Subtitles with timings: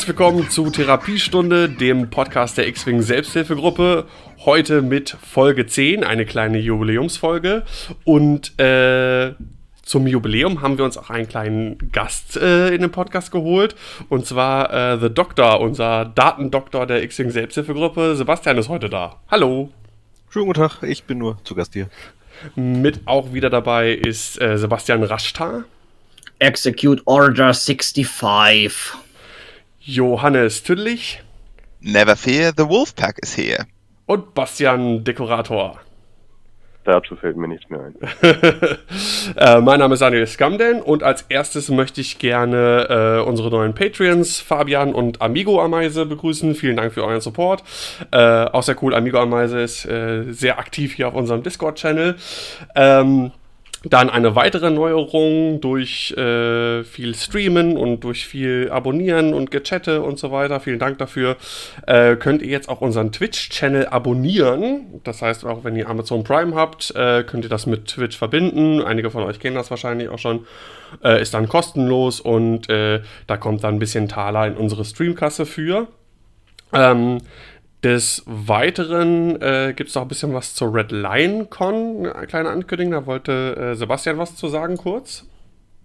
[0.00, 4.06] Herzlich willkommen zu Therapiestunde, dem Podcast der X-Wing Selbsthilfegruppe.
[4.46, 7.64] Heute mit Folge 10, eine kleine Jubiläumsfolge.
[8.04, 9.34] Und äh,
[9.82, 13.76] zum Jubiläum haben wir uns auch einen kleinen Gast äh, in den Podcast geholt.
[14.08, 18.16] Und zwar äh, The Doctor, unser Datendoktor der X-Wing Selbsthilfegruppe.
[18.16, 19.20] Sebastian ist heute da.
[19.30, 19.68] Hallo.
[20.30, 21.90] Schönen guten Tag, ich bin nur zu Gast hier.
[22.56, 25.64] Mit auch wieder dabei ist äh, Sebastian Raschtar.
[26.38, 29.09] Execute Order 65.
[29.90, 31.20] Johannes Tüdlich.
[31.80, 33.66] Never fear, the Wolfpack is here.
[34.06, 35.80] Und Bastian Dekorator.
[36.84, 37.94] Dazu fällt mir nichts mehr ein.
[39.36, 43.74] äh, mein Name ist Daniel Scamden und als erstes möchte ich gerne äh, unsere neuen
[43.74, 46.54] Patreons, Fabian und Amigo Ameise, begrüßen.
[46.54, 47.64] Vielen Dank für euren Support.
[48.12, 52.16] Äh, auch sehr cool, Amigo Ameise ist äh, sehr aktiv hier auf unserem Discord-Channel.
[52.76, 53.32] Ähm,
[53.84, 60.18] dann eine weitere Neuerung durch äh, viel Streamen und durch viel Abonnieren und Gechatte und
[60.18, 60.60] so weiter.
[60.60, 61.36] Vielen Dank dafür.
[61.86, 65.00] Äh, könnt ihr jetzt auch unseren Twitch-Channel abonnieren.
[65.02, 68.82] Das heißt, auch wenn ihr Amazon Prime habt, äh, könnt ihr das mit Twitch verbinden.
[68.82, 70.46] Einige von euch kennen das wahrscheinlich auch schon.
[71.02, 75.46] Äh, ist dann kostenlos und äh, da kommt dann ein bisschen Taler in unsere Streamkasse
[75.46, 75.88] für.
[76.72, 77.18] Ähm,
[77.82, 82.50] des Weiteren äh, gibt es noch ein bisschen was zur Red Lion Con, eine kleine
[82.50, 82.92] Ankündigung.
[82.92, 85.26] Da wollte äh, Sebastian was zu sagen, kurz.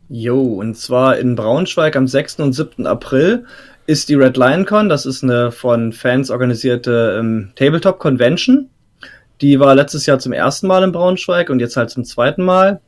[0.09, 2.39] Jo, und zwar in Braunschweig am 6.
[2.41, 2.85] und 7.
[2.85, 3.45] April
[3.87, 4.89] ist die Red Lion Con.
[4.89, 8.69] Das ist eine von Fans organisierte ähm, Tabletop Convention.
[9.41, 12.81] Die war letztes Jahr zum ersten Mal in Braunschweig und jetzt halt zum zweiten Mal.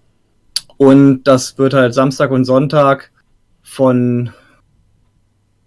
[0.77, 3.11] Und das wird halt Samstag und Sonntag
[3.63, 4.31] von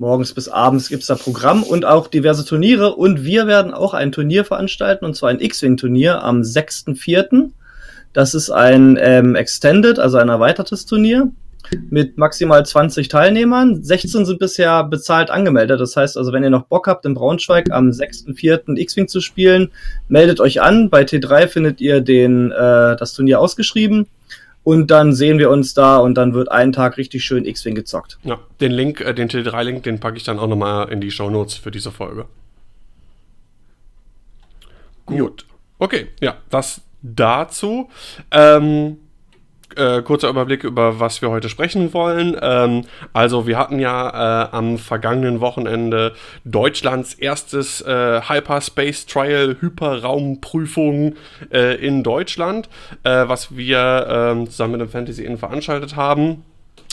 [0.00, 2.96] morgens bis abends gibt's da Programm und auch diverse Turniere.
[2.96, 7.50] Und wir werden auch ein Turnier veranstalten, und zwar ein X-Wing-Turnier am 6.4.
[8.14, 11.30] Das ist ein ähm, Extended, also ein erweitertes Turnier
[11.90, 13.84] mit maximal 20 Teilnehmern.
[13.84, 15.80] 16 sind bisher bezahlt angemeldet.
[15.80, 18.76] Das heißt also, wenn ihr noch Bock habt, in Braunschweig am 6.4.
[18.78, 19.70] X-Wing zu spielen,
[20.08, 20.88] meldet euch an.
[20.88, 24.06] Bei T3 findet ihr den, äh, das Turnier ausgeschrieben.
[24.62, 28.18] Und dann sehen wir uns da und dann wird einen Tag richtig schön X-Wing gezockt.
[28.24, 31.30] Ja, den Link, äh, den T3-Link, den packe ich dann auch nochmal in die Show
[31.30, 32.26] Notes für diese Folge.
[35.06, 35.46] Gut.
[35.78, 37.88] Okay, ja, das dazu.
[38.30, 38.98] Ähm,
[39.76, 42.36] äh, kurzer Überblick über was wir heute sprechen wollen.
[42.40, 46.14] Ähm, also wir hatten ja äh, am vergangenen Wochenende
[46.44, 51.14] Deutschlands erstes äh, Hyperspace Trial Hyperraumprüfung
[51.52, 52.68] äh, in Deutschland,
[53.04, 56.44] äh, was wir ähm, zusammen mit dem Fantasy Inn veranstaltet haben.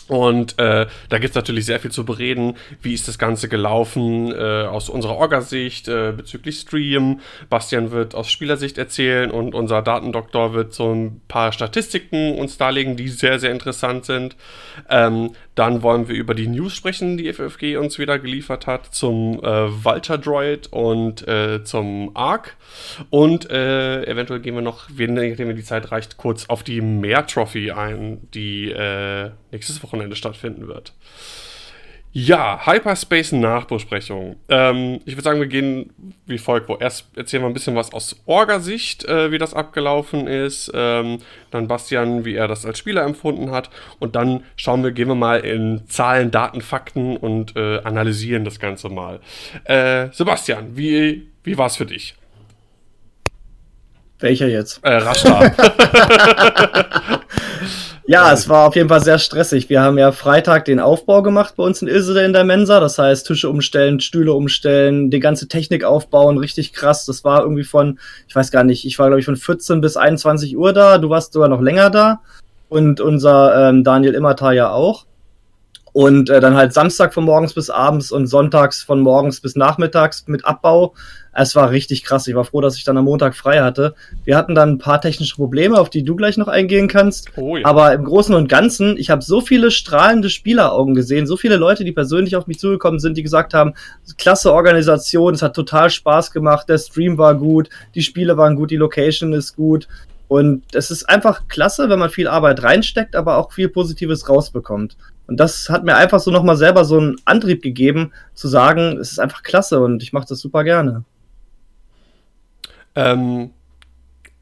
[0.08, 2.56] Und äh, da gibt es natürlich sehr viel zu bereden.
[2.82, 7.20] Wie ist das Ganze gelaufen äh, aus unserer Orga-Sicht äh, bezüglich Stream?
[7.50, 12.96] Bastian wird aus Spielersicht erzählen und unser Datendoktor wird so ein paar Statistiken uns darlegen,
[12.96, 14.36] die sehr, sehr interessant sind.
[14.90, 19.44] Ähm, dann wollen wir über die News sprechen, die FFG uns wieder geliefert hat, zum
[19.44, 22.56] äh, Vulture Droid und äh, zum Arc.
[23.10, 27.26] Und äh, eventuell gehen wir noch, nachdem mir die Zeit reicht, kurz auf die Mehr
[27.26, 30.94] Trophy ein, die äh, nächstes Wochenende stattfinden wird.
[32.14, 34.38] Ja, Hyperspace-Nachbesprechung.
[34.50, 35.92] Ähm, ich würde sagen, wir gehen
[36.26, 36.70] wie folgt.
[36.70, 40.72] Wo erst erzählen wir ein bisschen was aus Orga-Sicht, äh, wie das abgelaufen ist.
[40.74, 41.20] Ähm,
[41.52, 43.70] dann Bastian, wie er das als Spieler empfunden hat.
[44.00, 48.60] Und dann schauen wir, gehen wir mal in Zahlen, Daten, Fakten und äh, analysieren das
[48.60, 49.20] Ganze mal.
[49.66, 52.16] Äh, Sebastian, wie, wie war es für dich?
[54.20, 54.84] Welcher jetzt?
[54.84, 55.52] Äh, Rashtar.
[58.10, 59.70] Ja, es war auf jeden Fall sehr stressig.
[59.70, 62.80] Wir haben ja Freitag den Aufbau gemacht bei uns in Ilsede in der Mensa.
[62.80, 67.06] Das heißt, Tische umstellen, Stühle umstellen, die ganze Technik aufbauen, richtig krass.
[67.06, 69.98] Das war irgendwie von, ich weiß gar nicht, ich war glaube ich von 14 bis
[69.98, 71.00] 21 Uhr da.
[71.00, 72.22] Du warst sogar noch länger da.
[72.70, 75.07] Und unser ähm, Daniel Immertal ja auch.
[75.94, 80.26] Und äh, dann halt Samstag von morgens bis abends und sonntags von morgens bis nachmittags
[80.28, 80.94] mit Abbau.
[81.40, 82.28] Es war richtig krass.
[82.28, 83.94] Ich war froh, dass ich dann am Montag frei hatte.
[84.24, 87.30] Wir hatten dann ein paar technische Probleme, auf die du gleich noch eingehen kannst.
[87.36, 87.66] Oh, ja.
[87.66, 91.84] Aber im Großen und Ganzen, ich habe so viele strahlende Spieleraugen gesehen, so viele Leute,
[91.84, 93.74] die persönlich auf mich zugekommen sind, die gesagt haben,
[94.18, 98.72] klasse Organisation, es hat total Spaß gemacht, der Stream war gut, die Spiele waren gut,
[98.72, 99.88] die Location ist gut.
[100.28, 104.98] Und es ist einfach klasse, wenn man viel Arbeit reinsteckt, aber auch viel Positives rausbekommt.
[105.28, 109.12] Und das hat mir einfach so nochmal selber so einen Antrieb gegeben, zu sagen, es
[109.12, 111.04] ist einfach klasse und ich mache das super gerne.
[112.96, 113.52] Ähm,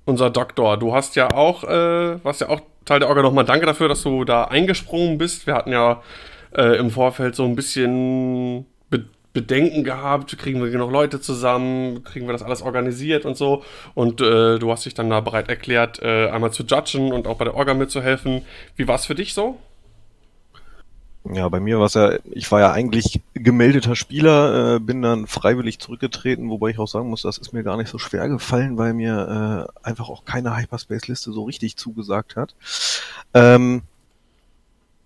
[0.06, 3.66] unser Doktor, du hast ja auch, äh, warst ja auch Teil der Orga nochmal danke
[3.66, 5.48] dafür, dass du da eingesprungen bist.
[5.48, 6.04] Wir hatten ja
[6.56, 12.28] äh, im Vorfeld so ein bisschen Be Bedenken gehabt, kriegen wir genug Leute zusammen, kriegen
[12.28, 13.64] wir das alles organisiert und so.
[13.94, 17.38] Und äh, du hast dich dann da bereit erklärt, äh, einmal zu judgen und auch
[17.38, 18.44] bei der Orga mitzuhelfen.
[18.78, 19.58] Wie war es für dich so?
[21.33, 25.25] Ja, bei mir war es ja, ich war ja eigentlich gemeldeter Spieler, äh, bin dann
[25.25, 28.77] freiwillig zurückgetreten, wobei ich auch sagen muss, das ist mir gar nicht so schwer gefallen,
[28.77, 32.54] weil mir äh, einfach auch keine Hyperspace-Liste so richtig zugesagt hat.
[33.33, 33.81] Ähm,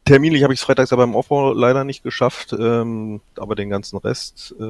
[0.03, 3.97] terminlich habe ich es freitags aber im Aufbau leider nicht geschafft, ähm, aber den ganzen
[3.97, 4.63] Rest, äh,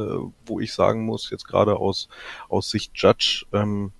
[0.45, 2.09] wo ich sagen muss, jetzt gerade aus,
[2.47, 3.91] aus Sicht Judge, ähm,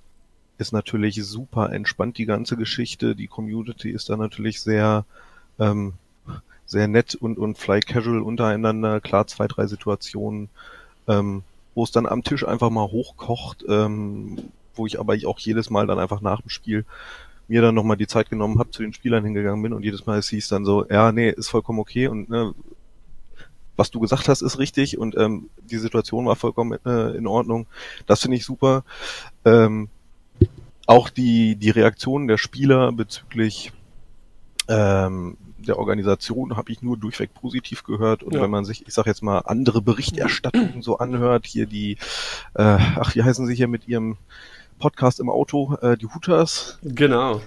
[0.60, 3.16] ist natürlich super entspannt die ganze Geschichte.
[3.16, 5.06] Die Community ist da natürlich sehr
[5.57, 5.94] ähm,
[6.69, 9.01] sehr nett und, und fly casual untereinander.
[9.01, 10.50] Klar, zwei, drei Situationen,
[11.07, 11.44] ähm,
[11.74, 14.38] wo es dann am Tisch einfach mal hochkocht, ähm,
[14.75, 16.86] wo ich aber auch jedes Mal dann einfach nach dem Spiel
[17.48, 20.21] mir dann nochmal die Zeit genommen habe, zu den Spielern hingegangen bin und jedes Mal
[20.21, 22.54] hieß dann so, ja, nee, ist vollkommen okay und ne,
[23.75, 27.66] was du gesagt hast, ist richtig und ähm, die Situation war vollkommen äh, in Ordnung.
[28.06, 28.83] Das finde ich super.
[29.44, 29.89] Ähm,
[30.86, 33.71] auch die, die Reaktionen der Spieler bezüglich
[34.68, 35.38] ähm,
[35.68, 38.24] der Organisation habe ich nur durchweg positiv gehört.
[38.24, 38.42] Und ja.
[38.42, 41.94] wenn man sich, ich sag jetzt mal, andere Berichterstattungen so anhört, hier die,
[42.56, 44.18] äh, ach, wie heißen sie hier mit ihrem
[44.80, 46.80] Podcast im Auto, äh, die Hooters.
[46.84, 47.42] Genau.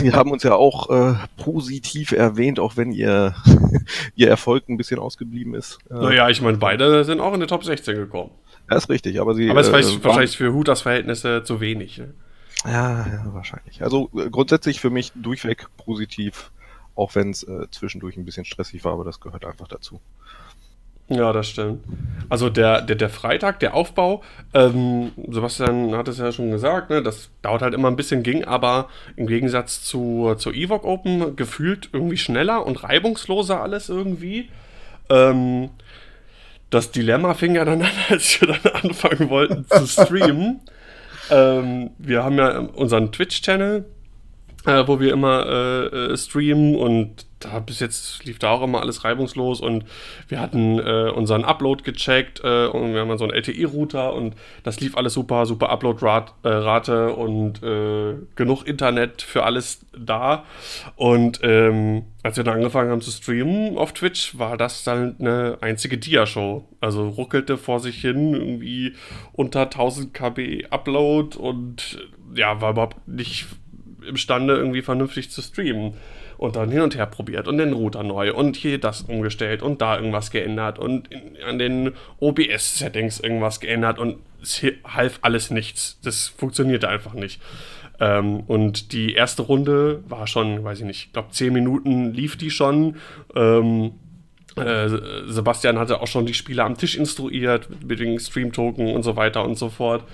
[0.00, 3.34] Die haben uns ja auch äh, positiv erwähnt, auch wenn ihr,
[4.14, 5.78] ihr Erfolg ein bisschen ausgeblieben ist.
[5.90, 8.30] Äh, naja, ich meine, beide sind auch in die Top 16 gekommen.
[8.70, 9.50] Ja, ist richtig, aber sie.
[9.50, 11.98] Aber es ist äh, wahrscheinlich für Hooters Verhältnisse zu wenig.
[11.98, 12.14] Ne?
[12.64, 13.82] Ja, ja, wahrscheinlich.
[13.82, 16.50] Also äh, grundsätzlich für mich durchweg positiv
[16.96, 20.00] auch wenn es äh, zwischendurch ein bisschen stressig war, aber das gehört einfach dazu.
[21.08, 21.84] Ja, das stimmt.
[22.28, 27.00] Also der, der, der Freitag, der Aufbau, ähm, Sebastian hat es ja schon gesagt, ne,
[27.00, 31.90] das dauert halt immer ein bisschen, ging aber im Gegensatz zu, zur Evoc Open gefühlt
[31.92, 34.48] irgendwie schneller und reibungsloser alles irgendwie.
[35.08, 35.70] Ähm,
[36.70, 40.60] das Dilemma fing ja dann an, als wir dann anfangen wollten zu streamen.
[41.30, 43.84] ähm, wir haben ja unseren Twitch-Channel,
[44.66, 48.80] äh, wo wir immer äh, äh, streamen und da bis jetzt lief da auch immer
[48.80, 49.84] alles reibungslos und
[50.28, 54.80] wir hatten äh, unseren Upload gecheckt äh, und wir haben so einen LTE-Router und das
[54.80, 57.60] lief alles super, super Upload-Rate äh, und
[58.36, 60.44] genug Internet für alles da.
[60.96, 65.58] Und ähm, als wir dann angefangen haben zu streamen auf Twitch, war das dann eine
[65.60, 66.64] einzige Dia-Show.
[66.80, 68.94] Also ruckelte vor sich hin, irgendwie
[69.32, 71.98] unter 1000 KB Upload und
[72.34, 73.46] ja, war überhaupt nicht
[74.06, 75.94] imstande, irgendwie vernünftig zu streamen.
[76.38, 79.80] Und dann hin und her probiert und den Router neu und hier das umgestellt und
[79.80, 85.98] da irgendwas geändert und in, an den OBS-Settings irgendwas geändert und es half alles nichts.
[86.04, 87.40] Das funktionierte einfach nicht.
[88.00, 92.36] Ähm, und die erste Runde war schon, weiß ich nicht, ich glaube, zehn Minuten lief
[92.36, 92.96] die schon.
[93.34, 93.92] Ähm,
[94.56, 94.88] äh,
[95.26, 99.44] Sebastian hatte auch schon die Spieler am Tisch instruiert mit den Stream-Token und so weiter
[99.44, 100.04] und so fort.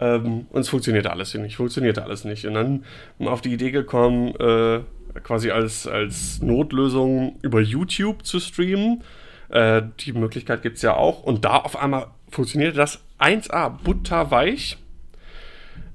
[0.00, 2.46] Ähm, und es funktionierte alles nicht, funktionierte alles nicht.
[2.46, 2.84] Und dann
[3.20, 4.80] auf die Idee gekommen, äh,
[5.22, 9.02] quasi als, als Notlösung über YouTube zu streamen.
[9.48, 11.22] Äh, die Möglichkeit gibt es ja auch.
[11.22, 14.78] Und da auf einmal funktionierte das 1A, butterweich.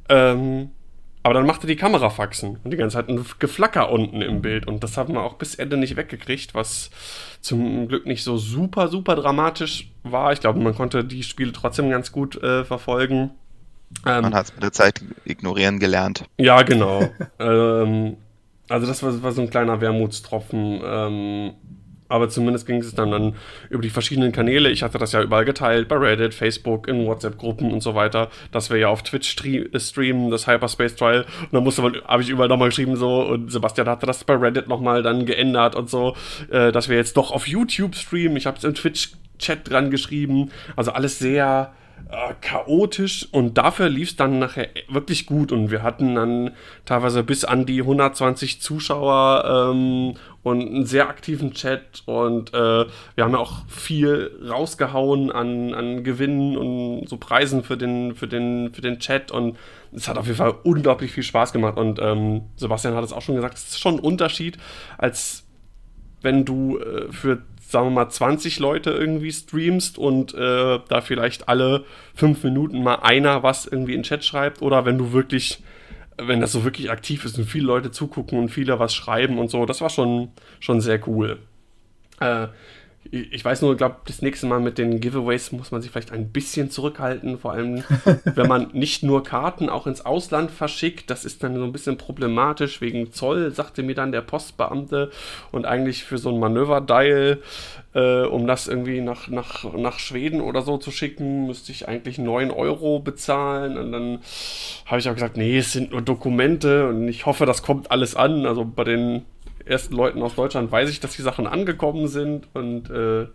[0.10, 0.72] Ähm,
[1.26, 4.68] aber dann machte die Kamera Faxen und die ganze Zeit ein Geflacker unten im Bild.
[4.68, 6.92] Und das haben wir auch bis Ende nicht weggekriegt, was
[7.40, 10.34] zum Glück nicht so super, super dramatisch war.
[10.34, 13.32] Ich glaube, man konnte die Spiele trotzdem ganz gut äh, verfolgen.
[14.06, 16.26] Ähm, Man hat es mit der Zeit ignorieren gelernt.
[16.38, 17.10] Ja, genau.
[17.40, 18.18] ähm,
[18.70, 20.82] also das war, war, so ein kleiner Wermutstropfen.
[20.84, 21.54] Ähm,
[22.14, 23.36] aber zumindest ging es dann, dann
[23.72, 24.70] über die verschiedenen Kanäle.
[24.70, 28.70] Ich hatte das ja überall geteilt, bei Reddit, Facebook, in WhatsApp-Gruppen und so weiter, dass
[28.70, 31.26] wir ja auf Twitch äh, streamen, das Hyperspace Trial.
[31.42, 34.36] Und dann musste man, habe ich überall nochmal geschrieben so und Sebastian hatte das bei
[34.36, 36.16] Reddit nochmal dann geändert und so,
[36.52, 38.38] äh, dass wir jetzt doch auf YouTube streamen.
[38.38, 40.52] Ich habe es im Twitch-Chat dran geschrieben.
[40.76, 41.74] Also alles sehr
[42.14, 45.52] äh, chaotisch und dafür lief es dann nachher wirklich gut.
[45.52, 46.52] Und wir hatten dann
[46.86, 52.04] teilweise bis an die 120 Zuschauer ähm, und einen sehr aktiven Chat.
[52.06, 52.86] Und äh,
[53.16, 58.28] wir haben ja auch viel rausgehauen an, an Gewinnen und so Preisen für den, für,
[58.28, 59.32] den, für den Chat.
[59.32, 59.58] Und
[59.92, 61.78] es hat auf jeden Fall unglaublich viel Spaß gemacht.
[61.78, 64.58] Und ähm, Sebastian hat es auch schon gesagt, es ist schon ein Unterschied,
[65.00, 65.48] als
[66.22, 67.42] wenn du äh, für
[67.74, 73.00] sagen wir mal, 20 Leute irgendwie streamst und äh, da vielleicht alle fünf Minuten mal
[73.02, 75.62] einer was irgendwie in Chat schreibt oder wenn du wirklich,
[76.18, 79.50] wenn das so wirklich aktiv ist und viele Leute zugucken und viele was schreiben und
[79.50, 81.40] so, das war schon, schon sehr cool.
[82.20, 82.48] Äh,
[83.12, 86.12] ich weiß nur, ich glaube, das nächste Mal mit den Giveaways muss man sich vielleicht
[86.12, 87.84] ein bisschen zurückhalten, vor allem
[88.26, 91.10] wenn man nicht nur Karten auch ins Ausland verschickt.
[91.10, 95.12] Das ist dann so ein bisschen problematisch wegen Zoll, sagte mir dann der Postbeamte.
[95.52, 97.42] Und eigentlich für so ein Manöverdial,
[97.94, 102.18] äh, um das irgendwie nach, nach, nach Schweden oder so zu schicken, müsste ich eigentlich
[102.18, 103.78] 9 Euro bezahlen.
[103.78, 104.20] Und dann
[104.86, 108.16] habe ich auch gesagt, nee, es sind nur Dokumente und ich hoffe, das kommt alles
[108.16, 108.46] an.
[108.46, 109.26] Also bei den
[109.66, 113.28] ersten Leuten aus Deutschland weiß ich, dass die Sachen angekommen sind und äh,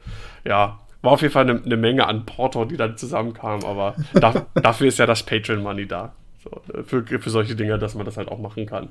[0.45, 4.47] ja, war auf jeden Fall eine, eine Menge an Porto, die dann zusammenkam, aber da,
[4.55, 6.13] dafür ist ja das Patreon Money da.
[6.43, 8.89] So, für, für solche Dinge, dass man das halt auch machen kann.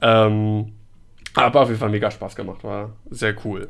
[0.00, 0.72] Ähm,
[1.34, 3.68] aber auf jeden Fall mega Spaß gemacht, war sehr cool.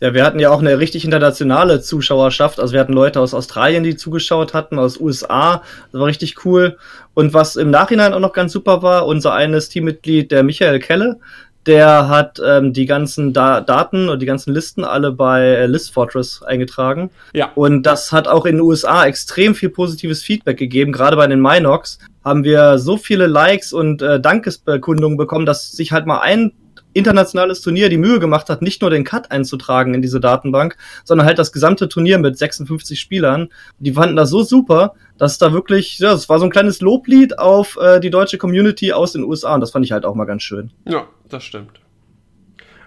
[0.00, 2.58] Ja, wir hatten ja auch eine richtig internationale Zuschauerschaft.
[2.58, 5.62] Also wir hatten Leute aus Australien, die zugeschaut hatten, aus USA.
[5.92, 6.78] Das war richtig cool.
[7.14, 11.20] Und was im Nachhinein auch noch ganz super war, unser eines Teammitglied, der Michael Kelle,
[11.66, 15.92] der hat ähm, die ganzen da Daten und die ganzen Listen alle bei äh, List
[15.92, 17.10] Fortress eingetragen.
[17.32, 17.50] Ja.
[17.54, 20.92] Und das hat auch in den USA extrem viel positives Feedback gegeben.
[20.92, 25.92] Gerade bei den Minox haben wir so viele Likes und äh, Dankesbekundungen bekommen, dass sich
[25.92, 26.52] halt mal ein
[26.94, 31.26] internationales Turnier die Mühe gemacht hat, nicht nur den Cut einzutragen in diese Datenbank, sondern
[31.26, 33.48] halt das gesamte Turnier mit 56 Spielern.
[33.78, 37.38] Die fanden das so super, dass da wirklich, ja, es war so ein kleines Loblied
[37.38, 40.24] auf äh, die deutsche Community aus den USA und das fand ich halt auch mal
[40.24, 40.70] ganz schön.
[40.88, 41.80] Ja, das stimmt.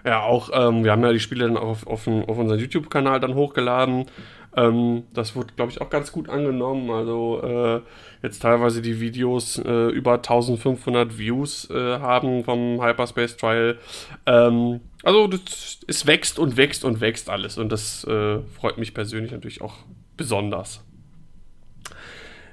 [0.04, 3.34] Ja, auch, ähm, wir haben ja die Spiele dann auf, auf, auf unseren YouTube-Kanal dann
[3.34, 4.06] hochgeladen.
[4.56, 6.90] Ähm, das wurde, glaube ich, auch ganz gut angenommen.
[6.90, 7.80] Also äh,
[8.22, 13.78] jetzt teilweise die Videos äh, über 1500 Views äh, haben vom Hyperspace Trial.
[14.26, 18.94] Ähm, also das, es wächst und wächst und wächst alles und das äh, freut mich
[18.94, 19.74] persönlich natürlich auch
[20.16, 20.84] besonders.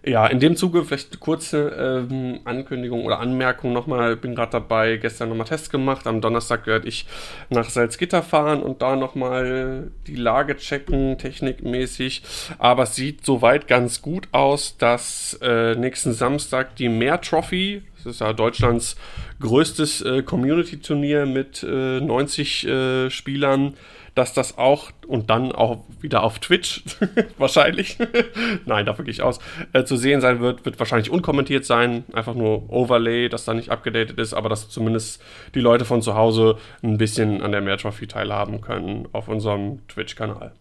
[0.07, 4.15] Ja, in dem Zuge vielleicht eine kurze ähm, Ankündigung oder Anmerkung nochmal.
[4.15, 6.05] Bin gerade dabei, gestern nochmal Tests gemacht.
[6.05, 7.07] Am Donnerstag werde ich
[7.49, 12.21] nach Salzgitter fahren und da nochmal die Lage checken, technikmäßig.
[12.59, 18.15] Aber es sieht soweit ganz gut aus, dass äh, nächsten Samstag die Mehr Trophy, das
[18.15, 18.95] ist ja Deutschlands
[19.39, 23.73] größtes äh, Community-Turnier mit äh, 90 äh, Spielern,
[24.13, 26.83] dass das auch und dann auch wieder auf Twitch
[27.37, 27.97] wahrscheinlich,
[28.65, 29.39] nein, davon gehe ich aus,
[29.73, 33.71] äh, zu sehen sein wird, wird wahrscheinlich unkommentiert sein, einfach nur Overlay, das da nicht
[33.71, 35.21] abgedatet ist, aber dass zumindest
[35.53, 39.85] die Leute von zu Hause ein bisschen an der Mehr Trophy teilhaben können auf unserem
[39.87, 40.53] Twitch-Kanal.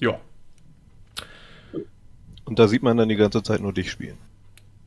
[0.00, 0.20] Ja.
[2.44, 4.18] Und da sieht man dann die ganze Zeit nur dich spielen.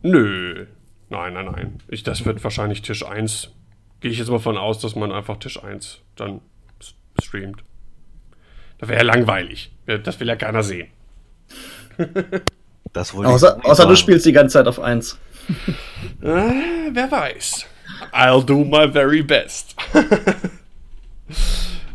[0.03, 0.67] Nö.
[1.09, 1.77] Nein, nein, nein.
[1.87, 3.51] Ich, das wird wahrscheinlich Tisch 1.
[4.01, 6.41] Gehe ich jetzt mal von aus, dass man einfach Tisch 1 dann
[7.21, 7.63] streamt.
[8.77, 9.71] Das wäre ja langweilig.
[9.85, 10.89] Das will ja keiner sehen.
[12.93, 15.17] das wohl außer, außer du spielst die ganze Zeit auf 1.
[16.21, 16.27] äh,
[16.91, 17.67] wer weiß.
[18.11, 19.75] I'll do my very best.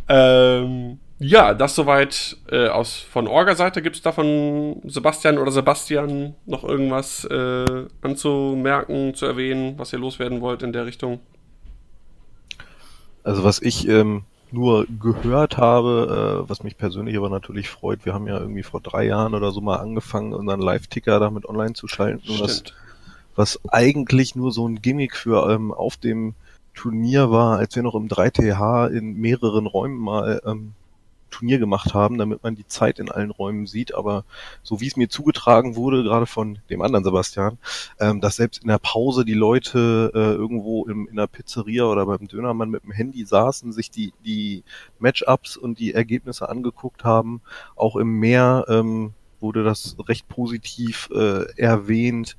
[0.09, 3.83] ähm, ja, das soweit äh, aus von Orga-Seite.
[3.83, 9.99] Gibt es da von Sebastian oder Sebastian noch irgendwas äh, anzumerken, zu erwähnen, was ihr
[9.99, 11.21] loswerden wollt in der Richtung?
[13.23, 18.07] Also was ich ähm, nur gehört habe, äh, was mich persönlich aber natürlich freut.
[18.07, 21.75] Wir haben ja irgendwie vor drei Jahren oder so mal angefangen, unseren Live-Ticker damit online
[21.75, 22.41] zu schalten.
[22.41, 22.65] Was,
[23.37, 26.33] was eigentlich nur so ein Gimmick für ähm, auf dem
[26.73, 30.73] Turnier war, als wir noch im 3TH in mehreren Räumen mal ähm,
[31.31, 33.95] Turnier gemacht haben, damit man die Zeit in allen Räumen sieht.
[33.95, 34.25] Aber
[34.63, 37.59] so wie es mir zugetragen wurde, gerade von dem anderen Sebastian,
[37.99, 42.07] ähm, dass selbst in der Pause die Leute äh, irgendwo im, in der Pizzeria oder
[42.07, 44.65] beim Dönermann mit dem Handy saßen, sich die, die
[44.99, 47.41] Matchups und die Ergebnisse angeguckt haben.
[47.77, 52.37] Auch im Meer ähm, wurde das recht positiv äh, erwähnt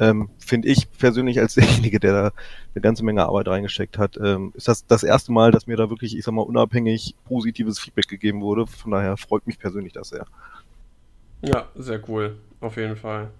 [0.00, 2.32] ähm, finde ich persönlich als derjenige, der da
[2.74, 5.90] eine ganze Menge Arbeit reingesteckt hat, ähm, ist das das erste Mal, dass mir da
[5.90, 8.66] wirklich, ich sag mal, unabhängig positives Feedback gegeben wurde.
[8.66, 10.26] Von daher freut mich persönlich das sehr.
[11.42, 12.36] Ja, sehr cool.
[12.60, 13.30] Auf jeden Fall.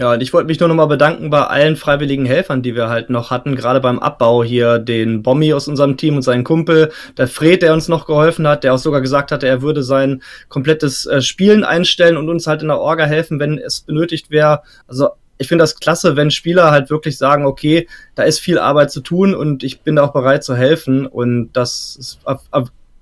[0.00, 3.10] Ja, und ich wollte mich nur nochmal bedanken bei allen freiwilligen Helfern, die wir halt
[3.10, 7.28] noch hatten, gerade beim Abbau hier, den Bommi aus unserem Team und seinen Kumpel, der
[7.28, 11.04] Fred, der uns noch geholfen hat, der auch sogar gesagt hatte, er würde sein komplettes
[11.04, 14.62] äh, Spielen einstellen und uns halt in der Orga helfen, wenn es benötigt wäre.
[14.88, 18.90] Also ich finde das klasse, wenn Spieler halt wirklich sagen, okay, da ist viel Arbeit
[18.90, 21.04] zu tun und ich bin da auch bereit zu helfen.
[21.04, 22.20] Und das ist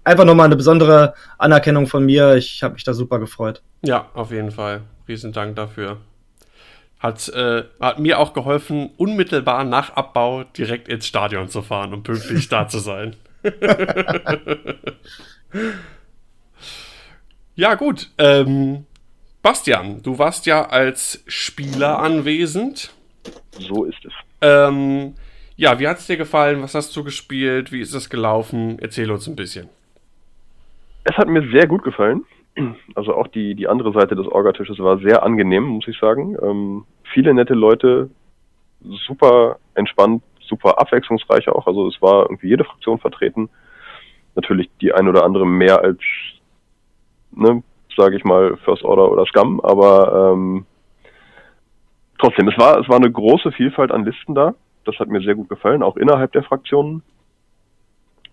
[0.02, 2.34] einfach nochmal eine besondere Anerkennung von mir.
[2.34, 3.62] Ich habe mich da super gefreut.
[3.82, 4.80] Ja, auf jeden Fall.
[5.06, 5.98] Riesen Dank dafür.
[6.98, 12.02] Hat, äh, hat mir auch geholfen, unmittelbar nach Abbau direkt ins Stadion zu fahren, um
[12.02, 13.14] pünktlich da zu sein.
[17.54, 18.10] ja, gut.
[18.18, 18.84] Ähm,
[19.42, 22.92] Bastian, du warst ja als Spieler anwesend.
[23.52, 24.12] So ist es.
[24.40, 25.14] Ähm,
[25.56, 26.62] ja, wie hat es dir gefallen?
[26.62, 27.72] Was hast du gespielt?
[27.72, 28.78] Wie ist es gelaufen?
[28.80, 29.68] Erzähl uns ein bisschen.
[31.04, 32.24] Es hat mir sehr gut gefallen.
[32.94, 36.36] Also auch die, die andere Seite des Orgatisches war sehr angenehm, muss ich sagen.
[36.42, 38.10] Ähm, viele nette Leute,
[38.80, 41.66] super entspannt, super abwechslungsreich auch.
[41.66, 43.48] Also es war irgendwie jede Fraktion vertreten.
[44.34, 46.00] Natürlich die ein oder andere mehr als
[47.32, 47.62] ne,
[47.96, 50.66] sage ich mal, First Order oder Scum, aber ähm,
[52.18, 54.54] trotzdem, es war, es war eine große Vielfalt an Listen da.
[54.84, 57.02] Das hat mir sehr gut gefallen, auch innerhalb der Fraktionen.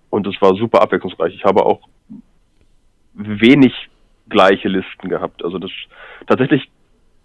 [0.09, 1.33] Und es war super abwechslungsreich.
[1.35, 1.81] Ich habe auch
[3.13, 3.73] wenig
[4.29, 5.43] gleiche Listen gehabt.
[5.43, 5.71] Also das
[6.27, 6.69] tatsächlich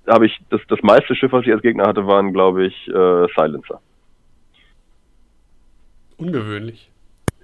[0.07, 3.27] habe ich das, das meiste Schiff, was ich als Gegner hatte, waren, glaube ich, äh,
[3.35, 3.81] Silencer.
[6.17, 6.91] Ungewöhnlich.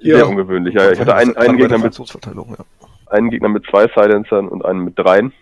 [0.00, 0.24] Sehr Ja.
[0.26, 0.74] ungewöhnlich.
[0.74, 2.64] Ja, ich hatte einen, einen, Gegner mit, ja.
[3.06, 5.32] einen Gegner mit zwei Silencern und einen mit dreien.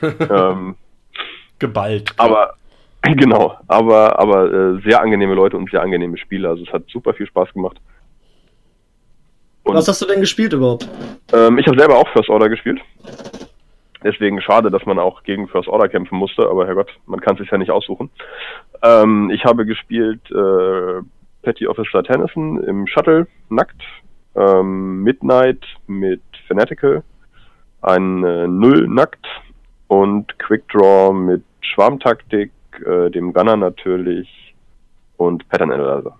[0.02, 0.76] ähm,
[1.58, 2.14] Geballt.
[2.16, 2.54] aber
[3.02, 6.48] genau, aber aber äh, sehr angenehme Leute und sehr angenehme Spiele.
[6.48, 7.78] Also es hat super viel Spaß gemacht.
[9.64, 10.88] Und Was hast du denn gespielt überhaupt?
[11.32, 12.80] ähm, ich habe selber auch First Order gespielt.
[14.02, 17.40] Deswegen schade, dass man auch gegen First Order kämpfen musste, aber Herrgott, man kann es
[17.40, 18.10] sich ja nicht aussuchen.
[18.82, 21.02] Ähm, ich habe gespielt äh,
[21.42, 23.82] Petty Officer Tennyson im Shuttle, nackt,
[24.34, 27.02] ähm, Midnight mit Fanatical,
[27.82, 29.26] ein äh, Null nackt
[29.88, 32.52] und Quick Draw mit Schwarmtaktik,
[32.84, 34.54] äh, dem Gunner natürlich
[35.16, 36.18] und Pattern Analyzer.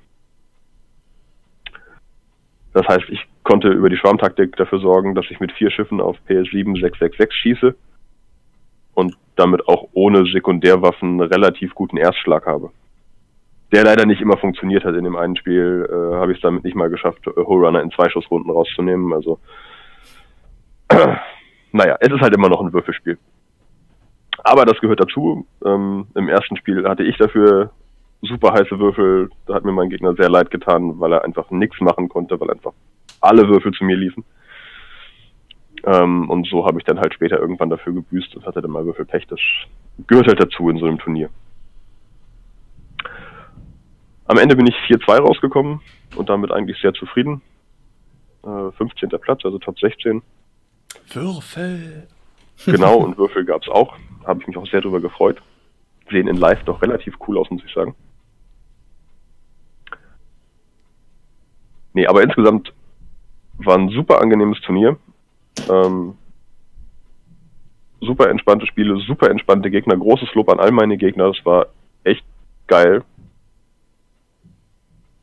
[2.73, 6.17] Das heißt, ich konnte über die Schwarmtaktik dafür sorgen, dass ich mit vier Schiffen auf
[6.29, 7.75] PS7 666 schieße
[8.95, 12.71] und damit auch ohne Sekundärwaffen relativ guten Erstschlag habe.
[13.73, 16.65] Der leider nicht immer funktioniert hat in dem einen Spiel, äh, habe ich es damit
[16.65, 19.13] nicht mal geschafft, Whole Runner in zwei Schussrunden rauszunehmen.
[19.13, 19.39] Also,
[21.73, 23.19] naja, es ist halt immer noch ein Würfelspiel.
[24.43, 25.47] Aber das gehört dazu.
[25.65, 27.71] Ähm, Im ersten Spiel hatte ich dafür
[28.23, 29.31] super heiße Würfel.
[29.47, 32.51] Da hat mir mein Gegner sehr leid getan, weil er einfach nichts machen konnte, weil
[32.51, 32.73] einfach
[33.21, 34.25] alle Würfel zu mir liefen.
[35.85, 38.85] Ähm, und so habe ich dann halt später irgendwann dafür gebüßt und hatte dann mal
[38.85, 39.27] Würfelpech.
[39.27, 39.41] Das
[40.07, 41.31] gehört halt dazu in so einem Turnier.
[44.27, 45.81] Am Ende bin ich 4-2 rausgekommen
[46.17, 47.43] und damit eigentlich sehr zufrieden.
[48.45, 49.09] Äh, 15.
[49.21, 50.23] Platz, also Top 16.
[51.13, 52.07] Würfel.
[52.67, 53.97] Genau, und Würfel gab's auch.
[54.25, 55.41] Habe ich mich auch sehr drüber gefreut.
[56.11, 57.95] Sehen in live doch relativ cool aus, muss ich sagen.
[61.93, 62.73] Nee, aber insgesamt
[63.59, 64.97] war ein super angenehmes Turnier.
[65.69, 66.17] Ähm,
[68.01, 69.97] super entspannte Spiele, super entspannte Gegner.
[69.97, 71.29] Großes Lob an all meine Gegner.
[71.33, 71.67] Das war
[72.05, 72.25] echt
[72.67, 73.05] geil.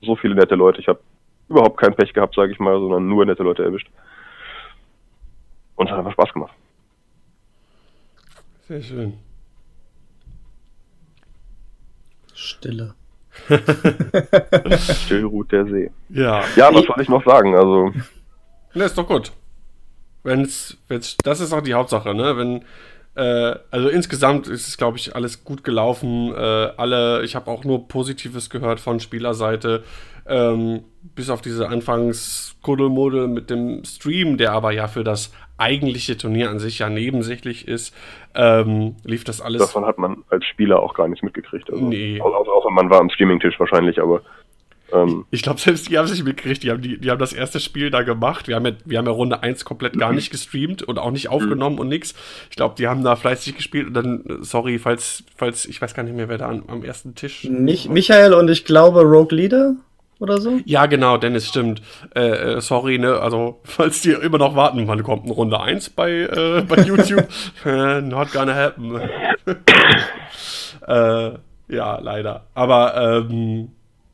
[0.02, 0.80] So viele nette Leute.
[0.80, 1.00] Ich habe
[1.50, 3.90] überhaupt kein Pech gehabt, sage ich mal, sondern nur nette Leute erwischt.
[5.76, 6.54] Und es hat einfach Spaß gemacht.
[8.68, 9.14] Sehr schön.
[12.34, 12.94] Stille.
[15.06, 15.92] Still ruht der See.
[16.10, 16.44] Ja.
[16.56, 17.56] Ja, was soll ich noch sagen?
[17.56, 17.92] Also,
[18.74, 19.32] Ne, ist doch gut.
[20.24, 22.38] Wenn's, wenn's, das ist auch die Hauptsache, ne?
[22.38, 22.64] Wenn,
[23.72, 26.34] also insgesamt ist es, glaube ich, alles gut gelaufen.
[26.34, 29.84] Äh, alle, ich habe auch nur Positives gehört von Spielerseite.
[30.28, 30.84] Ähm,
[31.16, 36.60] bis auf diese Anfangs-Kuddelmuddel mit dem Stream, der aber ja für das eigentliche Turnier an
[36.60, 37.96] sich ja nebensächlich ist,
[38.36, 39.60] ähm, lief das alles.
[39.62, 41.72] davon hat man als Spieler auch gar nichts mitgekriegt.
[41.72, 42.22] Also, Nee.
[42.22, 44.22] Außer, außer man war am Streamingtisch wahrscheinlich, aber
[44.94, 46.64] ähm, Ich glaube, selbst die haben sich mitgekriegt.
[46.64, 48.48] Die haben, die, die haben das erste Spiel da gemacht.
[48.48, 51.30] Wir haben ja, wir haben ja Runde 1 komplett gar nicht gestreamt und auch nicht
[51.30, 52.14] aufgenommen und nix.
[52.50, 56.04] Ich glaube, die haben da fleißig gespielt und dann, sorry, falls, falls, ich weiß gar
[56.04, 57.46] nicht mehr, wer da an, am ersten Tisch.
[57.50, 59.76] Mich, Michael und ich glaube Rogue Leader
[60.20, 60.60] oder so.
[60.66, 61.82] Ja, genau, Dennis, stimmt.
[62.16, 65.92] Äh, äh, sorry, ne, also, falls die immer noch warten, wann kommt eine Runde 1
[65.92, 67.28] bei, äh, bei YouTube?
[67.66, 68.96] äh, not gonna happen.
[70.88, 71.32] äh,
[71.70, 72.48] ja, leider.
[72.54, 73.70] Aber, ähm,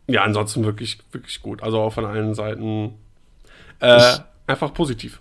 [0.07, 1.63] ja, ansonsten wirklich, wirklich gut.
[1.63, 2.95] Also auch von allen Seiten
[3.79, 5.19] äh, einfach positiv.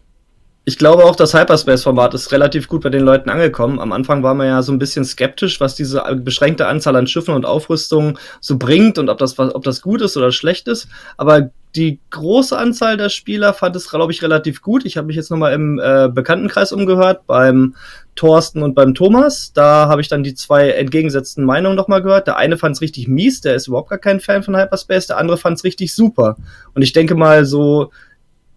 [0.64, 3.80] Ich glaube auch, das Hyperspace-Format ist relativ gut bei den Leuten angekommen.
[3.80, 7.34] Am Anfang war man ja so ein bisschen skeptisch, was diese beschränkte Anzahl an Schiffen
[7.34, 10.86] und Aufrüstungen so bringt und ob das, ob das gut ist oder schlecht ist.
[11.16, 14.84] Aber die große Anzahl der Spieler fand es, glaube ich, relativ gut.
[14.84, 17.74] Ich habe mich jetzt nochmal im äh, Bekanntenkreis umgehört, beim
[18.14, 19.52] Thorsten und beim Thomas.
[19.54, 22.26] Da habe ich dann die zwei entgegengesetzten Meinungen nochmal gehört.
[22.26, 25.06] Der eine fand es richtig mies, der ist überhaupt gar kein Fan von Hyperspace.
[25.06, 26.36] Der andere fand es richtig super.
[26.74, 27.90] Und ich denke mal so,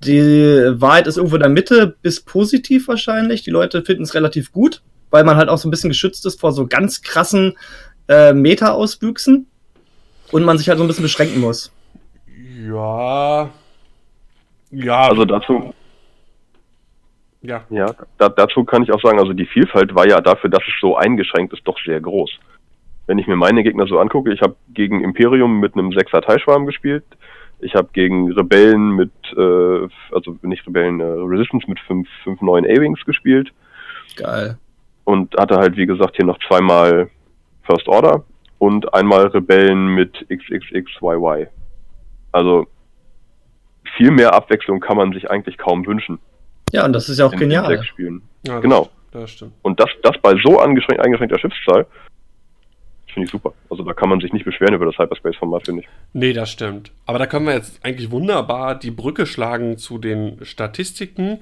[0.04, 3.43] die Wahrheit ist irgendwo in der Mitte bis positiv wahrscheinlich.
[3.43, 6.39] Die Leute finden es relativ gut, weil man halt auch so ein bisschen geschützt ist
[6.39, 7.58] vor so ganz krassen
[8.10, 9.47] äh, Meta-Auswüchsen
[10.32, 11.71] und man sich halt so ein bisschen beschränken muss.
[12.55, 13.49] Ja.
[14.71, 15.73] Ja, also dazu,
[17.41, 17.63] ja.
[17.69, 20.73] ja, da, dazu kann ich auch sagen, also die Vielfalt war ja dafür, dass es
[20.81, 22.31] so eingeschränkt ist, doch sehr groß.
[23.07, 26.65] Wenn ich mir meine Gegner so angucke, ich habe gegen Imperium mit einem sechser Teilschwarm
[26.65, 27.03] gespielt,
[27.59, 32.65] ich habe gegen Rebellen mit, äh, also nicht Rebellen, äh, Resistance mit fünf, fünf neuen
[32.65, 33.53] A-Wings gespielt
[34.15, 34.57] Geil.
[35.03, 37.09] und hatte halt, wie gesagt, hier noch zweimal
[37.63, 38.23] First Order
[38.57, 41.47] und einmal Rebellen mit XXXYY.
[42.35, 42.67] Also
[43.95, 46.19] viel mehr Abwechslung kann man sich eigentlich kaum wünschen.
[46.71, 47.67] Ja, und das ist ja auch in genial.
[47.67, 48.21] sechs Spielen.
[48.45, 48.89] ja das- Genau.
[49.11, 49.53] Das stimmt.
[49.61, 51.85] Und das, das bei so angeschränkt, eingeschränkter Schiffszahl
[53.13, 53.53] finde ich super.
[53.69, 55.87] Also da kann man sich nicht beschweren über das Hyperspace-Format, finde ich.
[56.11, 56.91] Nee, das stimmt.
[57.05, 61.39] Aber da können wir jetzt eigentlich wunderbar die Brücke schlagen zu den Statistiken.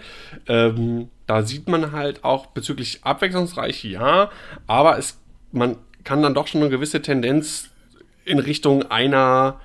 [0.47, 4.29] Ähm, da sieht man halt auch bezüglich abwechslungsreich, ja,
[4.67, 5.19] aber es,
[5.51, 7.71] man kann dann doch schon eine gewisse Tendenz
[8.23, 9.59] in Richtung einer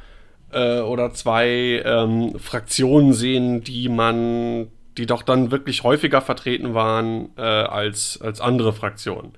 [0.52, 7.30] äh, oder zwei ähm, Fraktionen sehen, die man, die doch dann wirklich häufiger vertreten waren
[7.36, 9.32] äh, als, als andere Fraktionen.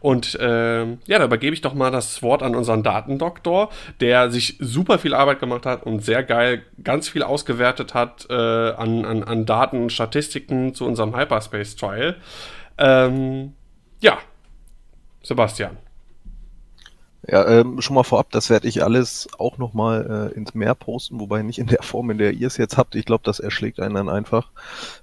[0.00, 4.56] Und äh, ja, da übergebe ich doch mal das Wort an unseren Datendoktor, der sich
[4.58, 9.24] super viel Arbeit gemacht hat und sehr geil ganz viel ausgewertet hat äh, an, an,
[9.24, 12.16] an Daten und Statistiken zu unserem Hyperspace Trial.
[12.76, 13.54] Ähm,
[14.00, 14.18] ja,
[15.22, 15.76] Sebastian.
[17.30, 21.20] Ja, ähm, schon mal vorab, das werde ich alles auch nochmal äh, ins Meer posten,
[21.20, 22.94] wobei nicht in der Form, in der ihr es jetzt habt.
[22.94, 24.48] Ich glaube, das erschlägt einen dann einfach.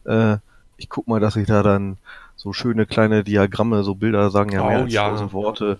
[0.05, 0.37] Äh,
[0.77, 1.97] ich guck mal, dass ich da dann
[2.35, 5.09] so schöne kleine Diagramme, so Bilder sagen ja mehr Oh, als ja.
[5.09, 5.79] tausend Worte.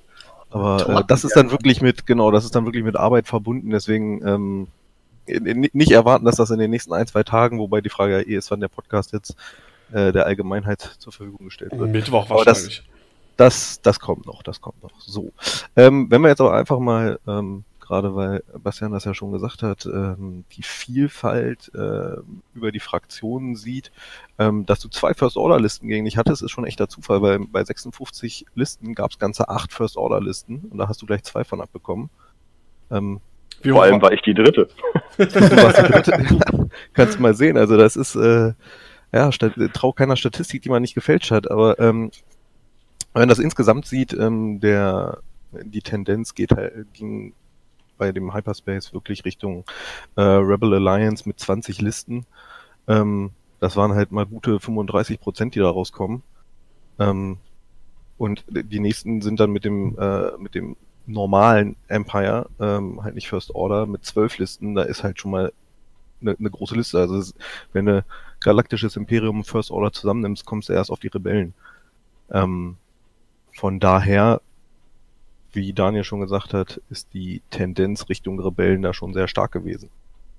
[0.52, 3.72] Aber äh, das ist dann wirklich mit, genau, das ist dann wirklich mit Arbeit verbunden,
[3.72, 4.68] deswegen ähm,
[5.74, 8.36] nicht erwarten, dass das in den nächsten ein, zwei Tagen, wobei die Frage ja eh
[8.36, 9.36] ist, wann der Podcast jetzt
[9.92, 11.90] äh, der Allgemeinheit zur Verfügung gestellt wird.
[11.92, 12.84] Mittwoch Aber das- wahrscheinlich.
[13.38, 15.00] Das, das kommt noch, das kommt noch.
[15.00, 15.32] So.
[15.76, 19.62] Ähm, wenn wir jetzt aber einfach mal, ähm, gerade weil Bastian das ja schon gesagt
[19.62, 22.16] hat, ähm, die Vielfalt äh,
[22.54, 23.92] über die Fraktionen sieht,
[24.40, 28.46] ähm, dass du zwei First-Order-Listen gegen dich hattest, ist schon echter Zufall, weil bei 56
[28.56, 32.10] Listen gab es ganze acht First-Order-Listen und da hast du gleich zwei von abbekommen.
[32.90, 33.20] Ähm,
[33.64, 34.70] Vor allem war- ich die dritte.
[35.18, 36.70] du warst die dritte.
[36.94, 37.58] Kannst mal sehen.
[37.58, 38.54] Also das ist äh,
[39.12, 39.30] ja
[39.74, 41.50] trau keiner Statistik, die man nicht gefälscht hat.
[41.52, 42.12] Aber ähm,
[43.16, 45.20] wenn man das insgesamt sieht, ähm, der
[45.54, 47.34] die Tendenz geht halt, ging
[47.98, 49.64] bei dem Hyperspace wirklich Richtung
[50.18, 52.26] äh, Rebel Alliance mit 20 Listen.
[52.90, 56.24] Ähm, das waren halt mal gute 35 Prozent, die da rauskommen.
[57.00, 57.38] Ähm,
[58.18, 60.76] und die nächsten sind dann mit dem äh, mit dem
[61.06, 65.54] normalen Empire, ähm, halt nicht First Order, mit zwölf Listen, da ist halt schon mal
[66.20, 67.00] eine, eine große Liste.
[67.00, 67.34] Also es,
[67.72, 68.04] wenn du
[68.42, 71.54] galaktisches Imperium First Order zusammennimmst, kommst du erst auf die Rebellen.
[72.30, 72.76] Ähm,
[73.56, 74.42] von daher,
[75.54, 79.90] wie Daniel schon gesagt hat, ist die Tendenz Richtung Rebellen da schon sehr stark gewesen.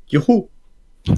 [0.07, 0.48] Juhu.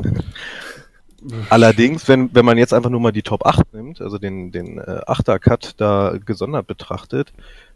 [1.50, 4.78] Allerdings, wenn, wenn man jetzt einfach nur mal die Top 8 nimmt, also den, den
[4.78, 7.32] äh, 8er Cut da gesondert betrachtet,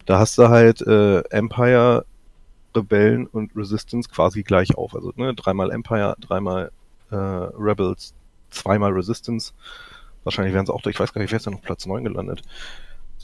[0.07, 2.05] da hast du halt äh, Empire,
[2.77, 4.95] Rebellen und Resistance quasi gleich auf.
[4.95, 6.71] Also ne, dreimal Empire, dreimal
[7.11, 8.15] äh, Rebels,
[8.51, 9.53] zweimal Resistance.
[10.23, 12.43] Wahrscheinlich wären es auch, ich weiß gar nicht, wer ist da noch Platz 9 gelandet.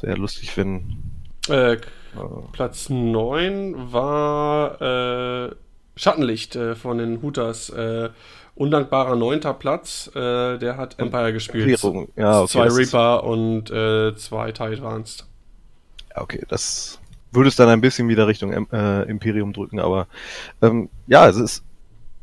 [0.02, 1.02] Wäre lustig, wenn.
[1.48, 1.78] Äh,
[2.14, 2.20] Äh,
[2.52, 5.54] Platz 9 war äh,
[5.96, 7.70] Schattenlicht äh, von den Hooters.
[7.70, 8.11] Äh,
[8.54, 10.11] undankbarer neunter Platz.
[10.14, 11.80] Äh, der hat Empire gespielt.
[12.16, 15.26] Ja, okay, zwei Reaper und zwei TIE Advanced.
[16.11, 16.98] Ja, okay, das
[17.30, 20.08] würde es dann ein bisschen wieder Richtung Imperium drücken, aber
[20.62, 21.62] ähm, ja, es ist,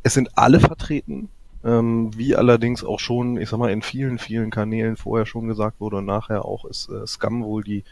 [0.04, 1.30] es sind alle vertreten,
[1.66, 5.82] ähm, wie allerdings auch schon, ich sag mal, in vielen, vielen Kanälen vorher schon gesagt
[5.82, 7.84] wurde und nachher auch ist äh, Scum wohl die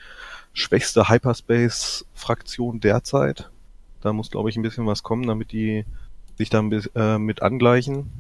[0.54, 3.50] schwächste Hyperspace-Fraktion derzeit.
[4.02, 5.86] Da muss, glaube ich, ein bisschen was kommen, damit die
[6.38, 8.12] sich da ein bisschen äh, mit angleichen.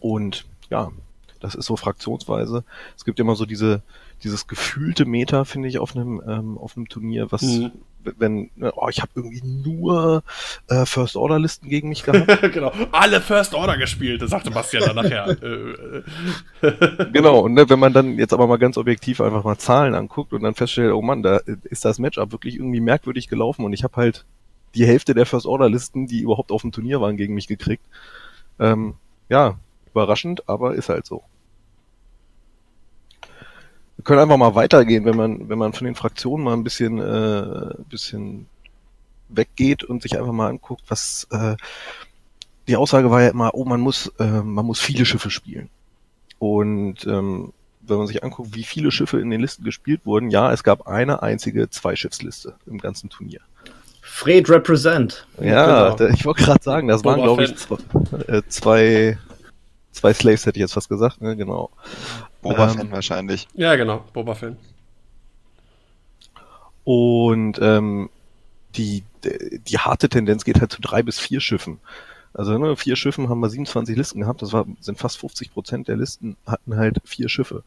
[0.00, 0.90] Und ja,
[1.38, 2.64] das ist so fraktionsweise.
[2.96, 3.82] Es gibt immer so diese,
[4.24, 7.72] dieses gefühlte Meta, finde ich, auf einem, ähm, auf einem Turnier, was, Mhm.
[8.18, 10.22] Wenn, ne, oh, ich habe irgendwie nur
[10.68, 12.42] äh, First-Order-Listen gegen mich gehabt.
[12.52, 12.72] genau.
[12.92, 15.28] Alle First Order gespielt, das sagte Bastian dann nachher.
[15.42, 17.10] äh, äh.
[17.12, 20.32] genau, und ne, wenn man dann jetzt aber mal ganz objektiv einfach mal Zahlen anguckt
[20.32, 23.84] und dann feststellt, oh Mann, da ist das Matchup wirklich irgendwie merkwürdig gelaufen und ich
[23.84, 24.24] habe halt
[24.74, 27.84] die Hälfte der First-Order-Listen, die überhaupt auf dem Turnier waren, gegen mich gekriegt.
[28.58, 28.94] Ähm,
[29.28, 29.58] ja,
[29.90, 31.22] überraschend, aber ist halt so.
[34.02, 36.98] Wir können einfach mal weitergehen, wenn man, wenn man von den Fraktionen mal ein bisschen,
[36.98, 38.46] äh, bisschen
[39.28, 41.54] weggeht und sich einfach mal anguckt, was äh,
[42.66, 45.70] die Aussage war ja immer, oh, man muss, äh, man muss viele Schiffe spielen.
[46.40, 50.52] Und ähm, wenn man sich anguckt, wie viele Schiffe in den Listen gespielt wurden, ja,
[50.52, 53.42] es gab eine einzige Zweischiffsliste im ganzen Turnier.
[54.00, 55.28] Fred represent.
[55.40, 55.96] Ja, Genau.
[55.96, 57.76] da, ich wollte gerade sagen, das waren, Boba glaube ich, zwei,
[58.26, 59.16] äh, zwei,
[59.92, 61.36] zwei Slaves, hätte ich jetzt fast gesagt, ne?
[61.36, 61.70] genau.
[62.42, 63.48] Boba-Fan Ähm, wahrscheinlich.
[63.54, 64.04] ja, genau.
[64.12, 64.56] Boba Fett.
[66.84, 68.10] Und ähm,
[68.74, 71.78] die, die harte Tendenz geht halt zu drei bis vier Schiffen.
[72.34, 75.88] Also ne, vier Schiffen haben wir 27 Listen gehabt, das war, sind fast 50 Prozent
[75.88, 77.62] der Listen hatten halt vier Schiffe.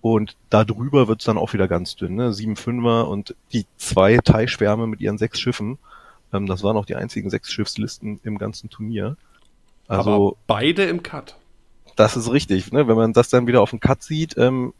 [0.00, 2.32] Und darüber wird's dann auch wieder ganz dünn, ne?
[2.32, 5.78] Sieben Fünfer und die zwei Thai-Schwärme mit ihren sechs Schiffen.
[6.32, 9.16] Ähm, das waren auch die einzigen sechs Schiffslisten im ganzen Turnier.
[9.88, 11.36] Also Aber beide im Cut.
[11.98, 12.86] Das ist richtig, ne?
[12.86, 14.72] Wenn man das dann wieder auf dem Cut sieht, ähm,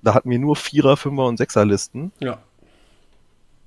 [0.00, 2.12] da hatten wir nur Vierer, Fünfer und Sechser Listen.
[2.18, 2.38] Ja.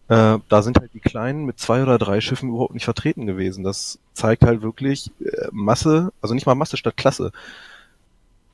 [0.08, 3.64] äh, da sind halt die Kleinen mit zwei oder drei Schiffen überhaupt nicht vertreten gewesen.
[3.64, 7.32] Das zeigt halt wirklich äh, Masse, also nicht mal Masse statt Klasse.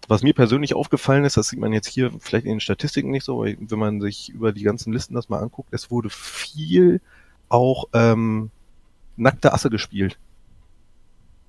[0.10, 3.24] Was mir persönlich aufgefallen ist, das sieht man jetzt hier vielleicht in den Statistiken nicht
[3.24, 7.00] so, aber wenn man sich über die ganzen Listen das mal anguckt, es wurde viel
[7.48, 8.52] auch ähm,
[9.16, 10.18] nackte Asse gespielt.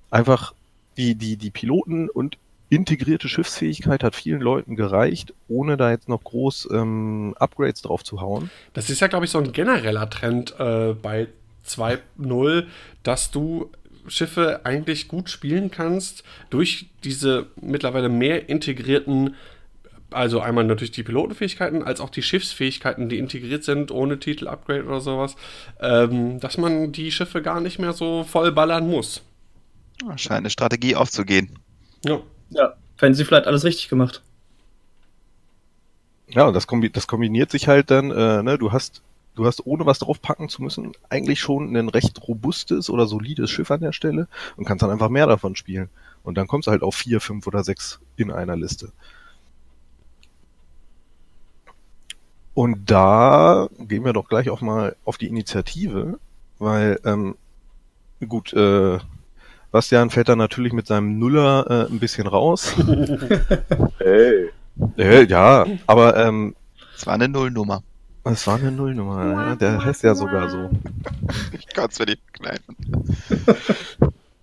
[0.09, 0.53] Einfach
[0.95, 2.37] die, die, die Piloten und
[2.75, 8.21] integrierte Schiffsfähigkeit hat vielen Leuten gereicht, ohne da jetzt noch groß ähm, Upgrades drauf zu
[8.21, 8.49] hauen.
[8.73, 11.27] Das ist ja, glaube ich, so ein genereller Trend äh, bei
[11.65, 12.65] 2.0,
[13.03, 13.71] dass du
[14.07, 19.35] Schiffe eigentlich gut spielen kannst durch diese mittlerweile mehr integrierten,
[20.11, 25.01] also einmal natürlich die Pilotenfähigkeiten, als auch die Schiffsfähigkeiten, die integriert sind, ohne Titel-Upgrade oder
[25.01, 25.35] sowas,
[25.79, 29.23] ähm, dass man die Schiffe gar nicht mehr so voll ballern muss.
[30.17, 31.57] Scheint eine Strategie aufzugehen.
[32.05, 32.21] Ja.
[32.49, 34.21] Ja, Fantasy Flight alles richtig gemacht.
[36.27, 39.01] Ja, und das, kombi das kombiniert sich halt dann, äh, ne, du hast,
[39.35, 43.69] du hast ohne was draufpacken zu müssen, eigentlich schon ein recht robustes oder solides Schiff
[43.71, 45.89] an der Stelle und kannst dann einfach mehr davon spielen.
[46.23, 48.91] Und dann kommst du halt auf vier, fünf oder sechs in einer Liste.
[52.53, 56.19] Und da gehen wir doch gleich auch mal auf die Initiative,
[56.59, 57.35] weil, ähm,
[58.27, 58.99] gut, äh,
[59.73, 62.73] Bastian fällt da natürlich mit seinem Nuller äh, ein bisschen raus.
[63.97, 64.49] Hey.
[64.97, 66.55] äh, ja, aber ähm,
[66.95, 67.81] Es war eine Nullnummer.
[68.23, 70.69] es war eine Nullnummer, ja, der heißt ja sogar so.
[71.53, 72.75] Ich kann es mir nicht kneifen.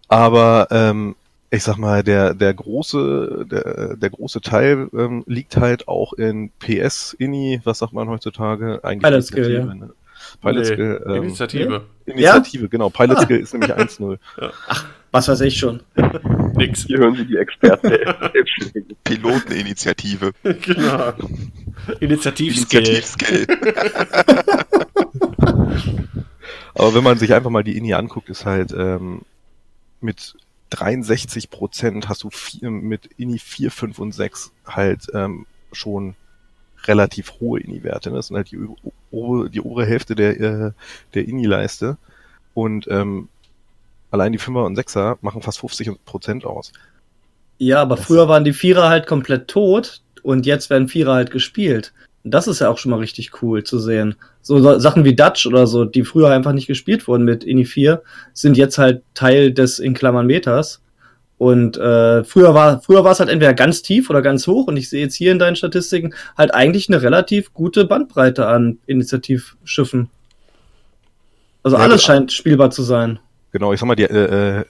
[0.09, 1.15] Aber ähm,
[1.51, 6.51] ich sag mal, der, der große, der, der große Teil ähm, liegt halt auch in
[6.59, 8.81] PS, INI, was sagt man heutzutage?
[8.83, 9.91] Eigentlich Pilot Skill, Initiative, ne?
[10.41, 11.83] Pilot Nee, Skill, ähm, Initiative.
[12.07, 12.89] Initiative, genau.
[12.91, 14.19] Pilot Skill ist nämlich 1-0.
[15.13, 15.83] Was weiß ich schon.
[16.55, 16.87] Nix.
[16.87, 17.91] Hier hören Sie die Experten.
[19.05, 20.33] Piloteninitiative.
[20.43, 21.13] genau.
[22.01, 22.87] Initiativskill.
[22.87, 23.47] Initiativskill.
[26.75, 29.23] Aber wenn man sich einfach mal die INI anguckt, ist halt ähm,
[30.01, 30.35] mit
[30.71, 36.15] 63 Prozent hast du vier, mit INI 4, 5 und 6 halt ähm, schon
[36.85, 38.11] relativ hohe INI-Werte.
[38.11, 38.17] ne?
[38.17, 38.59] Das sind halt die,
[39.11, 40.73] obere, die obere Hälfte der, äh,
[41.15, 41.99] der INI-Leiste.
[42.55, 43.29] Und ähm,
[44.11, 46.73] allein die Fünfer und Sechser machen fast 50 Prozent aus.
[47.59, 51.93] Ja, aber früher waren die Vierer halt komplett tot und jetzt werden Vierer halt gespielt.
[52.25, 54.17] Und Das ist ja auch schon mal richtig cool zu sehen.
[54.43, 58.03] So, Sachen wie Dutch oder so, die früher einfach nicht gespielt wurden mit INI 4,
[58.33, 60.83] sind jetzt halt Teil des in Klammern Meters.
[61.39, 64.67] Und äh, früher war früher war es halt entweder ganz tief oder ganz hoch.
[64.67, 68.79] Und ich sehe jetzt hier in deinen Statistiken halt eigentlich eine relativ gute Bandbreite an
[68.87, 70.11] Initiativschiffen.
[71.63, 73.19] Also Ja, alles scheint spielbar zu sein.
[73.53, 74.65] Genau, ich sag mal, die, äh, äh,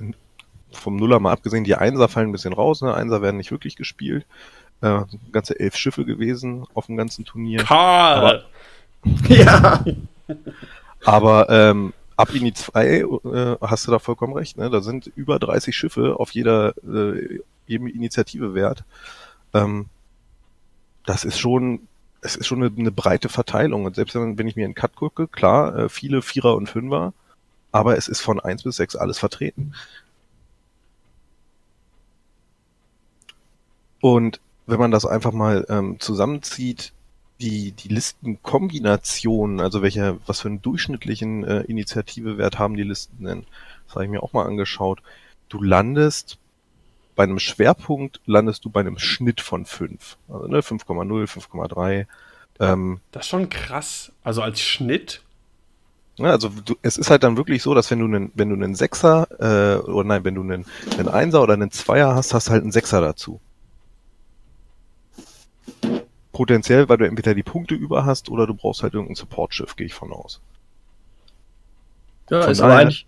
[0.73, 2.83] vom Nuller mal abgesehen, die Einser fallen ein bisschen raus.
[2.83, 2.95] Ne?
[2.95, 4.27] Einser werden nicht wirklich gespielt.
[4.81, 5.01] Äh,
[5.33, 7.65] ganze elf Schiffe gewesen auf dem ganzen Turnier.
[7.65, 8.45] Karl!
[9.29, 9.85] ja.
[11.05, 14.57] Aber ähm, ab INI 2 äh, hast du da vollkommen recht.
[14.57, 14.71] Ne?
[14.71, 18.85] Da sind über 30 Schiffe auf jeder äh, jedem Initiative wert.
[19.55, 19.87] Ähm,
[21.07, 21.81] das ist schon,
[22.21, 23.85] es ist schon eine, eine breite Verteilung.
[23.85, 27.13] Und selbst wenn, wenn ich mir einen Cut gucke, klar, äh, viele Vierer und Fünfer,
[27.73, 29.75] aber es ist von 1 bis 6 alles vertreten.
[34.01, 36.93] Und wenn man das einfach mal ähm, zusammenzieht,
[37.41, 43.47] die, die Listenkombinationen, also welcher, was für einen durchschnittlichen äh, Initiativewert haben die Listen denn?
[43.87, 45.01] Das habe ich mir auch mal angeschaut.
[45.49, 46.39] Du landest
[47.17, 50.17] bei einem Schwerpunkt landest du bei einem Schnitt von 5.
[50.29, 52.07] Also ne, 5,0, 5,3.
[52.61, 54.13] Ähm, Das ist schon krass.
[54.23, 55.23] Also als Schnitt.
[56.19, 58.75] Also du, es ist halt dann wirklich so, dass wenn du einen, wenn du einen
[58.75, 60.67] Sechser, äh, oder nein, wenn du einen,
[60.99, 63.41] einen Einser oder einen Zweier hast, hast du halt einen Sechser dazu.
[66.33, 69.87] Potenziell, weil du entweder die Punkte über hast oder du brauchst halt irgendein Support-Schiff, gehe
[69.87, 70.41] ich von aus.
[72.31, 73.07] Ja, Von ist aber eigentlich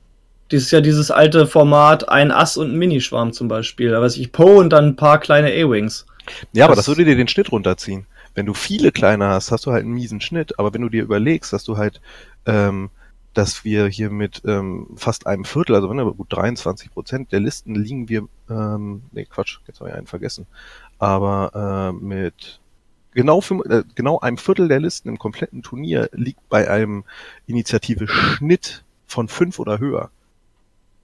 [0.50, 3.90] dieses ja dieses alte Format, ein Ass und ein Minischwarm zum Beispiel.
[3.90, 6.04] Da weiß ich, Poe und dann ein paar kleine A-Wings.
[6.52, 8.06] Ja, aber Das- das würde dir den Schnitt runterziehen.
[8.34, 10.58] Wenn du viele kleine hast, hast du halt einen miesen Schnitt.
[10.58, 12.00] Aber wenn du dir überlegst, dass du halt,
[12.46, 12.90] ähm,
[13.34, 17.40] dass wir hier mit ähm, fast einem Viertel, also wenn wir gut 23 Prozent der
[17.40, 20.46] Listen liegen wir, ähm, nee Quatsch, jetzt habe ich einen vergessen,
[20.98, 22.60] aber äh, mit
[23.12, 27.04] genau, fünf, äh, genau einem Viertel der Listen im kompletten Turnier liegt bei einem
[27.46, 30.10] Initiative Schnitt von fünf oder höher.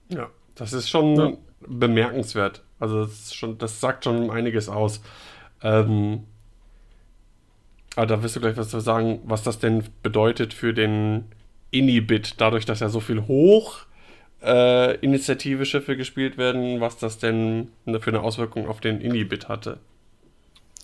[0.09, 1.31] Ja, das ist schon Ja.
[1.67, 2.63] bemerkenswert.
[2.79, 5.01] Also das, ist schon, das sagt schon einiges aus.
[5.61, 6.23] Ähm,
[7.99, 11.25] aber da wirst du gleich was zu sagen, was das denn bedeutet für den
[11.69, 13.79] Inibit, dadurch, dass ja so viel hoch
[14.41, 17.67] äh, Initiative Schiffe gespielt werden, was das denn
[17.99, 19.79] für eine Auswirkung auf den Inibit hatte.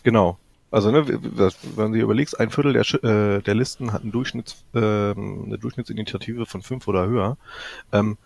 [0.03, 0.37] Genau.
[0.71, 4.65] Also, ne, wenn du dir überlegst, ein Viertel der, äh, der Listen hat einen Durchschnitts,
[4.73, 7.37] äh, eine Durchschnittsinitiative von fünf oder höher.
[7.93, 8.17] Ähm,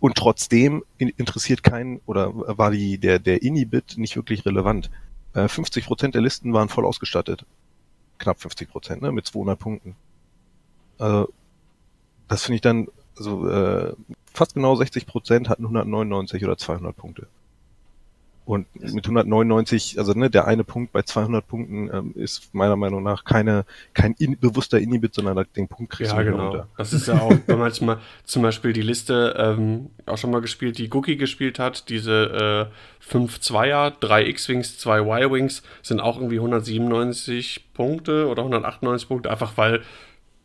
[0.00, 4.88] und trotzdem interessiert keinen oder war die, der, der Inibit nicht wirklich relevant.
[5.34, 7.44] Äh, 50 Prozent der Listen waren voll ausgestattet.
[8.18, 9.96] Knapp 50 Prozent, ne, mit 200 Punkten.
[10.98, 11.28] Also,
[12.28, 13.94] das finde ich dann, also, äh,
[14.32, 17.26] fast genau 60 Prozent hatten 199 oder 200 Punkte.
[18.48, 23.02] Und mit 199, also ne, der eine Punkt bei 200 Punkten ähm, ist meiner Meinung
[23.02, 26.44] nach keine, kein in, bewusster Inhibit, sondern den Punkt kriegst ja, du genau.
[26.44, 26.68] runter.
[26.78, 30.90] Das ist ja auch manchmal zum Beispiel die Liste, ähm, auch schon mal gespielt, die
[30.94, 37.66] Cookie gespielt hat, diese äh, 5 Zweier, 3 X-Wings, 2 Y-Wings, sind auch irgendwie 197
[37.74, 39.82] Punkte oder 198 Punkte, einfach weil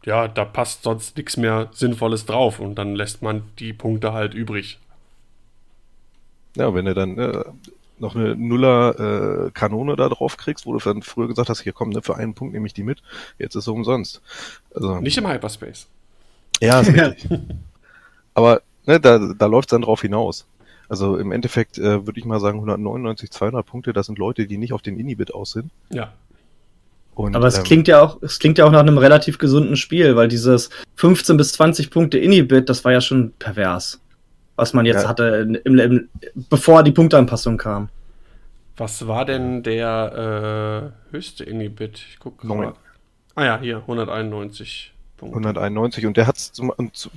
[0.04, 4.34] ja, da passt sonst nichts mehr Sinnvolles drauf und dann lässt man die Punkte halt
[4.34, 4.78] übrig.
[6.58, 7.46] Ja, wenn er dann äh,
[8.00, 11.74] noch eine Nuller äh, Kanone da drauf kriegst, wo du dann früher gesagt hast, hier
[11.74, 13.02] komm, ne, für einen Punkt nehme ich die mit,
[13.38, 14.22] jetzt ist es umsonst.
[14.74, 15.88] Also, Nicht im Hyperspace.
[16.60, 17.30] Ja, ist richtig.
[18.34, 20.46] Aber ne, da, da läuft es dann drauf hinaus.
[20.90, 24.58] Also im Endeffekt äh, würde ich mal sagen, 199, 200 Punkte, das sind Leute, die
[24.58, 25.72] nicht auf den Inibit aus sind.
[25.90, 26.14] Ja.
[27.16, 29.78] Und, Aber es ähm, klingt ja auch, es klingt ja auch nach einem relativ gesunden
[29.78, 34.03] Spiel, weil dieses 15 bis 20 Punkte Inibit, das war ja schon pervers
[34.56, 35.10] was man jetzt ja.
[35.10, 36.10] hatte, im, im,
[36.50, 37.90] bevor die Punktanpassung kam.
[38.78, 42.04] Was war denn der äh, höchste Inhibit?
[42.10, 42.74] Ich gucke mal.
[43.36, 45.38] Ah ja, hier, 191 Punkte.
[45.38, 46.52] 191 und der hat,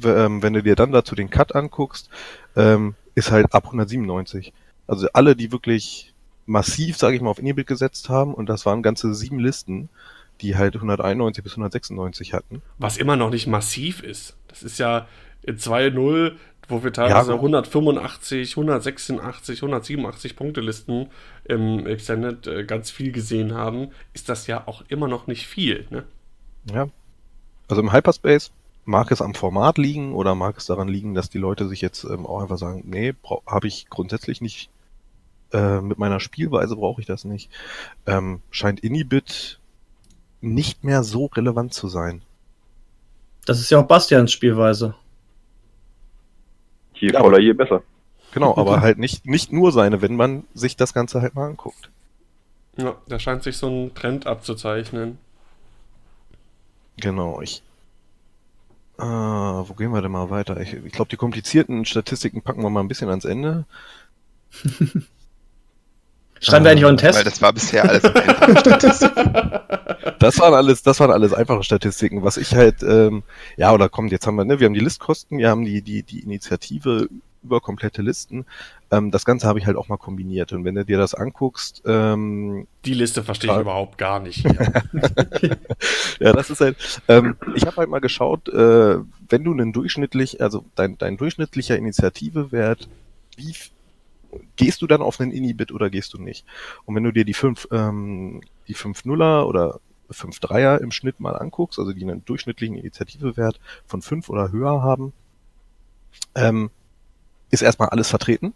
[0.04, 2.08] ähm, wenn du dir dann dazu den Cut anguckst,
[2.56, 4.52] ähm, ist halt ab 197.
[4.86, 6.14] Also alle, die wirklich
[6.46, 9.88] massiv, sage ich mal, auf Inhibit gesetzt haben und das waren ganze sieben Listen,
[10.40, 12.62] die halt 191 bis 196 hatten.
[12.78, 14.36] Was immer noch nicht massiv ist.
[14.48, 15.06] Das ist ja
[15.42, 16.32] in 2.0
[16.68, 21.08] wo wir teilweise ja, 185, 186, 187 Punktelisten
[21.44, 25.86] im Extended äh, ganz viel gesehen haben, ist das ja auch immer noch nicht viel.
[25.90, 26.04] Ne?
[26.72, 26.88] Ja.
[27.68, 28.52] Also im Hyperspace
[28.84, 32.04] mag es am Format liegen oder mag es daran liegen, dass die Leute sich jetzt
[32.04, 33.14] ähm, auch einfach sagen, nee,
[33.46, 34.70] habe ich grundsätzlich nicht,
[35.52, 37.50] äh, mit meiner Spielweise brauche ich das nicht.
[38.06, 39.60] Ähm, scheint Inibit
[40.40, 42.22] nicht mehr so relevant zu sein.
[43.44, 44.94] Das ist ja auch Bastians Spielweise.
[47.00, 47.82] Je ja, voller, je besser.
[48.32, 51.90] Genau, aber halt nicht, nicht nur seine, wenn man sich das Ganze halt mal anguckt.
[52.76, 55.18] Ja, da scheint sich so ein Trend abzuzeichnen.
[56.98, 57.62] Genau, ich.
[58.98, 60.58] Äh, wo gehen wir denn mal weiter?
[60.60, 63.66] Ich, ich glaube, die komplizierten Statistiken packen wir mal ein bisschen ans Ende.
[66.40, 67.18] Schreiben wir eigentlich auch einen Test?
[67.18, 69.22] Weil das war bisher alles einfache Statistiken.
[70.18, 72.22] Das waren alles, das waren alles einfache Statistiken.
[72.22, 73.22] Was ich halt, ähm,
[73.56, 76.02] ja, oder kommt, jetzt haben wir, ne, wir haben die Listkosten, wir haben die, die,
[76.02, 77.08] die Initiative
[77.46, 78.44] über komplette Listen.
[78.90, 80.52] Ähm, das Ganze habe ich halt auch mal kombiniert.
[80.52, 84.44] Und wenn du dir das anguckst, ähm, die Liste verstehe ich überhaupt gar nicht.
[86.20, 86.76] ja, das ist halt.
[87.08, 91.76] Ähm, ich habe halt mal geschaut, äh, wenn du einen durchschnittlich, also dein, dein durchschnittlicher
[91.76, 92.88] Initiativewert,
[93.36, 93.54] wie
[94.56, 96.44] gehst du dann auf einen Inhibit oder gehst du nicht?
[96.84, 101.20] Und wenn du dir die fünf, ähm, die fünf Nuller oder fünf Dreier im Schnitt
[101.20, 105.12] mal anguckst, also die einen durchschnittlichen Initiativewert von fünf oder höher haben,
[106.34, 106.70] ähm,
[107.50, 108.54] ist erstmal alles vertreten.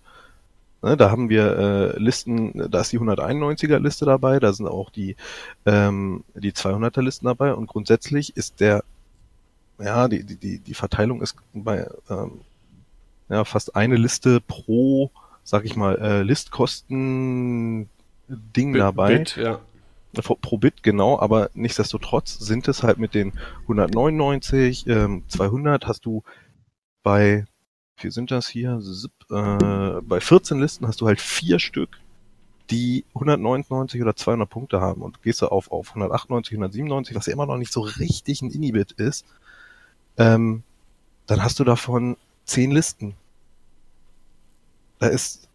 [0.82, 4.88] Ne, da haben wir äh, Listen, da ist die 191er Liste dabei, da sind auch
[4.88, 5.14] die,
[5.66, 8.82] ähm, die 200er Listen dabei und grundsätzlich ist der,
[9.78, 12.40] ja, die, die, die Verteilung ist bei ähm,
[13.28, 15.10] ja, fast eine Liste pro
[15.44, 17.88] sag ich mal, äh, Listkosten
[18.28, 19.18] Ding Bit, dabei.
[19.18, 19.60] Bit, ja.
[20.12, 26.24] Pro Bit, genau, aber nichtsdestotrotz sind es halt mit den 199, ähm, 200 hast du
[27.04, 27.44] bei,
[28.00, 28.80] wie sind das hier?
[29.30, 32.00] Äh, bei 14 Listen hast du halt vier Stück,
[32.70, 37.32] die 199 oder 200 Punkte haben und gehst du auf, auf 198, 197, was ja
[37.32, 39.24] immer noch nicht so richtig ein Inibit ist,
[40.16, 40.64] ähm,
[41.26, 42.16] dann hast du davon
[42.46, 43.14] 10 Listen
[45.00, 45.48] da ist,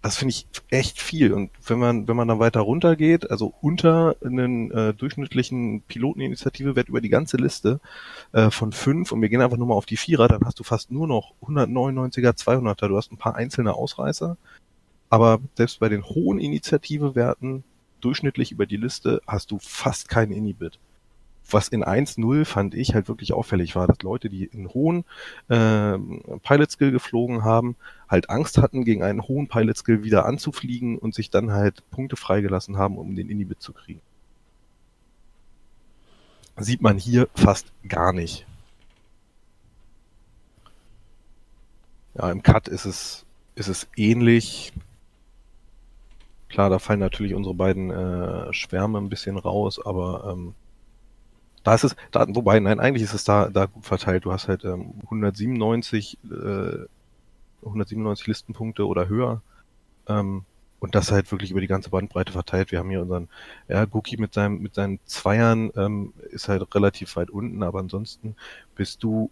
[0.00, 1.32] das finde ich echt viel.
[1.32, 6.88] Und wenn man, wenn man dann weiter runter geht, also unter einen äh, durchschnittlichen Piloteninitiative-Wert
[6.88, 7.80] über die ganze Liste
[8.32, 10.64] äh, von fünf und wir gehen einfach nur mal auf die Vierer, dann hast du
[10.64, 12.88] fast nur noch 199er, 200er.
[12.88, 14.36] Du hast ein paar einzelne Ausreißer.
[15.10, 17.64] Aber selbst bei den hohen Initiative-Werten
[18.00, 20.78] durchschnittlich über die Liste hast du fast kein Inhibit
[21.50, 25.04] was in 1.0 fand ich halt wirklich auffällig war, dass Leute, die einen hohen
[25.48, 25.98] äh,
[26.42, 27.76] Pilot-Skill geflogen haben,
[28.08, 32.78] halt Angst hatten, gegen einen hohen Pilot-Skill wieder anzufliegen und sich dann halt Punkte freigelassen
[32.78, 34.00] haben, um den Inhibit zu kriegen.
[36.56, 38.46] Sieht man hier fast gar nicht.
[42.14, 43.26] Ja, im Cut ist es,
[43.56, 44.72] ist es ähnlich.
[46.48, 50.54] Klar, da fallen natürlich unsere beiden äh, Schwärme ein bisschen raus, aber ähm,
[51.64, 54.24] da ist es, da, wobei, nein, eigentlich ist es da, da gut verteilt.
[54.24, 56.86] Du hast halt ähm, 197, äh,
[57.64, 59.42] 197 Listenpunkte oder höher.
[60.06, 60.44] Ähm,
[60.80, 62.70] und das halt wirklich über die ganze Bandbreite verteilt.
[62.70, 63.28] Wir haben hier unseren,
[63.68, 68.36] ja, Guki mit seinem, mit seinen Zweiern ähm, ist halt relativ weit unten, aber ansonsten
[68.76, 69.30] bist du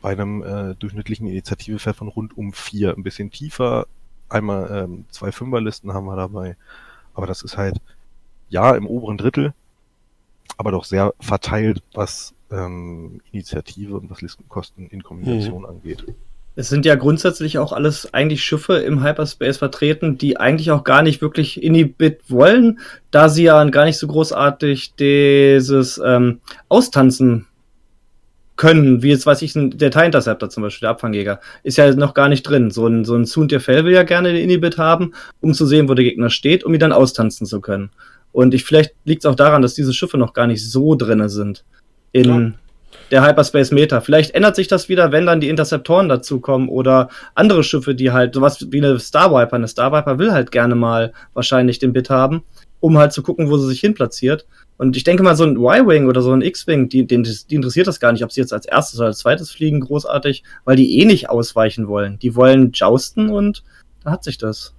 [0.00, 2.96] bei einem äh, durchschnittlichen Initiativewert von rund um vier.
[2.96, 3.86] Ein bisschen tiefer,
[4.30, 6.56] einmal ähm, zwei Fünferlisten haben wir dabei.
[7.12, 7.78] Aber das ist halt,
[8.48, 9.52] ja, im oberen Drittel,
[10.58, 16.04] aber doch sehr verteilt, was ähm, Initiative und was Listenkosten in Kombination angeht.
[16.56, 21.02] Es sind ja grundsätzlich auch alles eigentlich Schiffe im Hyperspace vertreten, die eigentlich auch gar
[21.02, 22.80] nicht wirklich Inhibit wollen,
[23.12, 27.46] da sie ja gar nicht so großartig dieses ähm, Austanzen
[28.56, 31.94] können, wie jetzt weiß ich, ein- der TIE Interceptor zum Beispiel, der Abfangjäger, ist ja
[31.94, 32.70] noch gar nicht drin.
[32.70, 35.88] So ein, so ein Soon Fell will ja gerne den Inhibit haben, um zu sehen,
[35.88, 37.90] wo der Gegner steht, um ihn dann austanzen zu können.
[38.32, 41.28] Und ich, vielleicht liegt es auch daran, dass diese Schiffe noch gar nicht so drinne
[41.28, 41.64] sind
[42.12, 42.52] in Ja.
[43.10, 44.00] der Hyperspace Meta.
[44.00, 48.34] Vielleicht ändert sich das wieder, wenn dann die Interceptoren dazukommen oder andere Schiffe, die halt
[48.34, 49.56] sowas wie eine Star Viper.
[49.56, 52.42] Eine Star Viper will halt gerne mal wahrscheinlich den Bit haben,
[52.80, 54.46] um halt zu gucken, wo sie sich hin platziert.
[54.78, 57.86] Und ich denke mal, so ein Y-Wing oder so ein X-Wing, die, den, die interessiert
[57.86, 60.98] das gar nicht, ob sie jetzt als erstes oder als zweites fliegen, großartig, weil die
[61.00, 62.18] eh nicht ausweichen wollen.
[62.20, 63.62] Die wollen jousten und
[64.04, 64.72] da hat sich das.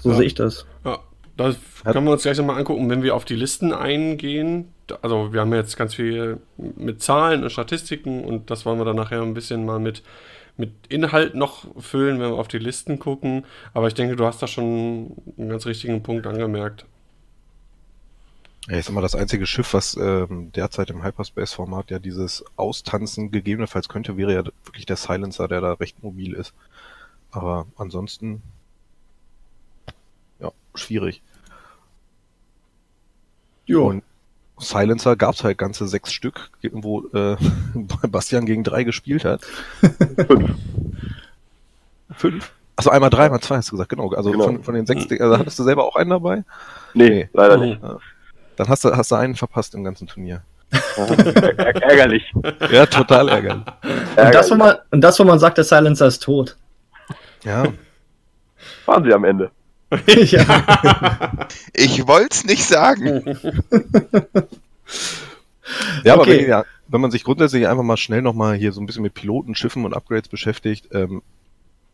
[0.00, 0.16] So Ja.
[0.16, 0.64] sehe ich das.
[0.84, 0.98] Ja,
[1.38, 4.72] das können wir uns gleich nochmal angucken, wenn wir auf die Listen eingehen.
[5.02, 8.96] Also wir haben jetzt ganz viel mit Zahlen und Statistiken und das wollen wir dann
[8.96, 10.02] nachher ein bisschen mal mit,
[10.56, 13.44] mit Inhalt noch füllen, wenn wir auf die Listen gucken.
[13.72, 16.84] Aber ich denke, du hast da schon einen ganz richtigen Punkt angemerkt.
[18.68, 23.30] Ja, ich sag mal, das einzige Schiff, was ähm, derzeit im Hyperspace-Format ja dieses Austanzen
[23.30, 26.52] gegebenenfalls könnte, wäre ja wirklich der Silencer, der da recht mobil ist.
[27.30, 28.42] Aber ansonsten,
[30.40, 31.22] ja, schwierig.
[33.76, 34.02] Und
[34.58, 37.36] Silencer gab's halt ganze sechs Stück, wo äh,
[38.08, 39.42] Bastian gegen drei gespielt hat.
[40.26, 40.50] Fünf.
[42.16, 42.52] Fünf?
[42.76, 44.10] Also einmal drei, einmal zwei hast du gesagt, genau.
[44.12, 44.44] Also Genau.
[44.44, 46.44] Von, von den sechs, also hattest du selber auch einen dabei?
[46.94, 47.28] Nee, Nee.
[47.32, 47.80] leider nicht.
[48.56, 50.42] Dann hast du, hast du einen verpasst im ganzen Turnier.
[51.80, 52.32] Ärgerlich.
[52.70, 53.64] Ja, total ärgerlich.
[54.16, 56.56] Und das, wo man, und das, wo man sagt, der Silencer ist tot.
[57.44, 57.64] Ja,
[58.86, 59.50] Waren sie am Ende.
[60.06, 61.48] ja.
[61.72, 63.24] Ich wollte es nicht sagen.
[66.04, 66.38] Ja, aber Okay.
[66.42, 69.14] wenn, ja, wenn man sich grundsätzlich einfach mal schnell nochmal hier so ein bisschen mit
[69.14, 71.22] Piloten, Schiffen und Upgrades beschäftigt, ähm,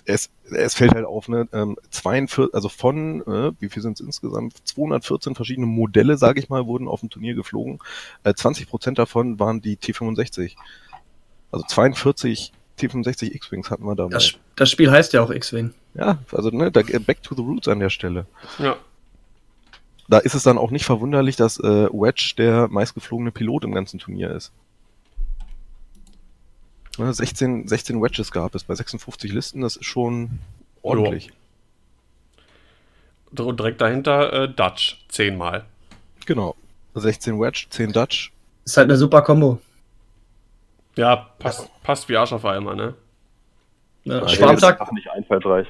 [0.05, 4.07] es, es fällt halt auf, ne, ähm, 42, also von, äh, wie viel sind es
[4.07, 4.55] insgesamt?
[4.65, 7.79] 214 verschiedene Modelle, sage ich mal, wurden auf dem Turnier geflogen.
[8.23, 10.53] Äh, 20 Prozent davon waren die T65.
[11.51, 14.11] Also 42 T65 X-Wings hatten wir dabei.
[14.11, 15.73] Das, das Spiel heißt ja auch X-Wing.
[15.95, 18.27] Ja, also ne, da, back to the roots an der Stelle.
[18.59, 18.77] Ja.
[20.09, 23.99] Da ist es dann auch nicht verwunderlich, dass äh, Wedge der meistgeflogene Pilot im ganzen
[23.99, 24.53] Turnier ist.
[26.99, 30.39] Ne, 16, 16 Wedges gab es bei 56 Listen, das ist schon
[30.83, 31.33] ordentlich.
[33.35, 35.65] Und direkt dahinter äh, Dutch, zehnmal.
[36.27, 36.55] Genau.
[36.95, 38.33] 16 Wedge, 10 Dutch.
[38.65, 39.59] Ist halt eine super Kombo.
[40.97, 42.95] Ja, passt, passt wie Arsch auf einmal, ne?
[44.05, 45.67] Ja, Schwarmtag, nicht einfallsreich.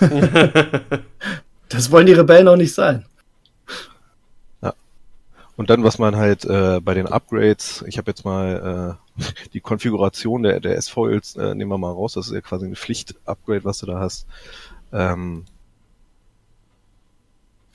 [1.68, 3.04] das wollen die Rebellen auch nicht sein.
[5.58, 9.24] Und dann, was man halt äh, bei den Upgrades, ich habe jetzt mal äh,
[9.54, 12.76] die Konfiguration der, der S-Foils, äh, nehmen wir mal raus, das ist ja quasi eine
[12.76, 14.28] Pflicht-Upgrade, was du da hast.
[14.92, 15.46] Ähm,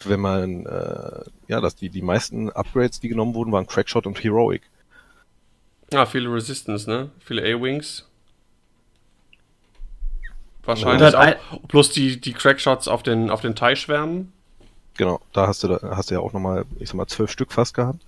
[0.05, 4.23] wenn man, äh, ja, dass die, die meisten Upgrades, die genommen wurden, waren Crackshot und
[4.23, 4.61] Heroic.
[5.91, 7.09] Ja, viele Resistance, ne?
[7.19, 8.07] Viele A-Wings.
[10.63, 11.67] Und Wahrscheinlich ein, auch.
[11.67, 14.31] Plus die, die Crackshots auf den, auf den TIE-Schwärmen.
[14.95, 17.51] Genau, da hast du, da hast du ja auch nochmal, ich sag mal, zwölf Stück
[17.51, 17.99] fast gehabt.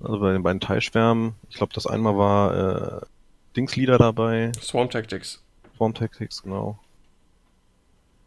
[0.00, 3.06] Also bei den beiden Teilschwärmen, ich glaube, das einmal war äh,
[3.56, 5.42] Dingslieder dabei, Swarm Tactics.
[5.76, 6.78] Swarm Tactics, genau.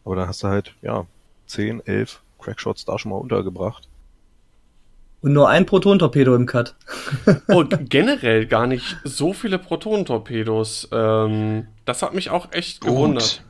[0.04, 1.06] Aber da hast du halt, ja,
[1.48, 3.88] 10, 11 Crackshots da schon mal untergebracht.
[5.22, 6.76] und nur ein Proton-Torpedo im Cut.
[7.48, 10.90] Oh, generell gar nicht so viele Protonentorpedos.
[10.92, 12.90] Ähm, das hat mich auch echt Gut.
[12.92, 13.44] gewundert.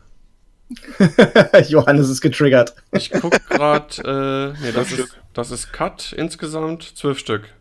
[1.70, 2.76] Johannes ist getriggert.
[2.92, 7.54] Ich guck gerade, äh, nee, das Zwölf ist, das ist Cut insgesamt, zwölf Stück.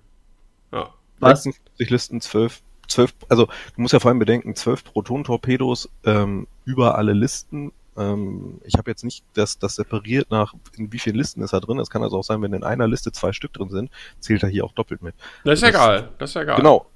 [0.73, 0.91] Ja.
[1.21, 1.45] Was?
[1.45, 6.97] 56 Listen, 12, 12, also du musst ja vor allem bedenken, 12 Proton-Torpedos ähm, über
[6.99, 7.73] alle Listen.
[7.97, 11.61] Ähm, ich habe jetzt nicht das, das separiert nach, in wie vielen Listen ist er
[11.61, 11.79] drin.
[11.79, 14.49] Es kann also auch sein, wenn in einer Liste zwei Stück drin sind, zählt er
[14.51, 15.15] hier auch doppelt mit.
[15.45, 16.09] Das ist Das- egal.
[16.19, 16.57] Das ist egal.
[16.57, 16.87] Genau.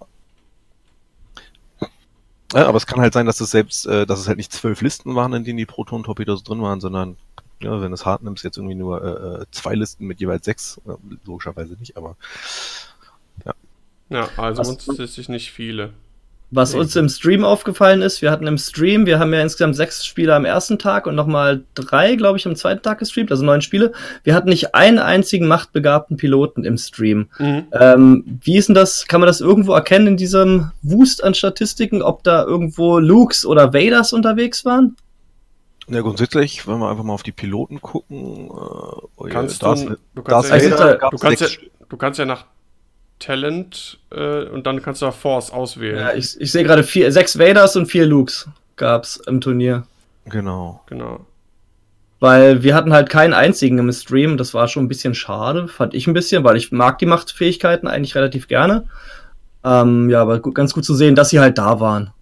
[2.53, 4.80] Ja, aber es kann halt sein, dass es selbst, äh, dass es halt nicht zwölf
[4.82, 7.16] Listen waren, in denen die Proton-Torpedos drin waren, sondern
[7.62, 10.44] Ja, wenn du es hart nimmst, jetzt irgendwie nur äh, äh, zwei Listen mit jeweils
[10.46, 10.80] sechs,
[11.26, 12.16] logischerweise nicht, aber
[14.09, 15.92] Ja, also Was- grundsätzlich nicht viele.
[16.53, 20.05] Was uns im Stream aufgefallen ist, wir hatten im Stream, wir haben ja insgesamt sechs
[20.05, 23.62] Spieler am ersten Tag und nochmal drei, glaube ich, am zweiten Tag gestreamt, also neun
[23.62, 23.92] Spiele.
[24.24, 27.28] Wir hatten nicht einen einzigen machtbegabten Piloten im Stream.
[27.38, 27.66] Mhm.
[27.72, 29.07] Ähm, wie ist denn das?
[29.07, 33.72] Kann man das irgendwo erkennen in diesem Wust an Statistiken, ob da irgendwo Lukes oder
[33.72, 34.96] Vaders unterwegs waren?
[35.90, 39.88] ja, grundsätzlich, wenn wir einfach mal auf die Piloten gucken, äh, oh ja, Kannst Darth-
[39.88, 41.48] du, du kannst, ja, Vader Vader du kannst ja,
[41.88, 42.44] du kannst ja nach
[43.20, 45.98] Talent äh, und dann kannst du nach Force auswählen.
[45.98, 49.84] Ja, ich, ich sehe gerade vier, sechs Vaders und vier Lukes gab's im Turnier.
[50.24, 50.82] Genau.
[50.86, 51.26] Genau.
[52.18, 54.36] Weil wir hatten halt keinen einzigen im Stream.
[54.36, 57.88] Das war schon ein bisschen schade, fand ich ein bisschen, weil ich mag die Machtfähigkeiten
[57.88, 58.88] eigentlich relativ gerne.
[59.62, 62.12] Ähm, ja, aber gut, ganz gut zu sehen, dass sie halt da waren.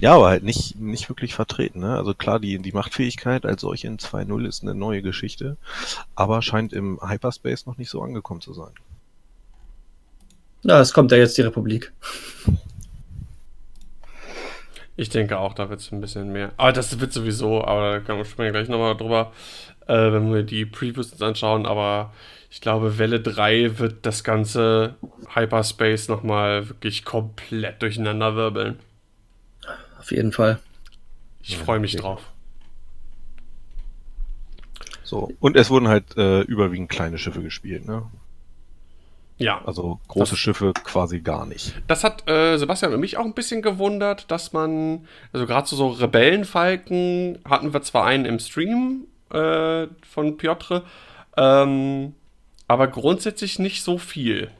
[0.00, 1.80] Ja, aber halt nicht, nicht wirklich vertreten.
[1.80, 1.96] Ne?
[1.96, 5.56] Also klar, die, die Machtfähigkeit als solche in 2.0 ist eine neue Geschichte,
[6.14, 8.72] aber scheint im Hyperspace noch nicht so angekommen zu sein.
[10.64, 11.92] Ja, es kommt ja jetzt die Republik.
[14.96, 16.52] Ich denke auch, da wird es ein bisschen mehr.
[16.56, 19.32] Aber das wird sowieso, aber da kann man sprechen gleich nochmal drüber,
[19.86, 21.66] äh, wenn wir die Previews uns anschauen.
[21.66, 22.12] Aber
[22.50, 24.94] ich glaube, Welle 3 wird das ganze
[25.34, 28.78] Hyperspace nochmal wirklich komplett durcheinander wirbeln.
[29.98, 30.60] Auf jeden Fall.
[31.42, 31.98] Ich Ja, freue mich okay.
[31.98, 32.22] drauf.
[35.02, 35.36] So.
[35.38, 38.10] Und es wurden halt äh, überwiegend kleine Schiffe gespielt, ne?
[39.36, 41.74] Ja, Also große Das- Schiffe quasi gar nicht.
[41.88, 45.74] das hat äh, Sebastian und mich auch ein bisschen gewundert, dass man, also gerade so,
[45.76, 50.84] so Rebellenfalken hatten wir zwar einen im Stream äh, von Piotr,
[51.36, 52.14] ähm,
[52.68, 54.50] aber grundsätzlich nicht so viel.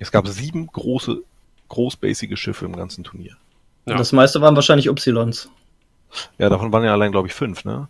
[0.00, 1.22] Es gab sieben große,
[1.68, 3.36] großbasige Schiffe im ganzen Turnier.
[3.86, 3.96] Ja.
[3.96, 5.48] Das meiste waren wahrscheinlich Upsilons.
[6.38, 7.88] Ja, davon waren ja allein, glaube ich, fünf, ne?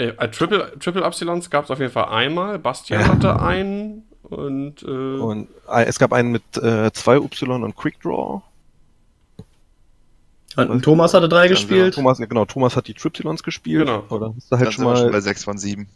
[0.00, 2.58] Äh, äh, Triple, Triple Epsilons gab es auf jeden Fall einmal.
[2.58, 3.08] Bastian Ja.
[3.08, 8.00] hatte einen und, äh, Und äh, es gab einen mit äh, zwei Y und Quick
[8.00, 8.40] Draw.
[10.56, 11.94] Und Thomas hatte drei Ja, gespielt.
[11.94, 13.86] Thomas, ja, genau, Thomas hat die Tripsilons gespielt.
[13.86, 14.02] Genau.
[14.10, 15.86] Oder hast du halt Dann schon wir schon bei mal, 6 von 7.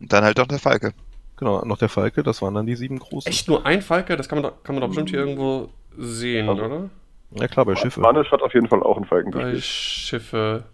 [0.00, 0.92] Und dann halt doch der Falke.
[1.36, 3.30] genau, noch der Falke, das waren dann die sieben großen.
[3.30, 5.68] echt nur ein Falke, das kann man doch, kann man doch bestimmt hier irgendwo
[5.98, 6.90] sehen, Also- oder?
[7.36, 8.00] Ja klar, bei Schiffe.
[8.00, 9.64] Vanish hat auf jeden Fall auch einen Falken Bei gespielt.
[9.64, 10.64] Schiffe.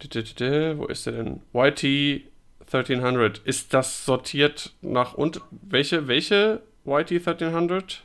[0.00, 1.40] Wo ist der denn?
[1.54, 2.22] YT
[2.66, 3.38] 1300.
[3.38, 8.02] Ist das sortiert nach und welche welche YT 1300?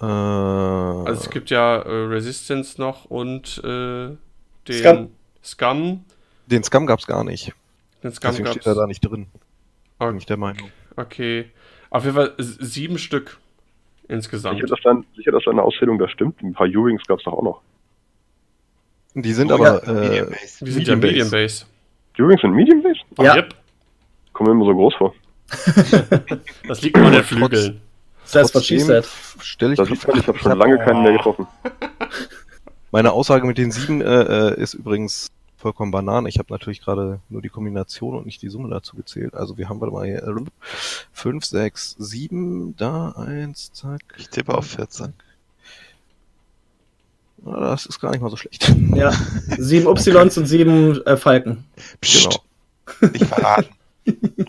[0.00, 4.16] Äh, Also es gibt ja äh, Resistance noch und äh,
[4.68, 5.10] den Scum.
[5.42, 6.04] Scum.
[6.46, 7.52] den Scum gab's gar nicht.
[8.02, 8.56] Den Scum Deswegen gab's.
[8.56, 9.26] steht er da nicht drin.
[9.98, 10.16] Bin Okay.
[10.18, 10.70] ich der Meinung.
[10.96, 11.50] Okay.
[11.88, 13.38] Auf jeden Fall sieben Stück
[14.08, 14.56] insgesamt.
[14.56, 16.42] Sicher, dass, dein, sicher, dass deine Auszählung da stimmt.
[16.42, 17.62] Ein paar U-Wings gab es doch auch noch.
[19.22, 20.66] Die sind Oh, aber ja, äh, Medium Base.
[20.66, 21.64] Wir sind ja Medium Medium Base.
[21.64, 22.22] Base.
[22.22, 23.00] U-Wings sind Medium Base?
[23.18, 23.36] Ja.
[23.36, 23.54] Yep.
[24.34, 25.14] Kommen mir immer so groß vor.
[26.68, 27.80] Das liegt nur an den Flügeln.
[28.30, 29.06] That's what she said.
[29.40, 31.46] Stelle ich Das die man, ich habe schon lange keinen mehr getroffen.
[32.90, 36.28] Meine Aussage mit den sieben äh, äh, ist übrigens vollkommen Banane.
[36.28, 39.34] Ich habe natürlich gerade nur die Kombination und nicht die Summe dazu gezählt.
[39.34, 40.44] Also wir haben, warte mal, hier, äh,
[41.12, 44.02] 5, 6, 7, da, 1, zack.
[44.18, 45.14] Ich tippe auf 14.
[47.42, 48.72] Na, Das ist gar nicht mal so schlecht.
[48.94, 49.12] Ja.
[49.58, 51.64] Sieben Upsilons und sieben äh, Falken.
[52.00, 52.40] Psst,
[53.00, 53.12] Genau.
[53.12, 53.68] nicht verraten.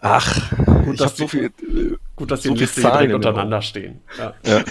[0.00, 1.50] Ach, Gut, dass so die- viel.
[2.16, 4.00] Gut, dass die So viel Liste direkt untereinander stehen.
[4.18, 4.34] Ja.
[4.44, 4.64] ja, ja.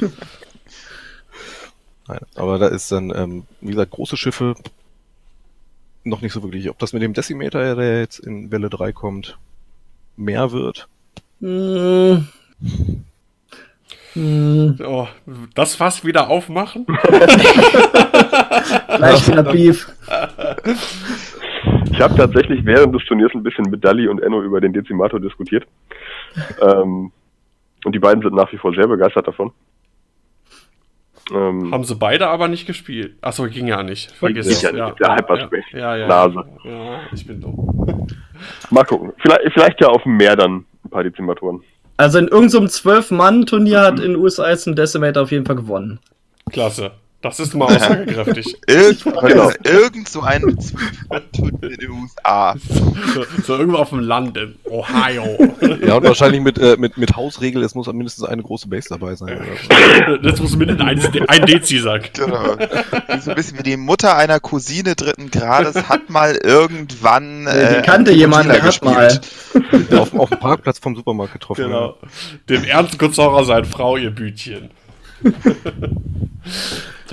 [2.08, 4.54] Nein, aber da ist dann, ähm, wie gesagt, große Schiffe
[6.04, 6.70] noch nicht so wirklich.
[6.70, 9.36] Ob das mit dem Decimeter, der jetzt in Welle 3 kommt,
[10.16, 10.88] mehr wird.
[11.40, 12.28] Hm.
[14.16, 14.78] Hm.
[14.82, 15.06] Oh,
[15.54, 16.86] das Fass wieder aufmachen?
[18.96, 19.86] Gleich wieder Beef.
[21.92, 25.20] Ich habe tatsächlich während des Turniers ein bisschen mit Dali und Enno über den Dezimator
[25.20, 25.66] diskutiert.
[26.62, 27.12] ähm,
[27.84, 29.52] und die beiden sind nach wie vor sehr begeistert davon.
[31.32, 33.16] Ähm, Haben sie beide aber nicht gespielt.
[33.20, 34.12] Achso, ging ja nicht.
[34.12, 34.62] Vergiss es.
[34.62, 35.64] nicht, Ja, ja, Hyperspace.
[35.72, 36.42] Ja, ja, Nase.
[36.64, 38.06] Ja, ja, ich bin dumm.
[38.70, 39.12] mal gucken.
[39.18, 41.62] Vielleicht, vielleicht ja auf dem Meer dann ein paar Dezimatoren.
[41.96, 45.98] Also in irgendeinem Zwölf-Mann-Turnier hat in den USA jetzt ein Decimator auf jeden Fall gewonnen.
[46.50, 46.92] Klasse.
[47.28, 48.56] Das ist mal aussagekräftig.
[48.66, 49.50] Irgend, Genau.
[49.64, 50.42] irgend so ein
[51.32, 52.54] Turnier in den USA.
[53.14, 55.24] so, so irgendwo auf dem Land in Ohio.
[55.84, 59.14] Ja, und wahrscheinlich mit, äh, mit, mit Hausregel, es muss mindestens eine große Base dabei
[59.16, 59.38] sein.
[60.22, 62.02] Das muss mindestens ein, ein Dezi sein.
[62.12, 62.56] Genau.
[63.20, 67.44] So ein bisschen wie die Mutter einer Cousine dritten Grades hat mal irgendwann.
[67.46, 69.20] Die äh, kannte jemand, der hat mal.
[69.96, 71.64] Auf, auf dem Parkplatz vom Supermarkt getroffen.
[71.64, 71.96] Genau.
[72.48, 74.70] Dem Ernst Kutzauer seine Frau ihr Bütchen.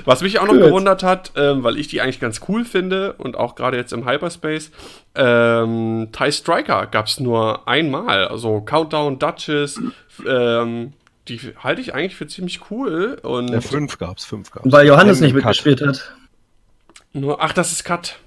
[0.04, 0.62] Was mich auch noch Gut.
[0.64, 4.08] gewundert hat, ähm, weil ich die eigentlich ganz cool finde und auch gerade jetzt im
[4.08, 4.70] Hyperspace,
[5.14, 8.26] ähm, TIE Striker gab es nur einmal.
[8.28, 9.80] Also Countdown, Duchess,
[10.26, 10.92] ähm,
[11.28, 13.18] die halte ich eigentlich für ziemlich cool.
[13.22, 14.70] Und Ja, fünf gab's, fünf gab's.
[14.70, 16.12] Weil Johannes nicht mitgespielt hat.
[17.12, 18.18] nur, ach, das ist Cut.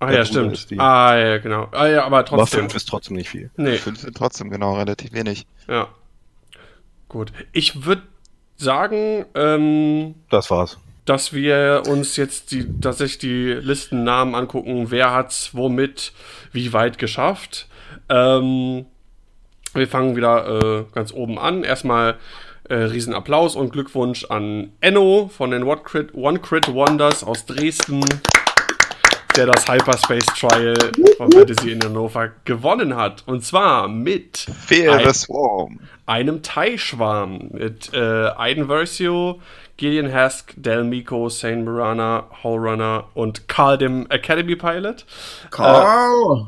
[0.00, 0.66] Ah ja, stimmt.
[0.76, 1.68] Ah ja, genau.
[1.72, 2.60] Ah ja, aber Aber trotzdem.
[2.60, 3.50] fünf ist trotzdem nicht viel.
[3.56, 5.46] nee, Fünf sind trotzdem genau relativ wenig.
[5.68, 5.88] ja.
[7.08, 7.32] Gut.
[7.52, 8.02] Ich würde
[8.56, 10.78] sagen, ähm, Das war's.
[11.04, 16.12] dass wir uns jetzt die, tatsächlich die Listennamen angucken, wer hat's womit,
[16.52, 17.66] wie weit geschafft.
[18.08, 18.86] Ähm,
[19.74, 21.64] wir fangen wieder äh, ganz oben an.
[21.64, 22.16] Erstmal
[22.68, 28.00] äh, Riesenapplaus und Glückwunsch an Enno von den One Crit, One Crit Wonders aus Dresden,
[29.36, 30.74] der das Hyperspace Trial
[31.16, 33.22] von Fantasy in Hannover gewonnen hat.
[33.26, 35.80] Und zwar mit Fear Ein- the Swarm.
[36.06, 37.98] einem Thai-Schwarm mit äh,
[38.36, 39.40] Aiden Versio,
[39.76, 45.04] Gideon Hask, Del Miko, Sane Mirana, Runner und Carl, dem Academy Pilot.
[45.50, 46.46] Carl!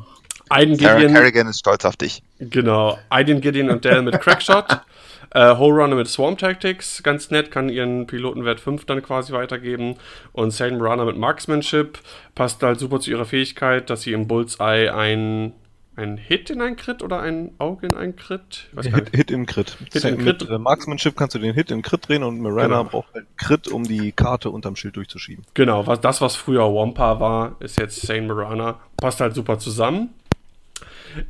[0.49, 2.23] Aiden Sarah Gideon, Kerrigan ist stolz auf dich.
[2.39, 4.65] genau, Aiden Gideon und Del mit Crackshot.
[5.31, 9.95] Äh, Runner mit Swarm Tactics, ganz nett, kann ihren Pilotenwert 5 dann quasi weitergeben.
[10.31, 11.99] Und Sane Mirana mit Marksmanship,
[12.35, 15.53] passt halt super zu ihrer Fähigkeit, dass sie im Bullseye ein,
[15.95, 18.69] ein Hit in ein Crit oder ein Auge in ein Crit?
[18.81, 19.75] Hit, Hit in Crit.
[19.91, 20.49] Hit Mit Crit.
[20.49, 22.89] äh, Marksmanship kannst du den Hit in Crit drehen und Miranda Genau.
[22.89, 25.43] braucht halt Crit, um die Karte unterm Schild durchzuschieben.
[25.55, 28.79] Genau, was, das, was früher Wampa war, ist jetzt Sane Mirana.
[28.97, 30.09] Passt halt super zusammen.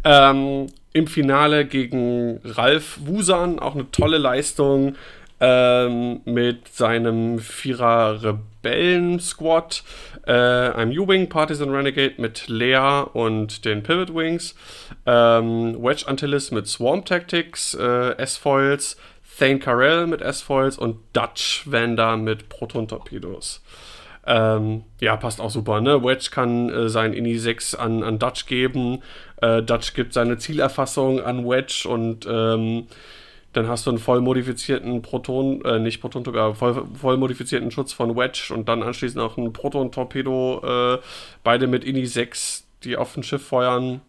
[0.04, 4.96] Ähm, Im Finale gegen Ralf Wusan, auch eine tolle Leistung
[5.40, 9.84] ähm, mit seinem Vierer Rebellen-Squad,
[10.26, 14.56] äh, einem U-Wing, Partisan Renegade mit Lea und den Pivot Wings,
[15.06, 18.98] ähm, Wedge Antilles mit Swarm Tactics, äh, S-Foils,
[19.38, 23.62] Thane Carell mit S-Foils und Dutch Vander mit Proton-Torpedos.
[24.30, 26.04] Ähm, ja, passt auch super, ne?
[26.04, 29.02] Wedge kann äh, sein Ini 6 an, an Dutch geben.
[29.42, 32.88] Äh, Dutch gibt seine Zielerfassung an Wedge und ähm,
[33.54, 37.94] dann hast du einen voll modifizierten Proton, äh, nicht Proton, aber voll, voll modifizierten Schutz
[37.94, 41.00] von Wedge und dann anschließend auch einen Proton-Torpedo, äh,
[41.44, 44.02] beide mit Ini 6, die auf ein Schiff feuern.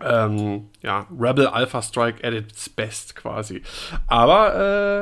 [0.00, 3.62] Ähm, ja, Rebel Alpha Strike at its best quasi.
[4.06, 4.54] Aber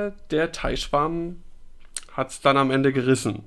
[0.07, 1.43] äh, der Thai-Schwarm
[2.13, 3.45] hat es dann am Ende gerissen.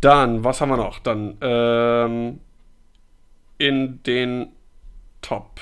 [0.00, 1.00] Dann, was haben wir noch?
[1.00, 2.40] Dann ähm,
[3.58, 4.52] in den
[5.22, 5.60] Top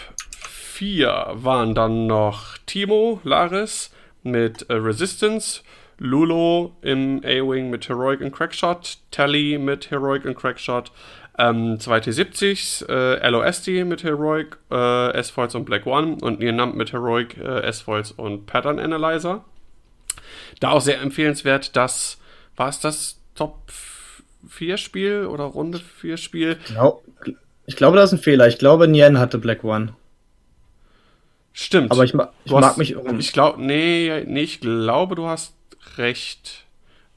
[0.50, 3.90] 4 waren dann noch Timo Laris
[4.22, 5.62] mit äh, Resistance,
[5.98, 10.92] Lulo im A-Wing mit Heroic und Crackshot, Tally mit Heroic und Crackshot,
[11.38, 16.92] ähm, zwei T70s, äh, LOSD mit Heroic, äh, S-Foils und Black One und Nienamp mit
[16.92, 19.44] Heroic, äh, S-Foils und Pattern Analyzer.
[20.60, 22.18] Da auch sehr empfehlenswert, das
[22.56, 23.95] war es das Top 4
[24.78, 26.56] Spiel oder Runde 4 Spiel.
[26.66, 27.04] Glaub,
[27.66, 28.46] ich glaube, das ist ein Fehler.
[28.48, 29.94] Ich glaube, Nien hatte Black One.
[31.52, 31.90] Stimmt.
[31.90, 33.18] Aber ich, ma ich hast- mag mich irren.
[33.18, 35.54] Ich glaube, nee, nee, ich glaube, du hast
[35.96, 36.64] recht.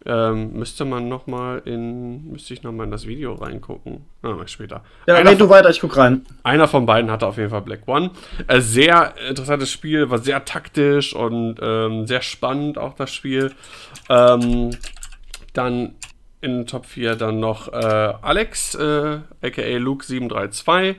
[0.05, 4.05] Ähm, müsste man noch mal in, müsste ich noch mal in das Video reingucken.
[4.21, 4.81] Ah, mal später.
[5.07, 6.25] Ja, einer, red du weiter, ich guck rein.
[6.41, 8.11] einer von beiden hatte auf jeden Fall Black One.
[8.47, 13.51] Äh, sehr interessantes Spiel, war sehr taktisch und ähm, sehr spannend auch das Spiel.
[14.09, 14.69] Ähm,
[15.51, 15.95] dann
[16.41, 17.75] in Top 4 dann noch äh,
[18.21, 20.95] Alex, äh, aka Luke732.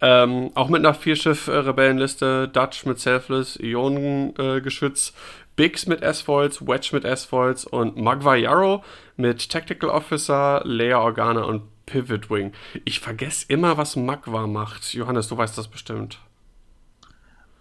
[0.00, 2.48] Ähm, auch mit einer Vierschiff-Rebellenliste.
[2.48, 5.12] Dutch mit Selfless, Ionengeschütz.
[5.54, 8.82] Biggs mit S-Foils, Wedge mit S-Foils und Magva Yarrow
[9.16, 12.52] mit Tactical Officer, Leia Organa und Pivot Wing.
[12.84, 14.94] Ich vergesse immer, was Magva macht.
[14.94, 16.18] Johannes, du weißt das bestimmt.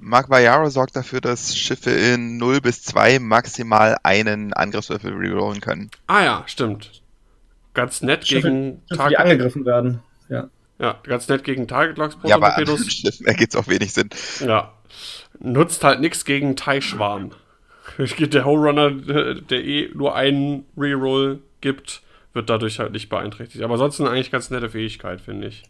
[0.04, 5.92] Mark Vajaro sorgt dafür, dass Schiffe in 0 bis 2 maximal einen Angriffswürfel rerollen können.
[6.08, 7.01] Ah ja, stimmt.
[7.74, 9.18] Ganz nett Schiffe, gegen die Target.
[9.20, 10.00] angegriffen werden.
[10.30, 10.50] Ja.
[10.80, 12.66] Ja, ganz nett gegen Target Locks Ja, aber an.
[12.66, 14.10] Schiffen ergibt es auch wenig Sinn.
[14.46, 14.74] Ja.
[15.40, 17.32] Nutzt halt nichts gegen Thai-Schwarm.
[17.98, 22.02] Der Runner, der eh nur einen Reroll gibt,
[22.34, 23.64] wird dadurch halt nicht beeinträchtigt.
[23.64, 25.64] Aber ansonsten eigentlich ganz nette Fähigkeit, finde ich.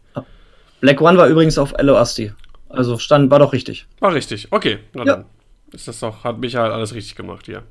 [0.80, 2.32] Black One war übrigens auf Eloasti.
[2.68, 3.86] Also stand, war doch richtig.
[4.00, 4.48] War richtig.
[4.50, 5.16] Okay, na Ja.
[5.16, 5.24] dann.
[5.72, 7.62] Ist das doch, hat Michael alles richtig gemacht hier.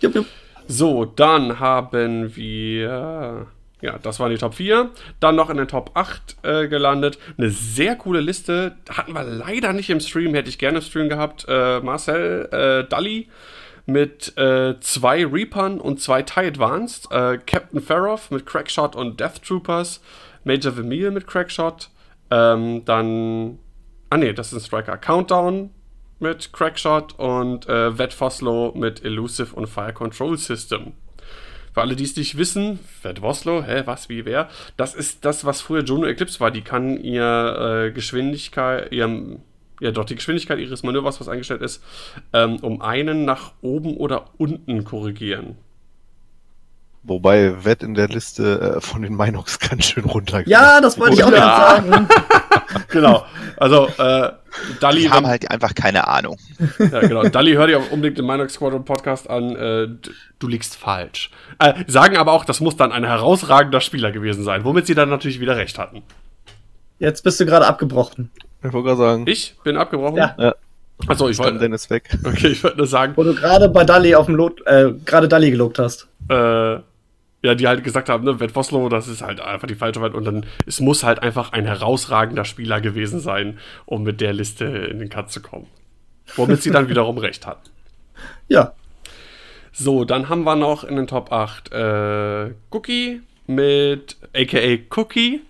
[0.00, 0.26] Jupp, jupp.
[0.68, 3.46] So, dann haben wir.
[3.82, 4.90] Ja, das waren die Top 4.
[5.18, 7.18] Dann noch in den Top 8 äh, gelandet.
[7.36, 8.76] Eine sehr coole Liste.
[8.88, 10.34] Hatten wir leider nicht im Stream.
[10.34, 11.44] Hätte ich gerne im Stream gehabt.
[11.48, 13.28] Äh, Marcel äh, Dalli
[13.86, 17.10] mit äh, zwei Reapern und zwei TIE Advanced.
[17.10, 20.00] Äh, Captain Farrow mit Crackshot und Death Troopers.
[20.44, 21.90] Major Vermeil mit Crackshot.
[22.30, 23.58] Ähm, dann.
[24.10, 24.96] Ah, nee, das ist ein Striker.
[24.96, 25.70] Countdown
[26.20, 30.92] mit Crackshot und äh, Vet Foslow mit Elusive und Fire Control System.
[31.72, 34.48] Für alle, die es nicht wissen, Fred Woslow, hä, was, wie, wer?
[34.76, 36.50] Das ist das, was früher Juno Eclipse war.
[36.50, 39.40] Die kann ihr äh, Geschwindigkeit, ihrem,
[39.80, 41.82] ja doch, die Geschwindigkeit ihres Manövers, was eingestellt ist,
[42.32, 45.56] ähm, um einen nach oben oder unten korrigieren.
[47.04, 50.48] Wobei Wett in der Liste äh, von den Minox ganz schön runtergeht.
[50.48, 52.08] Ja, das wollte ich auch gerade sagen.
[52.90, 53.26] genau.
[53.56, 54.30] Also, äh,
[54.80, 56.36] Dali, Die haben halt einfach keine Ahnung.
[56.78, 57.24] Ja, genau.
[57.24, 59.56] Dali, hör dir auch unbedingt den Minox Squadron Podcast an.
[59.56, 59.88] Äh,
[60.38, 61.30] du liegst falsch.
[61.58, 65.08] Äh, sagen aber auch, das muss dann ein herausragender Spieler gewesen sein, womit sie dann
[65.10, 66.02] natürlich wieder recht hatten.
[67.00, 68.30] Jetzt bist du gerade abgebrochen.
[68.62, 70.18] Ich wollte gerade sagen, Ich bin abgebrochen.
[70.18, 70.36] Ja.
[70.38, 70.54] Ja.
[71.08, 71.64] Achso, ich wollte wollte.
[71.64, 72.16] Dennis weg.
[72.24, 75.26] Okay, ich wollte nur sagen, Wo du gerade bei Dali auf dem Lot, äh, gerade
[75.26, 76.06] Dali gelobt hast.
[76.28, 76.76] äh,
[77.42, 80.14] ja, die halt gesagt haben, ne, Wett Voslo, das ist halt einfach die falsche Wahl.
[80.14, 84.64] Und dann, es muss halt einfach ein herausragender Spieler gewesen sein, um mit der Liste
[84.64, 85.66] in den Cut zu kommen.
[86.36, 87.68] Womit sie dann wiederum recht hatten.
[88.48, 88.72] Ja.
[89.72, 95.40] So, dann haben wir noch in den Top 8 äh, Cookie mit aka Cookie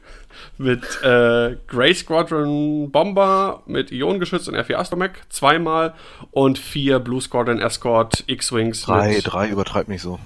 [0.57, 5.95] mit äh, Grey Squadron Bomber mit Ionengeschütz und R4 Astromech zweimal
[6.31, 10.19] und vier Blue Squadron Escort X-Wings Drei, drei, übertreib nicht so.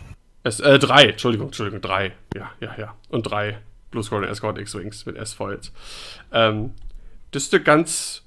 [0.46, 2.12] Es, äh, drei, Entschuldigung, Entschuldigung, drei.
[2.34, 2.94] Ja, ja, ja.
[3.08, 3.58] Und drei
[3.90, 5.72] Blue Squadron Escort X-Wings mit S-Foils.
[6.32, 6.72] Ähm,
[7.32, 8.22] das ist eine ganz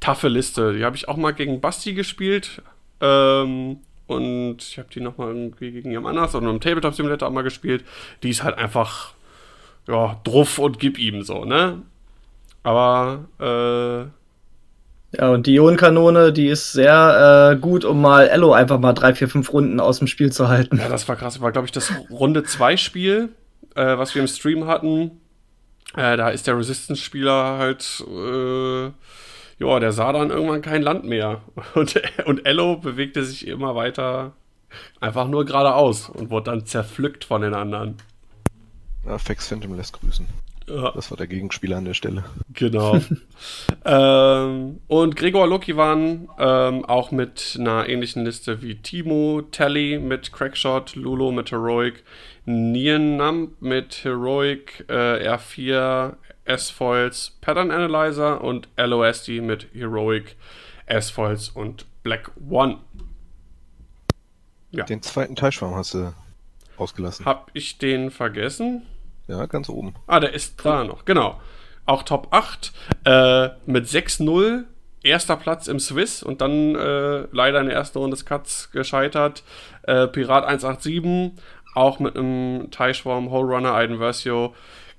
[0.00, 0.72] taffe Liste.
[0.72, 2.62] Die habe ich auch mal gegen Basti gespielt.
[3.00, 7.32] Ähm, und ich habe die nochmal irgendwie gegen jemand anders oder im Tabletop Simulator auch
[7.32, 7.84] mal gespielt.
[8.22, 9.12] Die ist halt einfach,
[9.86, 11.82] ja, druff und gib ihm so, ne?
[12.62, 14.19] Aber, äh,
[15.12, 19.14] Ja, und die Ionenkanone, die ist sehr äh, gut, um mal Ello einfach mal drei,
[19.14, 20.78] vier, fünf Runden aus dem Spiel zu halten.
[20.78, 21.40] Ja, das war krass.
[21.40, 23.30] War, glaube ich, das Runde 2 Spiel,
[23.74, 25.20] äh, was wir im Stream hatten.
[25.96, 28.84] Äh, da ist der Resistance-Spieler halt, äh,
[29.58, 31.42] ja, der sah dann irgendwann kein Land mehr.
[31.74, 34.32] Und, und Ello bewegte sich immer weiter
[35.00, 37.96] einfach nur geradeaus und wurde dann zerpflückt von den anderen.
[39.04, 40.26] Ja, Fex Phantom lässt grüßen.
[40.70, 42.24] Ja, Das war der Gegenspieler an der Stelle.
[42.52, 43.00] genau.
[43.84, 50.32] ähm, und Gregor Loki waren ähm, auch mit einer ähnlichen Liste wie Timo, Tally mit
[50.32, 52.04] Crackshot, Lulo mit Heroic,
[52.44, 56.14] Nienam mit Heroic, äh, R4,
[56.44, 60.36] S-Foils, Pattern Analyzer und LOSD mit Heroic,
[60.86, 62.78] S-Foils und Black One.
[64.70, 64.84] Ja.
[64.84, 66.12] Den zweiten Teilschwarm hast du
[66.76, 67.26] ausgelassen.
[67.26, 68.86] Hab ich den vergessen?
[69.30, 69.94] Ja, ganz oben.
[70.08, 71.40] Ah, der ist da noch, genau.
[71.86, 72.72] Auch Top 8
[73.04, 74.64] äh, mit 6-0.
[75.02, 79.44] Erster Platz im Swiss und dann äh, leider in der ersten Runde des Cuts gescheitert.
[79.84, 81.42] Äh, Pirat 187,
[81.74, 84.54] auch mit einem Teichschwarm, Hole Runner, Aiden Versio,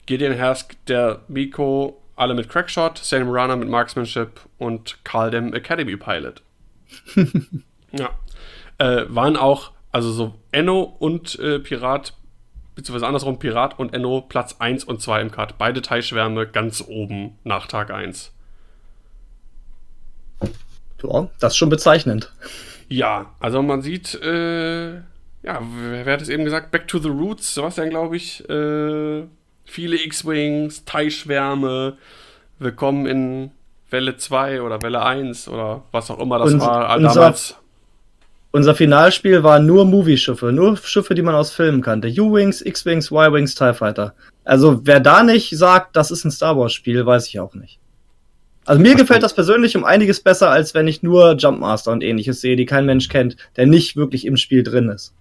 [0.08, 5.98] Gideon Hersk, der Miko, alle mit Crackshot, Sam Runner mit Marksmanship und Karl Dem Academy
[5.98, 6.42] Pilot.
[7.92, 8.10] ja.
[8.80, 12.14] Äh, waren auch, also so Enno und äh, Pirat
[12.82, 15.58] beziehungsweise andersrum Pirat und Enno Platz 1 und 2 im Cut.
[15.60, 18.32] Beide Teilschwärme ganz oben nach Tag 1.
[21.04, 22.32] Ja, das ist schon bezeichnend.
[22.88, 26.72] Ja, also man sieht, äh, ja, wer, hat es eben gesagt?
[26.72, 28.48] Back to the Roots, Sebastian, glaube ich.
[28.50, 29.24] Äh,
[29.66, 31.98] viele X-Wings, Teilschwärme.
[32.60, 33.52] Willkommen in
[33.90, 37.56] Welle 2 oder Welle 1 oder was auch immer das Unser- war unser- damals.
[38.54, 42.10] Unser Finalspiel war nur Movie-Schiffe, nur Schiffe, die man aus Filmen kannte.
[42.10, 44.14] U-Wings, X-Wings, Y-Wings, TIE Fighter.
[44.44, 47.80] Also wer da nicht sagt, das ist ein Star Wars-Spiel, weiß ich auch nicht.
[48.66, 52.42] Also mir gefällt das persönlich um einiges besser, als wenn ich nur Jumpmaster und ähnliches
[52.42, 55.14] sehe, die kein Mensch kennt, der nicht wirklich im Spiel drin ist.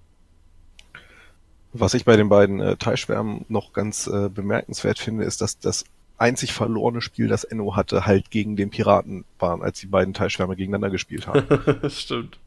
[1.73, 5.85] Was ich bei den beiden äh, Teilschwärmen noch ganz äh, bemerkenswert finde, ist, dass das
[6.19, 10.57] einzig verlorene Spiel, das Enno hatte, halt gegen den Piraten waren, als die beiden Teilschwärme
[10.57, 11.45] gegeneinander gespielt haben.
[11.83, 12.39] das stimmt.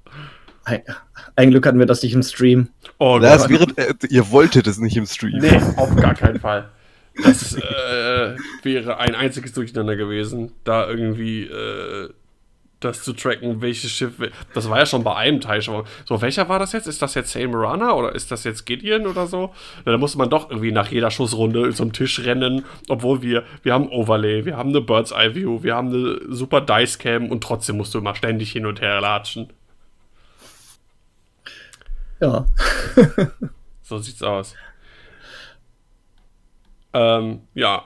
[1.36, 2.70] Ein, Glück hatten wir das nicht im Stream.
[2.98, 3.76] Oh das Gott.
[3.78, 5.40] wäre, äh, ihr wolltet es nicht im Stream.
[5.40, 6.70] Nee, auf gar keinen Fall.
[7.22, 12.10] Das äh, wäre ein einziges Durcheinander gewesen, da irgendwie äh,
[12.84, 14.14] das zu tracken, welches Schiff.
[14.54, 15.86] Das war ja schon bei einem Teil schon.
[16.06, 16.88] So, welcher war das jetzt?
[16.88, 19.54] Ist das jetzt Sailmarana oder ist das jetzt Gideon oder so?
[19.86, 23.90] Da musste man doch irgendwie nach jeder Schussrunde zum Tisch rennen, obwohl wir, wir haben
[23.90, 27.78] Overlay, wir haben eine Bird's Eye View, wir haben eine super Dice Cam und trotzdem
[27.78, 29.50] musst du immer ständig hin und her latschen.
[32.24, 32.46] Ja.
[33.86, 34.56] So sieht's aus.
[36.94, 37.84] Ähm, ja.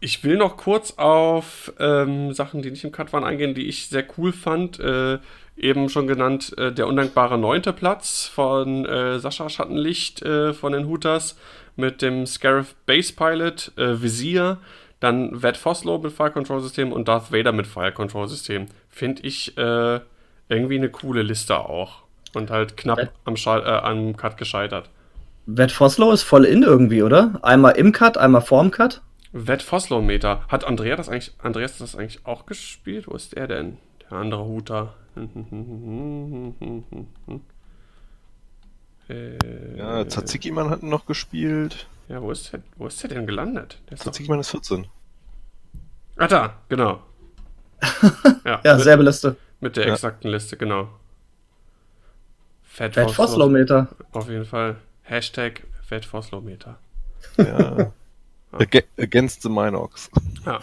[0.00, 3.88] Ich will noch kurz auf ähm, Sachen, die nicht im Cut waren, eingehen, die ich
[3.88, 4.80] sehr cool fand.
[4.80, 5.18] Äh,
[5.54, 10.88] eben schon genannt, äh, der undankbare neunte Platz von äh, Sascha Schattenlicht äh, von den
[10.88, 11.38] Hooters
[11.76, 14.58] mit dem Scarif Base Pilot, äh, Visier,
[14.98, 18.66] dann Vet Foslow mit Fire Control System und Darth Vader mit Fire Control System.
[18.88, 20.00] Finde ich äh,
[20.48, 22.02] irgendwie eine coole Liste auch.
[22.34, 24.88] Und halt knapp am, Schal äh, am Cut gescheitert.
[25.46, 27.38] Wet Foslow ist voll in irgendwie, oder?
[27.42, 29.02] Einmal im Cut, einmal vorm Cut.
[29.32, 30.44] Wet Foslow Meter.
[30.48, 33.06] Hat Andrea das eigentlich, Andreas das eigentlich auch gespielt?
[33.08, 33.78] Wo ist er denn?
[34.10, 34.94] Der andere Huter.
[39.08, 41.86] Äh, Ja, Tzatziki-Mann hat ihn noch gespielt.
[42.08, 43.78] Ja, wo ist der, wo ist der denn gelandet?
[43.88, 44.86] Der ist doch, Tzatziki-Mann ist 14.
[46.16, 47.02] ah, da, genau.
[48.44, 49.36] Ja, Ja, mit, selbe Liste.
[49.60, 49.94] mit der Ja.
[49.94, 50.88] exakten Liste, genau.
[52.72, 53.88] Fat Wet Foslow Meter.
[54.12, 54.76] Auf jeden Fall.
[55.02, 56.78] Hashtag Fat Foslow-Meter.
[57.38, 57.92] Ja.
[58.50, 60.10] Ag against the Minox.
[60.44, 60.60] Ja.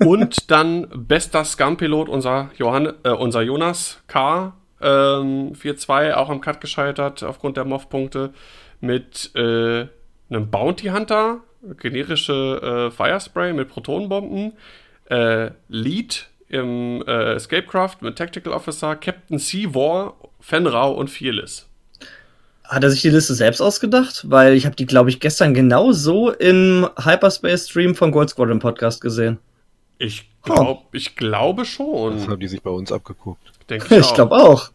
[0.00, 4.54] Und dann bester Scum-Pilot, unser, Johann, äh, unser Jonas K.
[4.80, 8.34] Ähm, 4-2, auch am Cut gescheitert aufgrund der MOV-Punkte
[8.80, 9.86] mit äh,
[10.28, 11.40] einem Bounty Hunter,
[11.78, 14.52] generische äh, Firespray mit Protonenbomben,
[15.08, 20.14] äh, Lead im äh, Escapecraft mit Tactical Officer, Captain Seawar,
[20.44, 21.66] Fenrau und Fearless.
[22.64, 24.26] Hat er sich die Liste selbst ausgedacht?
[24.28, 29.00] Weil ich habe die, glaube ich, gestern genau so im Hyperspace-Stream von Gold Squadron Podcast
[29.00, 29.38] gesehen.
[29.96, 32.18] Ich, glaub, ich glaube schon.
[32.18, 33.40] Das haben die sich bei uns abgeguckt.
[33.70, 34.70] Denke Ich glaube auch.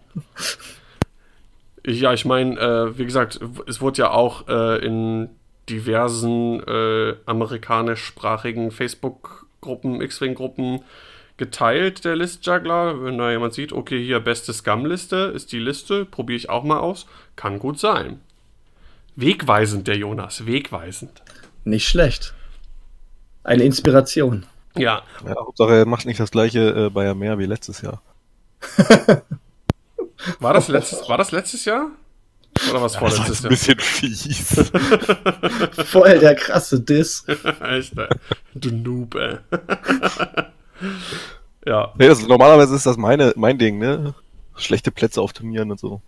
[1.85, 5.29] Ja, ich meine, äh, wie gesagt, es wurde ja auch äh, in
[5.69, 10.81] diversen äh, amerikanischsprachigen Facebook-Gruppen, X-Wing-Gruppen
[11.39, 13.03] geteilt, der List-Juggler.
[13.03, 16.77] Wenn da jemand sieht, okay, hier beste Scum-Liste ist die Liste, probiere ich auch mal
[16.77, 17.07] aus.
[17.35, 18.19] Kann gut sein.
[19.15, 21.23] Wegweisend, der Jonas, wegweisend.
[21.63, 22.35] Nicht schlecht.
[23.43, 24.45] Eine Inspiration.
[24.75, 28.01] Ja, Ja, Hauptsache, er macht nicht das gleiche äh, bei Meer wie letztes Jahr.
[30.39, 31.91] war das letztes, war das letztes Jahr?
[32.69, 33.49] Oder was vorletztes Jahr?
[33.49, 34.71] bisschen fies.
[35.85, 37.25] Voll der krasse Diss.
[37.61, 37.93] Echt.
[38.53, 39.37] Du Noob, ey.
[41.65, 44.13] Ja, nee, das, normalerweise ist das meine, mein Ding, ne?
[44.55, 46.01] Schlechte Plätze auf Turnieren und so.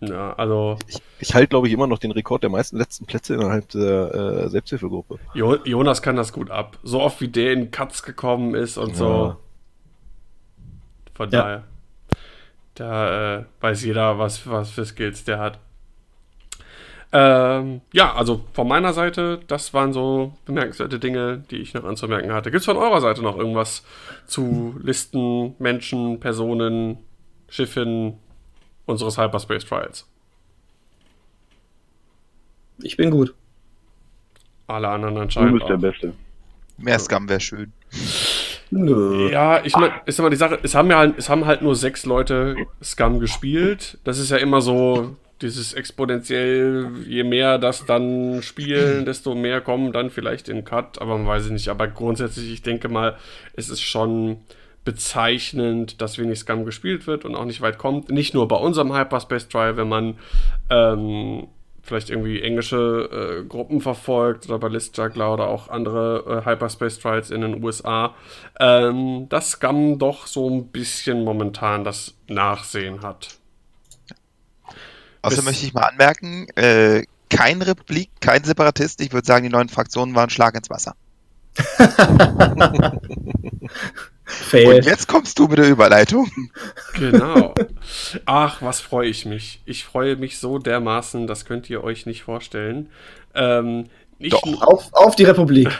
[0.00, 3.34] ja, also Ich, ich halte, glaube ich, immer noch den Rekord der meisten letzten Plätze
[3.34, 4.14] innerhalb der
[4.44, 5.18] äh, Selbsthilfegruppe.
[5.34, 6.78] Jo Jonas kann das gut ab.
[6.82, 9.08] So oft wie der in Cuts gekommen ist und so.
[9.08, 9.36] Ja.
[11.14, 11.42] Von Ja.
[11.42, 11.64] daher.
[12.74, 15.60] Da äh, weiß jeder, was, was für Skills der hat.
[17.16, 22.32] Ähm, ja, also von meiner Seite, das waren so bemerkenswerte Dinge, die ich noch anzumerken
[22.32, 22.50] hatte.
[22.50, 23.84] Gibt es von eurer Seite noch irgendwas
[24.26, 26.98] zu Listen, Menschen, Personen,
[27.48, 28.14] Schiffen
[28.84, 30.08] unseres Hyperspace Trials?
[32.82, 33.32] Ich bin gut.
[34.66, 35.52] Alle anderen Du anscheinend.
[35.52, 35.80] bist der auch.
[35.80, 36.14] Beste.
[36.78, 37.72] Mehr Scum wäre schön.
[38.72, 39.30] Nö.
[39.30, 41.76] Ja, ich meine, ist immer die Sache, es haben ja halt, es haben halt nur
[41.76, 43.98] sechs Leute Scum gespielt.
[44.02, 49.92] Das ist ja immer so dieses exponentiell, je mehr das dann spielen, desto mehr kommen
[49.92, 51.68] dann vielleicht in Cut, aber man weiß es nicht.
[51.68, 53.16] Aber grundsätzlich, ich denke mal,
[53.54, 54.38] es ist schon
[54.84, 58.10] bezeichnend, dass wenig Scum gespielt wird und auch nicht weit kommt.
[58.10, 60.18] Nicht nur bei unserem Hyperspace Trial, wenn man
[60.70, 61.48] ähm,
[61.84, 67.30] vielleicht irgendwie englische äh, Gruppen verfolgt oder bei Listjuggler oder auch andere äh, Hyperspace Trials
[67.30, 68.14] in den USA,
[68.58, 73.38] ähm, dass Scum doch so ein bisschen momentan das Nachsehen hat.
[75.24, 79.00] Außerdem möchte ich mal anmerken, äh, kein Republik, kein Separatist.
[79.00, 80.94] Ich würde sagen, die neuen Fraktionen waren Schlag ins Wasser.
[84.24, 84.74] Fail.
[84.74, 86.30] Und jetzt kommst du mit der Überleitung.
[86.94, 87.54] Genau.
[88.24, 89.60] Ach, was freue ich mich.
[89.64, 92.90] Ich freue mich so dermaßen, das könnt ihr euch nicht vorstellen.
[93.34, 93.86] Ähm,
[94.18, 94.42] Doch.
[94.62, 95.68] Auf, auf die Republik.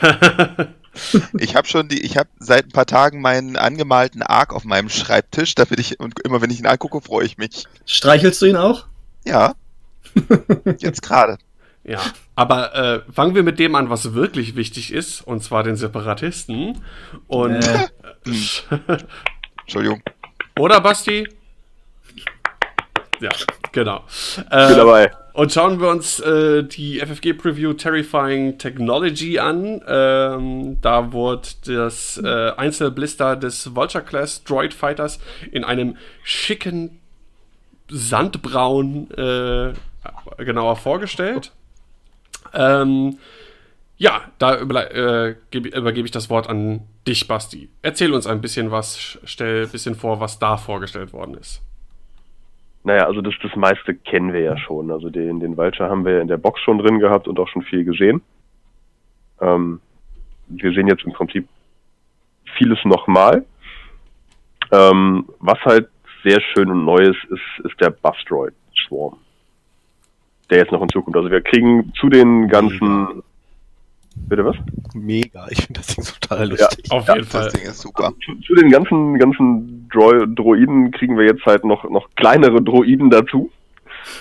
[1.40, 4.88] Ich habe schon die, ich habe seit ein paar Tagen meinen angemalten Arc auf meinem
[4.88, 7.64] Schreibtisch, damit ich und immer wenn ich ihn angucke, freue ich mich.
[7.84, 8.86] Streichelst du ihn auch?
[9.24, 9.54] Ja.
[10.78, 11.38] Jetzt gerade.
[11.86, 12.00] Ja,
[12.34, 16.78] aber äh, fangen wir mit dem an, was wirklich wichtig ist, und zwar den Separatisten.
[17.28, 17.88] Und Äh.
[19.60, 20.00] Entschuldigung.
[20.58, 21.28] oder Basti?
[23.20, 23.28] Ja,
[23.72, 24.02] genau.
[24.36, 25.10] Bin Äh, dabei.
[25.34, 29.82] und schauen wir uns äh, die FFG Preview Terrifying Technology an.
[29.86, 35.18] Ähm, da wurde das äh, Einzelblister des Vulture Class Droid Fighters
[35.52, 36.98] in einem schicken
[37.88, 39.72] Sandbraun äh,
[40.44, 41.52] genauer vorgestellt.
[42.52, 43.18] Ähm,
[43.96, 47.68] ja, da äh, gebe- übergebe ich das Wort an dich, Basti.
[47.82, 51.62] Erzähl uns ein bisschen was, stell ein bisschen vor, was da vorgestellt worden ist.
[52.82, 54.90] Naja, also das, das meiste kennen wir ja schon.
[54.90, 57.62] Also den, den Vulture haben wir in der Box schon drin gehabt und auch schon
[57.62, 58.20] viel gesehen.
[59.40, 59.80] Ähm,
[60.48, 61.48] wir sehen jetzt im Prinzip
[62.58, 63.44] vieles nochmal.
[64.70, 65.88] Ähm, was halt
[66.24, 68.54] sehr schön und neu ist, ist, ist der Bustroid
[68.88, 69.16] Swarm.
[70.50, 71.16] Der jetzt noch hinzukommt.
[71.16, 73.22] Also wir kriegen zu den ganzen.
[74.28, 74.56] Bitte was?
[74.94, 76.90] Mega, ich finde das Ding total lustig.
[76.90, 77.44] Auf Ja, jeden Fall.
[77.44, 78.12] Das Ding ist super.
[78.24, 83.10] zu, zu den ganzen, ganzen Dro Droiden kriegen wir jetzt halt noch, noch kleinere Droiden
[83.10, 83.50] dazu.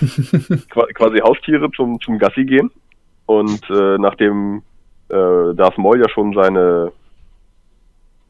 [0.70, 2.70] Qua- quasi Haustiere zum, zum Gassi gehen.
[3.26, 4.62] Und äh, nachdem
[5.10, 6.90] äh, Darth Maul ja schon seine,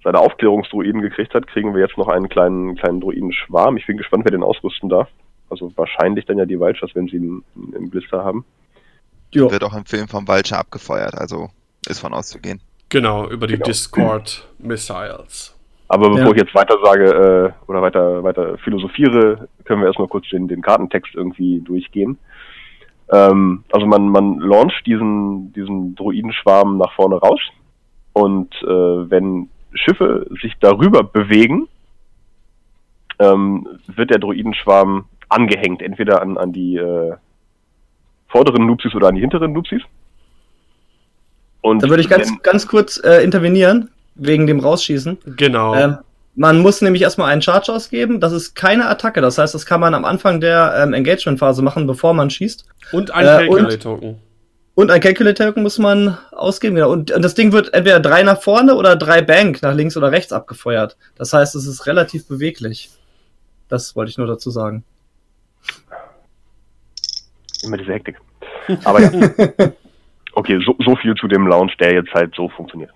[0.05, 3.77] seine Aufklärungsdruiden gekriegt hat, kriegen wir jetzt noch einen kleinen, kleinen Druidenschwarm.
[3.79, 5.09] Ich bin gespannt, wer den ausrüsten darf.
[5.51, 7.43] Also wahrscheinlich dann ja die Vultures, wenn sie einen,
[7.75, 8.45] einen Blister haben.
[9.33, 9.51] Jo.
[9.51, 11.49] Wird auch im Film vom Vulture abgefeuert, also
[11.89, 12.61] ist von auszugehen.
[12.89, 13.67] Genau, über die Genau.
[13.67, 15.59] Discord Missiles.
[15.89, 16.33] Aber bevor Ja.
[16.33, 20.63] ich jetzt weiter sage äh, oder weiter, weiter philosophiere, können wir erstmal kurz den, den
[20.63, 22.19] Kartentext irgendwie durchgehen.
[23.11, 27.41] Ähm, also man, man launcht diesen, diesen Druidenschwarm nach vorne raus
[28.13, 28.67] und äh,
[29.11, 31.69] wenn Schiffe sich darüber bewegen,
[33.19, 37.15] ähm, wird der Druidenschwarm angehängt, entweder an, an die äh,
[38.29, 39.83] vorderen Nupsis oder an die hinteren Nupsis.
[41.61, 45.19] Und Da würde ich ganz, ganz kurz äh, intervenieren, wegen dem Rausschießen.
[45.37, 45.75] Genau.
[45.75, 45.99] Ähm,
[46.37, 48.21] man muss nämlich erstmal einen Charge ausgeben.
[48.21, 49.21] Das ist keine Attacke.
[49.21, 52.67] Das heißt, das kann man am Anfang der ähm, Engagement-Phase machen, bevor man schießt.
[52.93, 54.17] und ein äh, Calculate-Token.
[54.75, 56.75] Und ein Calculator muss man ausgeben.
[56.75, 56.91] Genau.
[56.91, 60.11] Und, und das Ding wird entweder drei nach vorne oder drei Bank nach links oder
[60.11, 60.97] rechts abgefeuert.
[61.15, 62.91] Das heißt, es ist relativ beweglich.
[63.69, 64.85] Das wollte ich nur dazu sagen.
[67.63, 68.21] Immer diese Hektik.
[68.85, 69.11] Aber ja.
[70.37, 72.91] Okay, so, so viel zu dem Launch, der jetzt halt so funktioniert.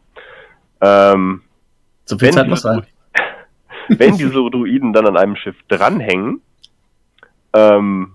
[0.81, 1.43] Ähm,
[2.05, 2.87] So viel Wenn Zeit diese muss sein.
[3.89, 6.41] wenn diese Druiden dann an einem Schiff dranhängen,
[7.53, 8.13] ähm,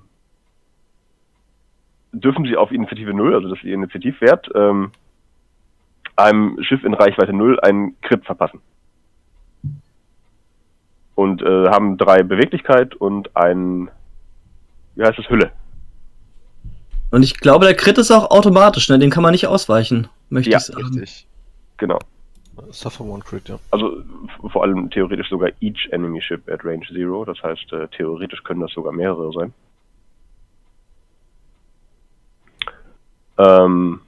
[2.14, 4.92] dürfen sie auf Initiative 0, also das ist ihr Initiativwert, ähm,
[6.16, 8.62] einem Schiff in Reichweite 0 einen Crit verpassen.
[11.16, 13.90] Und äh, haben drei Beweglichkeit und ein,
[14.96, 15.52] wie heißt es, Hülle.
[17.12, 18.98] Und ich glaube, der Crit ist auch automatisch, ne?
[18.98, 20.84] Den kann man nicht ausweichen, möchte Ja, ich sagen.
[20.86, 21.28] Richtig.
[21.78, 22.00] Genau.
[22.70, 23.60] Suffer One Crit, ja.
[23.72, 24.04] Also
[24.52, 27.26] vor allem theoretisch sogar each enemy ship at range zero.
[27.26, 29.54] Das heißt, äh, theoretisch können das sogar mehrere sein.
[33.38, 34.02] Ähm,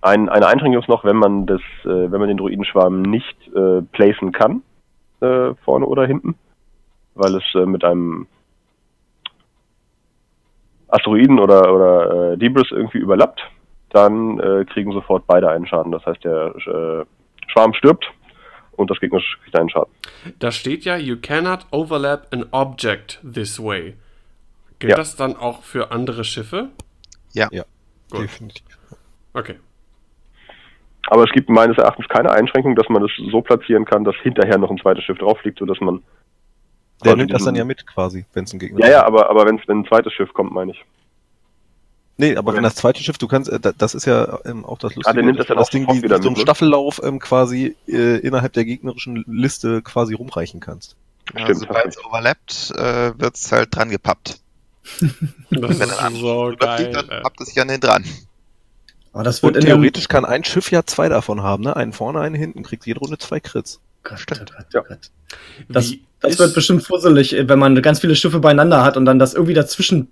[0.00, 3.82] ein, eine Einschränkung ist noch, wenn man das, äh, wenn man den Druidenschwarm nicht äh,
[3.92, 4.62] placen kann,
[5.20, 6.36] äh, vorne oder hinten,
[7.14, 8.26] weil es äh, mit einem
[10.88, 13.40] Asteroiden oder, oder äh, Debris irgendwie überlappt,
[13.90, 15.90] dann äh, kriegen sofort beide einen Schaden.
[15.92, 17.04] Das heißt, der äh,
[17.50, 18.06] Schwarm stirbt
[18.72, 19.92] und das Gegner kriegt einen Schaden.
[20.38, 23.94] Da steht ja, you cannot overlap an object this way.
[24.78, 24.96] Gilt Ja.
[24.96, 26.68] das dann auch für andere Schiffe?
[27.32, 27.48] Ja,
[28.10, 28.22] Gut.
[28.22, 28.64] definitiv.
[29.34, 29.56] Okay.
[31.08, 34.58] Aber es gibt meines Erachtens keine Einschränkung, dass man das so platzieren kann, dass hinterher
[34.58, 36.02] noch ein zweites Schiff drauf liegt, sodass man.
[37.04, 39.46] Der nimmt das dann ja mit quasi, wenn es ein Gegner Ja, ja, aber, aber
[39.46, 40.84] wenn es wenn ein zweites Schiff kommt, meine ich.
[42.18, 44.64] Nee, aber Oder- wenn das zweite Schiff, du kannst, äh, da- das ist ja ähm,
[44.64, 46.28] auch das Lustige, Ah, der nimmt das dann das auch Ding wie, wieder wie so
[46.30, 46.42] ein mit, ne?
[46.42, 50.96] Staffellauf ähm, quasi äh, innerhalb der gegnerischen Liste quasi rumreichen kannst.
[51.34, 54.40] Ja, Stimmt, sobald es overlappt, äh, wird es halt dran gepappt.
[55.50, 56.92] Das Wenn ist so geil.
[56.92, 58.04] dann pappt es an den dran.
[59.12, 61.74] Aber das wird Und theoretisch kann ein Schiff ja zwei davon haben, ne?
[61.74, 63.80] Einen vorne, einen hinten, kriegt jede Runde zwei Crits.
[64.02, 64.52] Gott, Stimmt.
[64.54, 64.80] Gott, Ja.
[64.82, 65.10] Gott.
[65.68, 69.34] Das, das wird bestimmt fusselig, wenn man ganz viele Schiffe beieinander hat und dann das
[69.34, 70.10] irgendwie dazwischen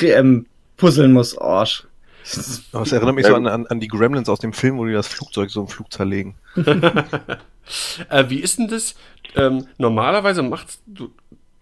[0.00, 0.46] ähm,
[0.76, 1.36] puzzeln muss.
[1.38, 1.62] Oh,
[2.24, 4.92] es erinnert mich Ja, so an, an, an die Gremlins aus dem Film, wo die
[4.92, 6.34] das Flugzeug so im Flug zerlegen.
[6.56, 8.94] äh, wie ist denn das?
[9.34, 11.10] Ähm, normalerweise macht du,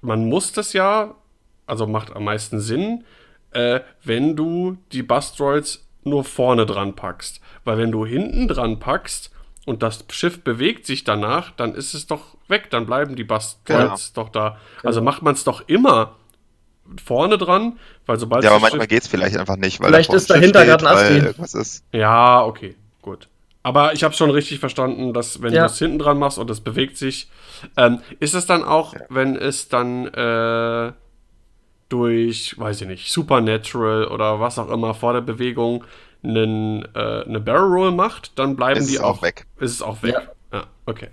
[0.01, 1.15] man muss das ja,
[1.67, 3.05] also macht am meisten Sinn,
[3.53, 7.41] äh, wenn du die Bustroids nur vorne dran packst.
[7.65, 9.31] Weil wenn du hinten dran packst
[9.65, 14.13] und das Schiff bewegt sich danach, dann ist es doch weg, dann bleiben die Bustroids
[14.13, 14.59] doch da.
[14.83, 16.17] Also macht man es doch immer
[17.03, 20.17] vorne dran, weil sobald Ja, aber manchmal geht es vielleicht einfach nicht, weil Vielleicht da
[20.17, 21.85] ist dahinter grad ein ist.
[21.93, 23.29] Ja, okay, gut.
[23.63, 25.61] Aber ich habe schon richtig verstanden, dass wenn Ja.
[25.61, 27.31] du es hinten dran machst und es bewegt sich,
[27.79, 29.01] ähm, ist es dann auch, Ja.
[29.09, 30.93] wenn es dann äh,
[31.99, 35.85] durch, weiß ich nicht, Supernatural oder was auch immer vor der Bewegung
[36.25, 39.47] einen, äh, eine Barrel Roll macht, dann bleiben Ist die es auch, auch weg.
[39.61, 40.17] Ist es auch weg.
[40.53, 41.09] Ja, okay.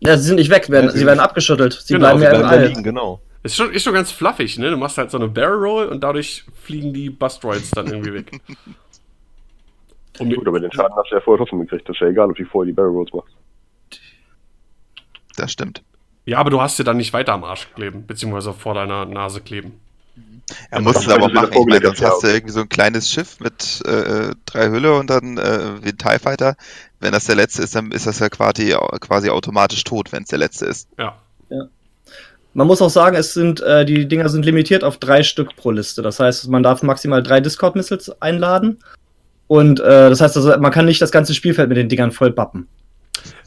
[0.00, 1.72] Ja, sie sind nicht weg, werden, Ja, sie werden abgeschüttelt.
[1.74, 2.66] Sie Genau, bleiben sie ja im Bleiben da All.
[2.68, 3.20] liegen, genau.
[3.44, 4.70] Ist schon, ist schon ganz fluffig, ne?
[4.70, 8.40] Du machst halt so eine Barrel Roll und dadurch fliegen die Bustroids dann irgendwie weg.
[10.18, 11.88] Und mir- Gut, aber den Schaden hast du ja vorher trotzdem gekriegt.
[11.88, 13.34] Das ist ja egal, ob du vorher die Barrel Rolls machst.
[15.36, 15.82] Das stimmt.
[16.26, 19.40] ja, aber du hast sie dann nicht weiter am Arsch kleben, beziehungsweise vor deiner Nase
[19.40, 19.80] kleben.
[20.70, 21.50] Er muss es aber machen.
[21.52, 24.94] Ich meine, sonst ja, hast du irgendwie so ein kleines Schiff mit äh, drei Hülle
[24.94, 26.56] und dann äh, wie ein TIE Fighter.
[27.00, 30.28] Wenn das der letzte ist, dann ist das ja quasi, quasi automatisch tot, wenn es
[30.28, 30.88] der letzte ist.
[30.98, 31.16] Ja.
[32.54, 35.70] Man muss auch sagen, es sind, äh, die Dinger sind limitiert auf drei Stück pro
[35.70, 36.02] Liste.
[36.02, 38.78] Das heißt, man darf maximal drei Discord-Missiles einladen.
[39.46, 42.30] Und äh, das heißt, also, man kann nicht das ganze Spielfeld mit den Dingern voll
[42.30, 42.68] bappen.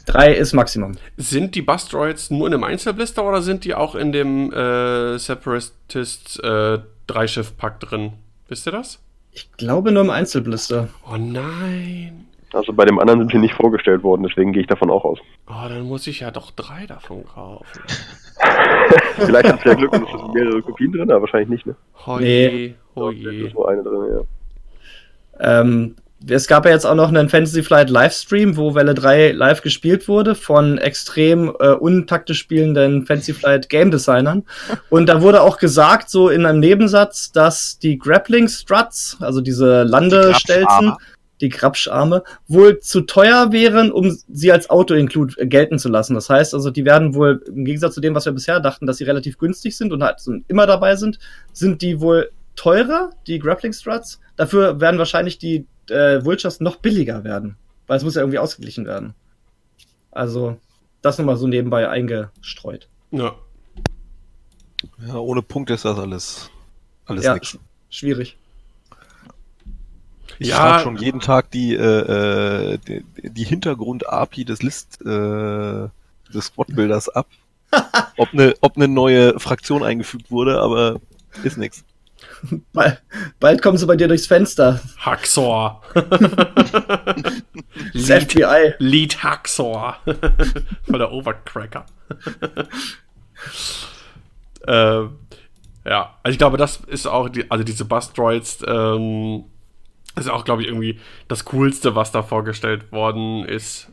[0.06, 0.94] Drei ist Maximum.
[1.18, 6.38] Sind die Bustroids nur in dem Einzelblister oder sind die auch in dem äh, Separatists
[6.40, 8.14] äh, Dreischiff-Pack drin.
[8.48, 9.00] Wisst ihr das?
[9.32, 10.88] Ich glaube nur im Einzelblister.
[11.12, 12.26] Oh nein.
[12.54, 15.20] Also bei dem anderen sind sie nicht vorgestellt worden, deswegen gehe ich davon auch aus.
[15.48, 17.66] Oh, dann muss ich ja doch drei davon kaufen.
[19.18, 21.76] Vielleicht hat es ja Glück und es sind mehrere Kopien drin, aber wahrscheinlich nicht, ne?
[22.06, 22.76] Hoje, Nee.
[22.96, 23.48] Es hoje.
[23.48, 24.02] ist nur eine drin,
[25.40, 25.62] ja.
[25.62, 25.96] Ähm,
[26.28, 30.08] es gab ja jetzt auch noch einen Fantasy Flight Livestream, wo Welle 3 live gespielt
[30.08, 34.44] wurde von extrem äh, untaktisch spielenden Fantasy Flight Game Designern.
[34.90, 39.84] Und da wurde auch gesagt, so in einem Nebensatz, dass die Grappling Struts, also diese
[39.84, 40.94] Landestelzen,
[41.42, 46.16] die Grabscharme, wohl zu teuer wären, um sie als Auto-Include äh, gelten zu lassen.
[46.16, 48.98] Das heißt also, die werden wohl, im Gegensatz zu dem, was wir bisher dachten, dass
[48.98, 51.20] sie relativ günstig sind und halt immer dabei sind,
[51.52, 54.22] sind die wohl teurer, die Grappling Struts.
[54.38, 57.58] Dafür werden wahrscheinlich die äh, Vultures noch billiger werden.
[57.88, 59.14] Weil es muss ja irgendwie ausgeglichen werden.
[60.12, 60.58] Also,
[61.02, 62.88] das nochmal so nebenbei eingestreut.
[63.12, 63.36] Ja.
[65.06, 66.50] Ja, ohne Punkte ist das alles,
[67.06, 67.50] alles ja, nix.
[67.50, 67.60] sch-
[67.90, 68.38] schwierig.
[70.40, 70.58] Ich Ja.
[70.58, 77.10] frage schon jeden Tag die, äh, äh, die, die Hintergrund-API des List, äh, des Squad-Builders
[77.10, 77.28] ab,
[78.18, 81.00] ob eine ob ne neue Fraktion eingefügt wurde, aber
[81.44, 81.84] ist nix.
[82.74, 83.02] Bald,
[83.40, 84.82] bald kommen sie bei dir durchs Fenster.
[84.98, 85.82] Haxor.
[87.94, 88.74] Das Lead, FBI.
[88.80, 89.98] Lead Haxor.
[90.84, 91.86] Voll der Overcracker.
[94.68, 95.18] ähm,
[95.86, 99.46] ja, also ich glaube, das ist auch, die, also diese Bus-Droids, ähm,
[100.16, 103.92] ist auch, glaube ich, irgendwie das Coolste, was da vorgestellt worden ist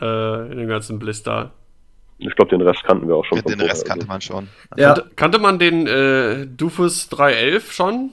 [0.00, 1.52] äh, in dem ganzen Blister.
[2.20, 3.42] Ich glaube, den Rest kannten wir auch schon.
[3.42, 4.48] Den Rest vorher, kannte man schon.
[4.76, 8.10] Ja, Kannte, kannte man den äh, Dufus 311 schon?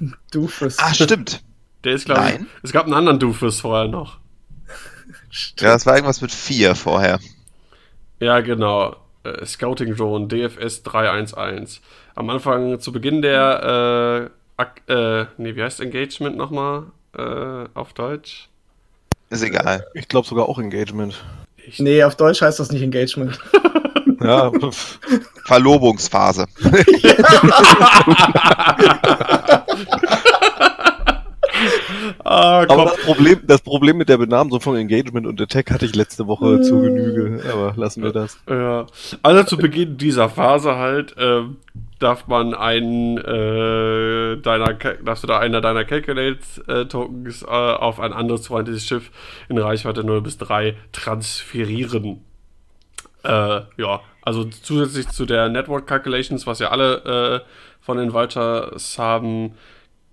[0.30, 0.78] du fürs.
[0.78, 1.42] Ah, stimmt.
[1.84, 2.46] Der ist, glaube ich, Nein.
[2.62, 4.18] es gab einen anderen Dufus vorher noch.
[5.60, 7.20] Ja, das war irgendwas mit vier vorher.
[8.18, 8.96] Ja, genau.
[9.24, 11.80] Äh, Scouting Drone, DFS 311.
[12.14, 14.30] Am Anfang, zu Beginn der,
[14.88, 16.84] äh, äh, nee, wie heißt Engagement nochmal
[17.16, 18.48] äh, auf Deutsch?
[19.30, 19.86] Ist egal.
[19.94, 21.22] Ich glaube sogar auch Engagement.
[21.68, 23.38] Ich, Nee, auf Deutsch heißt das nicht Engagement.
[24.20, 24.50] Ja,
[25.46, 26.46] Verlobungsphase.
[32.24, 35.94] ah, aber das Problem, das Problem mit der Benamsung von Engagement und Attack hatte ich
[35.94, 38.38] letzte Woche zu Genüge, aber lassen wir das.
[38.50, 38.86] Ja.
[39.22, 41.58] Also zu Beginn dieser Phase halt, ähm,
[41.98, 48.46] darf man einen äh, deiner, darfst du da einer deiner Calculate-Tokens äh, auf ein anderes
[48.46, 49.10] freundliches Schiff
[49.48, 52.24] in Reichweite 0 bis 3 transferieren.
[53.24, 57.48] Äh, ja, also zusätzlich zu der Network Calculations, was ja alle äh,
[57.80, 59.54] von den Vultures haben,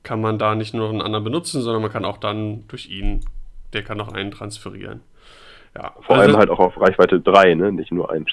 [0.03, 2.89] kann man da nicht nur noch einen anderen benutzen, sondern man kann auch dann durch
[2.89, 3.21] ihn,
[3.73, 5.01] der kann noch einen transferieren.
[5.75, 7.71] Ja, Vor also- allem halt auch auf Reichweite 3, ne?
[7.71, 8.27] Nicht nur 1.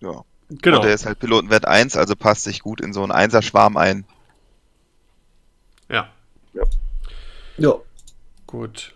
[0.00, 0.24] Ja.
[0.48, 0.78] Genau.
[0.78, 4.04] Und der ist halt Pilotenwert 1, also passt sich gut in so einen Einser-Schwarm ein.
[5.88, 6.08] Ja,
[7.56, 7.74] Ja.
[8.46, 8.94] gut.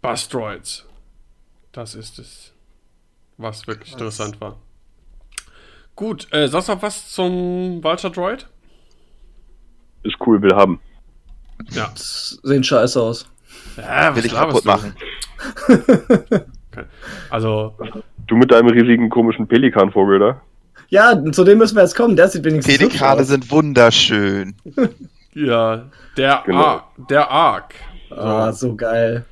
[0.00, 0.84] Bustroids.
[1.72, 2.52] Das ist es,
[3.38, 4.58] was wirklich interessant war.
[5.94, 8.48] Gut, äh, sonst noch was zum Vulture Droid?
[10.02, 10.80] Ist cool, will haben.
[11.70, 11.88] Ja.
[11.88, 13.26] Das sehen scheiße aus.
[13.76, 14.68] ja Will ich kaputt du?
[14.68, 14.96] machen.
[16.72, 16.84] Okay.
[17.30, 17.74] Also,
[18.26, 20.40] Du mit deinem riesigen komischen Pelikanvogel da.
[20.88, 22.16] Ja, zu dem müssen wir jetzt kommen.
[22.16, 23.28] Der sieht wenigstens Pelikane aus.
[23.28, 24.54] sind wunderschön.
[25.34, 25.84] ja,
[26.16, 26.64] der, Genau.
[26.64, 27.74] Ark, der Ark.
[28.10, 29.24] Ah, so geil.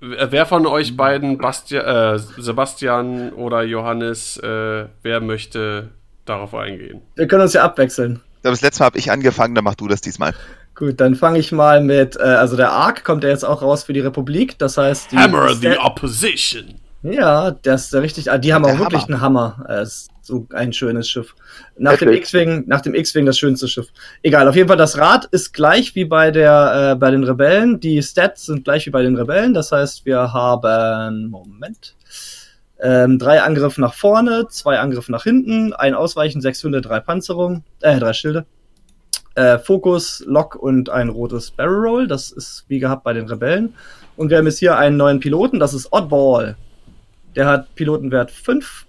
[0.00, 5.90] Wer von euch beiden, Bastia, äh, Sebastian oder Johannes, äh, wer möchte
[6.24, 7.02] darauf eingehen?
[7.14, 8.20] Wir können uns ja abwechseln.
[8.42, 10.32] Das letzte Mal habe ich angefangen, dann mach du das diesmal.
[10.76, 13.84] Gut, dann fange ich mal mit, äh, also der Arc kommt ja jetzt auch raus
[13.84, 16.74] für die Republik, das heißt die Hammer the Stat- Opposition.
[17.02, 18.30] Ja, das ist ja richtig.
[18.32, 19.14] Ah, die haben Der auch wirklich Hammer.
[19.14, 19.66] einen Hammer.
[19.68, 21.34] Es ist so ein schönes Schiff.
[21.78, 22.10] Nach dem?
[22.12, 23.86] X-Wing, nach dem X-Wing das schönste Schiff.
[24.22, 27.78] Egal, auf jeden Fall das Rad ist gleich wie bei der, äh, bei den Rebellen.
[27.78, 29.54] Die Stats sind gleich wie bei den Rebellen.
[29.54, 31.94] Das heißt, wir haben, Moment,
[32.80, 37.62] ähm, drei Angriffe nach vorne, zwei Angriffe nach hinten, ein Ausweichen, sechs Hunde, drei Panzerung,
[37.82, 38.46] äh, drei Schilde.
[39.36, 42.08] Äh, Fokus, Lock und ein rotes Barrel Roll.
[42.08, 43.74] Das ist wie gehabt bei den Rebellen.
[44.16, 46.56] Und wir haben jetzt hier einen neuen Piloten, das ist Oddball.
[47.34, 48.86] Der hat Pilotenwert 5.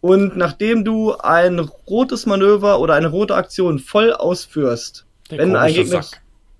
[0.00, 5.74] Und nachdem du ein rotes Manöver oder eine rote Aktion voll ausführst, Der wenn ein,
[5.74, 6.02] Gegner,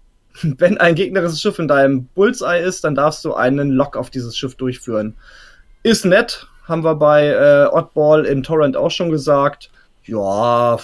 [0.42, 4.36] wenn ein gegnerisches Schiff in deinem Bullseye ist, dann darfst du einen Lock auf dieses
[4.36, 5.16] Schiff durchführen.
[5.82, 9.70] Ist nett, haben wir bei äh, Oddball im Torrent auch schon gesagt.
[10.04, 10.78] Ja,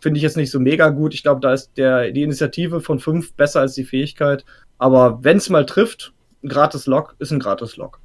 [0.00, 1.14] finde ich jetzt nicht so mega gut.
[1.14, 4.44] Ich glaube, da ist der, die Initiative von 5 besser als die Fähigkeit.
[4.78, 6.12] Aber wenn es mal trifft,
[6.42, 8.00] ein gratis Lock ist ein gratis Lock.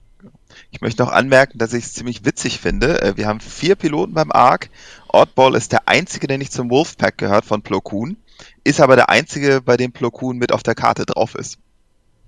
[0.72, 3.02] Ich möchte noch anmerken, dass ich es ziemlich witzig finde.
[3.02, 4.70] Äh, Wir haben vier Piloten beim ARC.
[5.08, 8.18] Oddball ist der einzige, der nicht zum Wolfpack gehört von Plo Koon,
[8.64, 11.60] ist aber der einzige, bei dem Plo Koon mit auf der Karte drauf ist.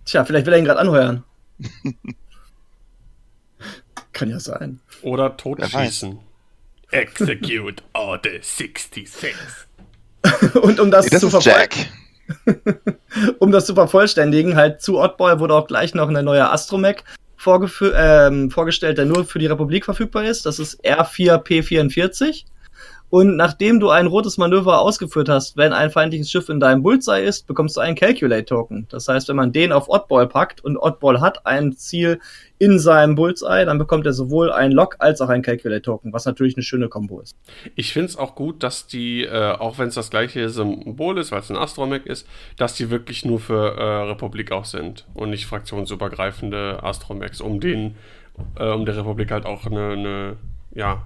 [0.05, 1.23] Tja, vielleicht will er ihn gerade anheuern.
[4.13, 4.79] Kann ja sein.
[5.01, 6.19] Oder totschießen.
[6.91, 9.35] Execute Order 66.
[10.61, 11.75] Und um das, Nee, das zu Jack.
[13.39, 17.03] um das zu vervollständigen, halt zu Oddball wurde auch gleich noch eine neue Astromech
[17.95, 20.45] ähm, vorgestellt, der nur für die Republik verfügbar ist.
[20.45, 22.45] Das ist R4P44.
[23.09, 27.23] Und nachdem du ein rotes Manöver ausgeführt hast, wenn ein feindliches Schiff in deinem Bullseye
[27.23, 28.87] ist, bekommst du einen Calculate-Token.
[28.89, 32.19] Das heißt, wenn man den auf Oddball packt und Oddball hat ein Ziel
[32.59, 36.57] in seinem Bullseye, dann bekommt er sowohl ein Lock als auch ein Calculate-Token, was natürlich
[36.57, 37.33] eine schöne Kombo ist.
[37.75, 41.31] Ich finde es auch gut, dass die, äh, auch wenn es das gleiche Symbol ist,
[41.31, 42.27] weil es ein Astromech ist,
[42.57, 47.95] dass die wirklich nur für äh, Republik auch sind und nicht fraktionsübergreifende Astromechs, um den,
[48.59, 50.37] äh, um der Republik halt auch eine, eine
[50.73, 51.03] ja,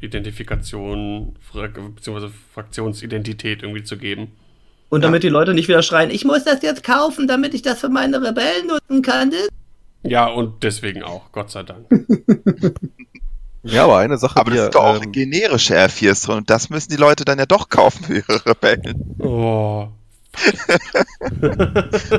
[0.00, 2.28] Identifikation bzw.
[2.52, 4.32] Fraktionsidentität irgendwie zu geben.
[4.90, 7.80] Und damit die Leute nicht wieder schreien, ich muss das jetzt kaufen, damit ich das
[7.80, 9.32] für meine Rebellen nutzen kann.
[10.02, 11.86] Ja, und deswegen auch, Gott sei Dank.
[13.66, 16.68] Ja, aber eine Sache, Aber das ist doch auch ähm, generische R4s drin und das
[16.68, 19.16] müssen die Leute dann ja doch kaufen für ihre Rebellen.
[19.18, 19.88] Oh.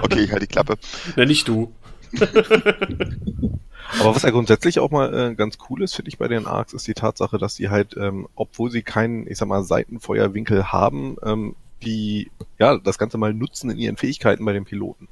[0.01, 0.77] Okay, ich halte die Klappe.
[1.15, 1.71] Ne, nicht du.
[3.99, 6.73] Aber was ja grundsätzlich auch mal äh, ganz cool ist, finde ich bei den Arcs,
[6.73, 11.17] ist die Tatsache, dass sie halt, ähm, obwohl sie keinen, ich sag mal, Seitenfeuerwinkel haben,
[11.23, 15.07] ähm, die ja das Ganze mal nutzen in ihren Fähigkeiten bei den Piloten.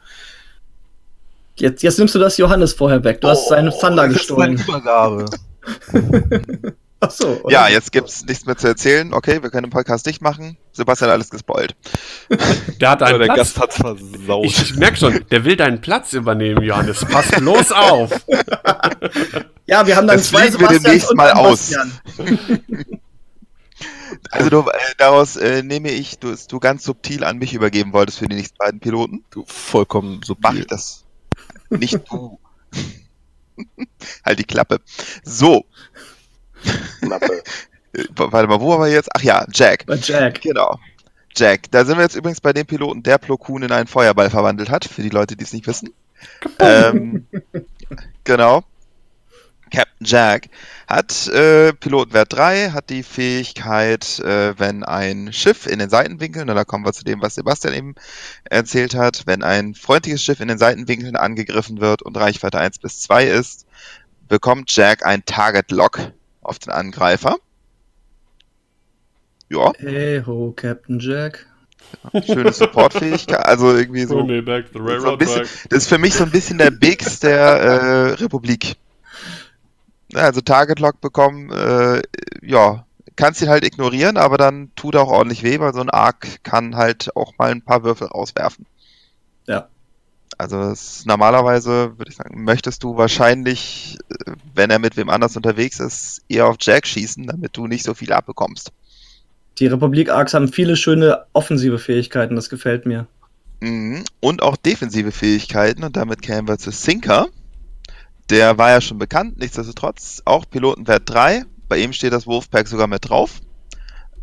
[1.55, 3.21] Jetzt, jetzt nimmst du das Johannes vorher weg.
[3.21, 4.63] Du hast seine Thunder das ist meine gestohlen.
[4.67, 5.25] Übergabe.
[7.03, 7.41] Ach so.
[7.43, 7.51] oder?
[7.51, 9.13] Ja, jetzt gibt's nichts mehr zu erzählen.
[9.13, 10.57] Okay, wir können den Podcast nicht machen.
[10.71, 11.75] Sebastian hat alles gespoilt.
[12.81, 13.37] Der hat einen der Platz.
[13.37, 14.45] Gast hat's versaut.
[14.45, 17.05] Ich, ich merke schon, der will deinen Platz übernehmen, Johannes.
[17.05, 18.11] Pass bloß auf.
[19.65, 21.73] Ja, wir haben dann Das zwei wir demnächst und mal aus.
[24.29, 28.19] Also du, äh, daraus äh, nehme ich, du, du ganz subtil an mich übergeben wolltest
[28.19, 29.23] für die nächsten beiden Piloten.
[29.31, 30.59] Du vollkommen Mach subtil.
[30.59, 31.05] ich das.
[31.69, 32.39] Nicht du.
[34.25, 34.81] halt die Klappe.
[35.23, 35.65] So.
[37.01, 39.09] Äh, Warte mal, wo waren wir jetzt?
[39.13, 39.85] Ach ja, Jack.
[39.85, 40.41] Bei Jack.
[40.41, 40.79] Genau.
[41.35, 41.71] Jack.
[41.71, 44.69] Da sind wir jetzt übrigens bei dem Piloten, der Plo Koon in einen Feuerball verwandelt
[44.69, 45.93] hat, für die Leute, die es nicht wissen.
[46.59, 47.27] ähm,
[48.23, 48.63] genau.
[49.73, 50.49] Captain Jack
[50.87, 56.55] hat äh, Pilotenwert 3, hat die Fähigkeit, äh, wenn ein Schiff in den Seitenwinkeln, und
[56.55, 57.95] da kommen wir zu dem, was Sebastian eben
[58.43, 63.01] erzählt hat, wenn ein freundliches Schiff in den Seitenwinkeln angegriffen wird und Reichweite 1 bis
[63.01, 63.65] 2 ist,
[64.27, 65.99] bekommt Jack ein Target Lock
[66.43, 67.37] auf den Angreifer.
[69.49, 71.45] Ja, Hey ho, Captain Jack.
[72.25, 73.45] schöne Supportfähigkeit.
[73.45, 74.23] Also irgendwie so.
[74.23, 78.13] Back the So bisschen, das ist für mich so ein bisschen der Bigs der äh,
[78.13, 78.75] Republik.
[80.11, 82.01] Ja, Also Target Lock bekommen, äh,
[82.41, 85.89] ja, kannst ihn halt ignorieren, aber dann tut er auch ordentlich weh, weil so ein
[85.89, 88.65] Arc kann halt auch mal ein paar Würfel rauswerfen.
[90.37, 95.35] Also es, normalerweise würde ich sagen, möchtest du wahrscheinlich, äh, wenn er mit wem anders
[95.35, 98.71] unterwegs ist, eher auf Jack schießen, damit du nicht so viel abbekommst.
[99.59, 103.07] Die Republik-Arcs haben viele schöne offensive Fähigkeiten, das gefällt mir.
[103.61, 104.03] Mhm.
[104.19, 107.27] Und auch defensive Fähigkeiten und damit kämen wir zu Sinker.
[108.29, 111.43] Der war ja schon bekannt, nichtsdestotrotz auch Pilotenwert 3.
[111.69, 113.41] Bei ihm steht das Wolfpack sogar mit drauf.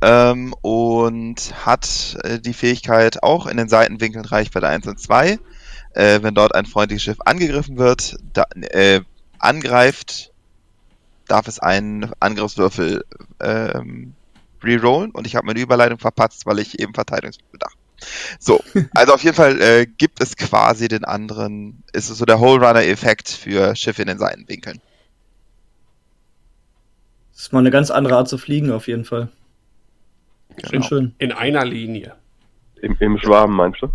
[0.02, 5.38] Ähm, und hat äh, die Fähigkeit auch in den Seitenwinkeln Reichweite 1 und 2.
[5.92, 9.00] Äh, wenn dort ein freundliches Schiff angegriffen wird, da, äh,
[9.38, 10.32] angreift,
[11.26, 13.04] darf es einen Angriffswürfel
[13.40, 14.14] ähm,
[14.62, 17.76] rerollen und ich habe meine Überleitung verpatzt, weil ich eben Verteidigungsbedacht.
[18.38, 18.62] So,
[18.94, 22.64] also auf jeden Fall äh, gibt es quasi den anderen, ist es so der Whole
[22.64, 24.80] Runner-Effekt für Schiffe in den Seitenwinkeln.
[27.32, 29.28] Das ist mal eine ganz andere Art zu fliegen, auf jeden Fall.
[30.58, 30.86] Schön, Genau.
[30.86, 31.14] schön.
[31.18, 32.14] In einer Linie.
[32.82, 33.88] Im, Im Schwarm meinst du?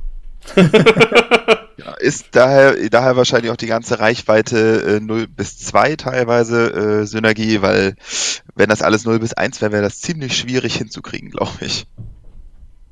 [1.77, 7.05] Ja, ist daher, daher wahrscheinlich auch die ganze Reichweite äh, 0 bis 2 teilweise äh,
[7.05, 7.95] Synergie, weil
[8.55, 11.85] wenn das alles 0 bis 1 wäre, wäre das ziemlich schwierig hinzukriegen, glaube ich.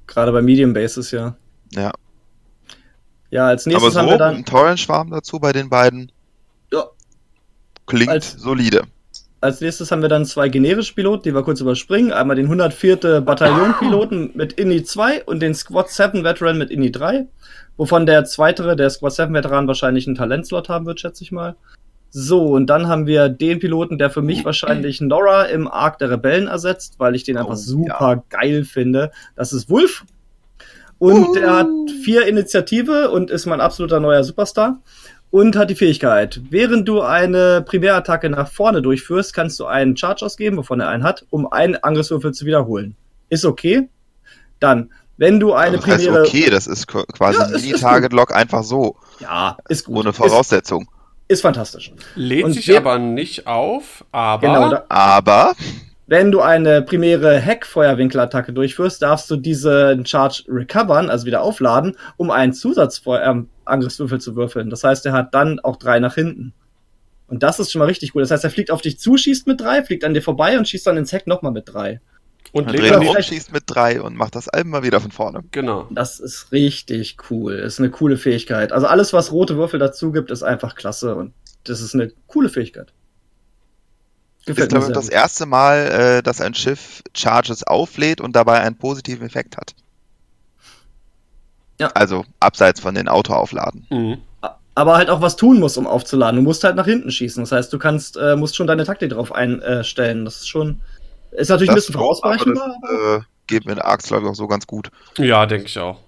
[0.08, 1.36] Gerade bei Medium Bases, ja.
[1.72, 1.94] Ja.
[3.30, 4.36] Ja, als Aber nächstes so haben wir dann.
[4.36, 6.12] ein Torrent-Schwarm dazu bei den beiden
[6.72, 6.84] Ja.
[7.88, 8.84] klingt Als- solide.
[9.44, 12.14] Als nächstes haben wir dann zwei generische Piloten, die wir kurz überspringen.
[12.14, 13.20] Einmal den 104.
[13.20, 17.28] Bataillonpiloten mit INI 2 und den Squad 7 Veteran mit INI 3.
[17.76, 21.58] Wovon der zweitere, der Squad 7 Veteran, wahrscheinlich einen Talentslot haben wird, schätze ich mal.
[22.10, 26.10] So, und dann haben wir den Piloten, der für mich wahrscheinlich Nora im Arc der
[26.10, 29.12] Rebellen ersetzt, weil ich den einfach Oh, super geil finde.
[29.36, 30.06] Das ist Wolf.
[31.00, 31.68] Und der hat
[32.06, 34.80] vier Initiative und ist mein absoluter neuer Superstar.
[35.34, 40.24] Und hat die Fähigkeit, während du eine Primärattacke nach vorne durchführst, kannst du einen Charge
[40.24, 42.96] ausgeben, wovon er einen hat, um einen Angriffswürfel zu wiederholen.
[43.30, 43.90] Ist okay.
[44.60, 46.24] Dann, wenn du eine das heißt, primäre.
[46.28, 49.98] okay, das ist qu- quasi Ja, ist Mini-Target-Lock einfach so, Ja, ist gut.
[49.98, 50.88] ohne Ist, Voraussetzung.
[51.28, 51.92] ist fantastisch.
[52.14, 54.70] Lädt Und sich wir- aber nicht auf, aber Genau.
[54.70, 55.54] Da, Aber,
[56.06, 62.30] wenn du eine primäre Heck-Feuerwinkelattacke durchführst, darfst du diesen Charge recovern, also wieder aufladen, um
[62.30, 62.54] einen
[63.64, 64.70] Zusatzangriffswürfel zu würfeln.
[64.70, 66.54] Das heißt, er hat dann auch drei nach hinten.
[67.28, 68.22] Und das ist schon mal richtig gut.
[68.22, 70.68] Das heißt, er fliegt auf dich zu, schießt mit drei, fliegt an dir vorbei und
[70.68, 72.00] schießt dann ins Heck nochmal mit drei.
[72.52, 75.44] und dreht um, vielleicht- schießt mit drei und macht das immer wieder von vorne.
[75.52, 75.88] Genau.
[75.92, 77.54] Das ist richtig cool.
[77.54, 78.72] Ist eine coole Fähigkeit.
[78.72, 81.34] Also alles, was rote Würfel dazu gibt, ist einfach klasse und
[81.64, 82.94] das ist eine coole Fähigkeit.
[84.40, 85.14] Ist, Gefällt mir glaube ich, sehr das gut.
[85.14, 85.78] erste Mal,
[86.18, 89.74] äh, dass ein Schiff Charges auflädt und dabei einen positiven Effekt hat.
[91.84, 91.92] Ja.
[91.96, 93.86] Also abseits von den Autoaufladen.
[93.90, 94.18] Mhm.
[94.76, 96.38] Aber halt auch was tun muss, um aufzuladen.
[96.38, 97.44] Du musst halt nach hinten schießen.
[97.44, 100.26] Das heißt, du kannst, äh, musst schon deine Taktik drauf einstellen.
[100.26, 100.82] Das ist schon,
[101.32, 102.76] ist natürlich ein Das bisschen auch, aber vorausberechenbar.
[102.82, 104.90] aber- Das äh, geht mit Arx, glaube ich, auch so ganz gut.
[105.18, 106.00] Ja, denke ich auch.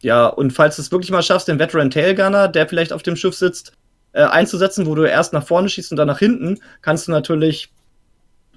[0.00, 3.16] Ja, und falls du es wirklich mal schaffst, den Veteran Tailgunner, der vielleicht auf dem
[3.16, 3.72] Schiff sitzt,
[4.12, 7.72] äh, einzusetzen, wo du erst nach vorne schießt und dann nach hinten, kannst du natürlich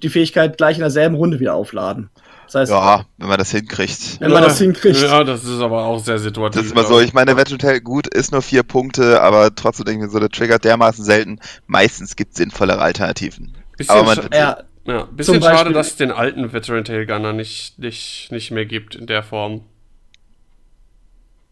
[0.02, 2.10] die Fähigkeit gleich in derselben Runde wieder aufladen.
[2.46, 4.20] Das heißt, Ja, wenn man das hinkriegt.
[4.20, 5.00] wenn man das hinkriegt.
[5.02, 6.56] Ja, das ist aber auch sehr situativ.
[6.60, 9.84] Das ist immer so, ich meine, Veteran Tail, gut, ist nur vier Punkte, aber trotzdem
[9.86, 11.40] denke ich mir so, der triggert dermaßen selten.
[11.66, 13.56] Meistens gibt es sinnvollere Alternativen.
[13.76, 17.32] Bisschen, aber man- Ja, ja, bisschen zum schade, dass es den alten Veteran Tail Gunner
[17.32, 19.62] nicht, nicht, nicht mehr gibt in der Form.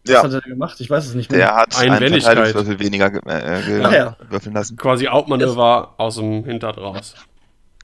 [0.07, 0.81] was Ja, hat er gemacht?
[0.81, 1.41] Ich weiß es nicht mehr.
[1.41, 2.37] der hat einen Einwendigkeit.
[2.37, 4.17] Verteidigungswürfel weniger ge äh, ge Ach ja.
[4.31, 4.77] würfeln lassen.
[4.77, 7.15] Quasi Outmanöver aus dem Hintern raus.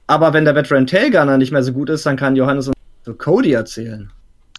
[0.07, 3.15] Aber wenn der Veteran Tailgunner nicht mehr so gut ist, dann kann Johannes uns zu
[3.15, 4.11] Cody erzählen.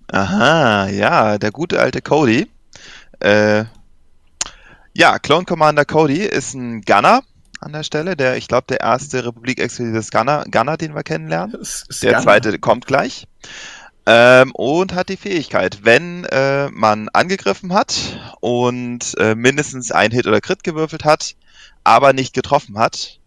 [0.08, 2.48] Aha, ja, der gute alte Cody.
[3.20, 3.64] Äh,
[4.94, 7.22] ja, Clone Commander Cody ist ein Gunner
[7.60, 11.56] an der Stelle, der, ich glaube, der erste Republik-exklusive Gunner, Gunner, den wir kennenlernen.
[12.02, 13.26] Der zweite kommt gleich.
[14.04, 20.26] Ähm, und hat die Fähigkeit, wenn äh, man angegriffen hat und äh, mindestens ein Hit
[20.26, 21.36] oder Crit gewürfelt hat,
[21.84, 23.20] aber nicht getroffen hat,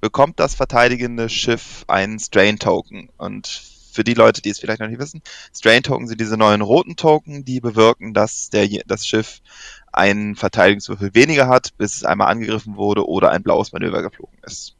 [0.00, 3.10] bekommt das verteidigende Schiff einen Strain-Token.
[3.18, 5.22] Und für die Leute, die es vielleicht noch nicht wissen,
[5.54, 9.40] Strain-Token sind diese neuen roten Token, die bewirken, dass der, das Schiff
[9.92, 14.74] einen Verteidigungswürfel weniger hat, bis es einmal angegriffen wurde oder ein blaues Manöver geflogen ist.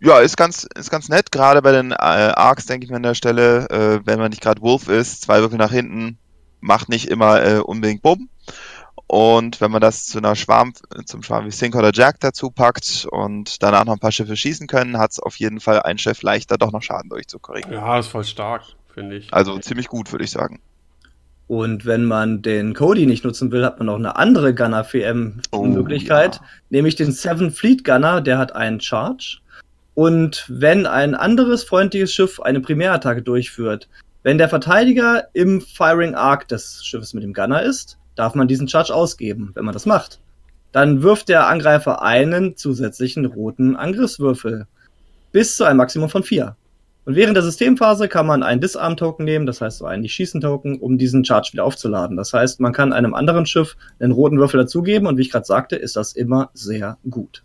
[0.00, 3.02] Ja, ist ganz, ist ganz nett, gerade bei den äh, Arcs, denke ich mir an
[3.02, 6.18] der Stelle, äh, wenn man nicht gerade Wolf ist, zwei Würfel nach hinten,
[6.60, 8.28] macht nicht immer äh, unbedingt Bumm.
[9.14, 10.72] Und wenn man das zu einer Schwarm,
[11.04, 14.66] zum Schwarm wie Sink oder Jack dazu packt und danach noch ein paar Schiffe schießen
[14.66, 17.72] können, hat es auf jeden Fall ein Schiff leichter, doch noch Schaden durchzukriegen.
[17.72, 19.32] Ja, ist voll stark, finde ich.
[19.32, 20.58] Also ziemlich gut, würde ich sagen.
[21.46, 26.44] Und wenn man den Cody nicht nutzen will, hat man noch eine andere Gunner-VM-Möglichkeit, Oh,
[26.44, 26.50] ja.
[26.70, 29.38] nämlich den Seven Fleet Gunner, der hat einen Charge.
[29.94, 33.88] Und wenn ein anderes freundliches Schiff eine Primärattacke durchführt,
[34.24, 38.68] wenn der Verteidiger im Firing Arc des Schiffes mit dem Gunner ist, darf man diesen
[38.68, 39.50] Charge ausgeben.
[39.54, 40.20] Wenn man das macht,
[40.72, 44.66] dann wirft der Angreifer einen zusätzlichen roten Angriffswürfel.
[45.32, 46.56] Bis zu einem Maximum von vier.
[47.04, 50.96] Und während der Systemphase kann man einen Disarm-Token nehmen, das heißt so einen Nicht-Schießen-Token, um
[50.96, 52.16] diesen Charge wieder aufzuladen.
[52.16, 55.44] Das heißt, man kann einem anderen Schiff einen roten Würfel dazugeben und wie ich gerade
[55.44, 57.44] sagte, ist das immer sehr gut.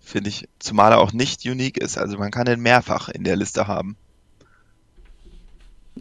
[0.00, 1.96] Finde ich, zumal er auch nicht unique ist.
[1.96, 3.96] Also man kann den mehrfach in der Liste haben.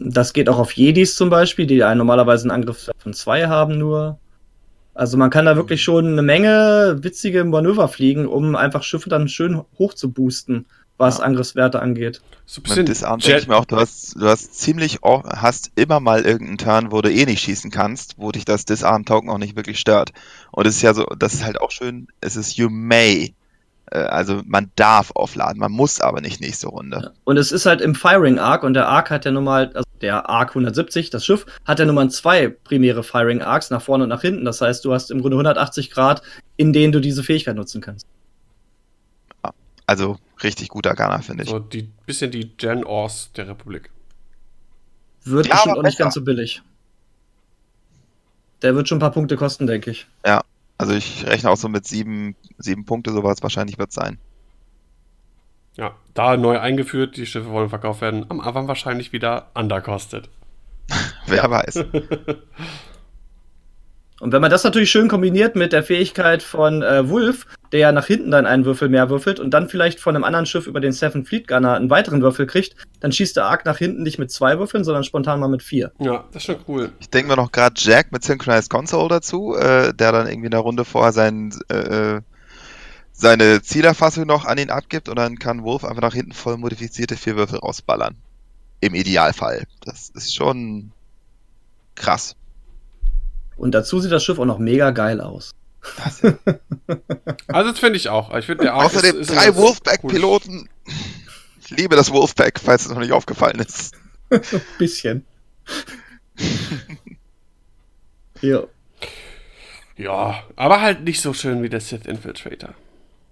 [0.02, 3.78] Das geht auch auf Jedis zum Beispiel, die einen normalerweise einen Angriff von zwei haben
[3.78, 4.18] nur.
[4.94, 9.28] Also man kann da wirklich schon eine Menge witzige Manöver fliegen, um einfach Schiffe dann
[9.28, 10.66] schön hoch zu boosten,
[10.98, 11.26] was Ja.
[11.26, 12.22] Angriffswerte angeht.
[12.46, 15.24] So ein Mit bisschen Disarm denke ich mir auch, du hast, du hast ziemlich, o-
[15.24, 19.30] hast immer mal irgendeinen Turn, wo du eh nicht schießen kannst, wo dich das Disarm-Token
[19.30, 20.12] auch nicht wirklich stört.
[20.52, 23.34] Und es ist ja so, das ist halt auch schön, es ist you may.
[23.91, 27.14] Äh, Also man darf aufladen, man muss aber nicht nächste Runde.
[27.24, 29.84] Und es ist halt im Firing Arc und der Arc hat ja nun mal, also
[30.02, 34.03] der Arc 170, das Schiff, hat ja nun mal zwei primäre Firing Arcs nach vorne
[34.03, 34.45] und nach hinten.
[34.45, 36.22] Das heißt, du hast im Grunde 180 Grad,
[36.57, 38.06] in denen du diese Fähigkeit nutzen kannst.
[39.88, 41.49] Also richtig guter Gunner, finde ich.
[41.49, 43.90] so die bisschen die Gen Ors der Republik.
[45.24, 46.03] Wird Ja, bestimmt auch nicht besser.
[46.03, 46.61] ganz so billig.
[48.61, 50.06] Der wird schon ein paar Punkte kosten, denke ich.
[50.80, 54.18] Also ich rechne auch so mit sieben, sieben Punkte, sowas wahrscheinlich wird sein.
[55.76, 58.26] Ja, da neu eingeführt, die Schiffe wollen verkauft werden.
[58.30, 60.30] Am Anfang wahrscheinlich wieder underkostet.
[61.28, 61.84] Wer weiß.
[64.20, 67.91] Und wenn man das natürlich schön kombiniert mit der Fähigkeit von äh, Wolf, der ja
[67.91, 70.80] nach hinten dann einen Würfel mehr würfelt und dann vielleicht von einem anderen Schiff über
[70.80, 74.20] den Seven Fleet Gunner einen weiteren Würfel kriegt, dann schießt der Arc nach hinten nicht
[74.20, 75.91] mit zwei Würfeln, sondern spontan mal mit vier.
[76.00, 76.91] Ja, das ist schon cool.
[77.00, 80.52] Ich denke mir noch gerade Jack mit Synchronized Console dazu, äh, der dann irgendwie in
[80.52, 82.22] der Runde vorher sein, äh,
[83.14, 87.16] seine Zielerfassung noch an ihn abgibt und dann kann Wolf einfach nach hinten voll modifizierte
[87.16, 88.16] vier Würfel rausballern.
[88.82, 89.64] Im Idealfall.
[89.82, 90.91] Das ist schon
[91.96, 92.36] krass.
[93.60, 95.52] Und dazu sieht das Schiff auch noch mega geil aus.
[97.48, 98.34] Also das finde ich auch.
[98.36, 100.69] Ich finde der Arc Außerdem ist, ist drei Wolfpack-Piloten.
[101.61, 103.94] Ich liebe das Wolfpack, falls es noch nicht aufgefallen ist.
[104.77, 105.26] Bisschen.
[108.41, 108.64] ja.
[109.98, 112.73] Ja, aber halt nicht so schön wie der Sith Infiltrator.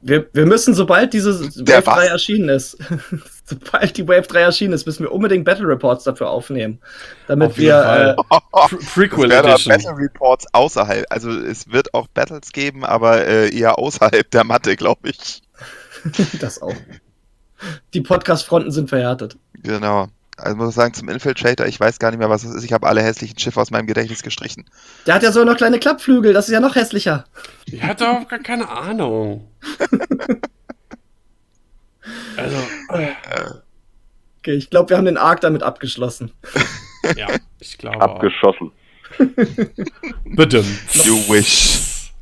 [0.02, 2.10] Wir, wir müssen, sobald diese Der Wave 3 was?
[2.10, 2.78] erschienen ist,
[3.46, 6.80] sobald die Wave 3 erschienen ist, müssen wir unbedingt Battle Reports dafür aufnehmen.
[7.28, 8.38] Damit Auf wir, äh,
[8.72, 9.76] Es werden Edition.
[9.76, 11.06] Battle Reports außerhalb.
[11.10, 15.42] Also es wird auch Battles geben, aber äh, eher außerhalb der Matte, glaube ich.
[16.40, 16.76] das auch.
[17.94, 19.38] Die Podcast-Fronten sind verhärtet.
[19.64, 20.10] Genau.
[20.38, 22.64] Also muss ich sagen, zum Infiltrator, ich weiß gar nicht mehr, was es ist.
[22.64, 24.66] Ich habe alle hässlichen Schiffe aus meinem Gedächtnis gestrichen.
[25.06, 27.26] Der hat ja so noch kleine Klappflügel, das ist ja noch hässlicher.
[27.66, 29.48] Ich hatte auch gar keine Ahnung.
[32.38, 32.58] also,
[32.90, 33.14] äh,
[34.48, 36.32] Okay, ich glaube, wir haben den Arc damit abgeschlossen.
[37.18, 37.28] ja,
[37.60, 38.16] ich glaube auch.
[38.16, 38.72] Abgeschossen.
[40.24, 40.64] Bitte.
[41.04, 42.14] You wish.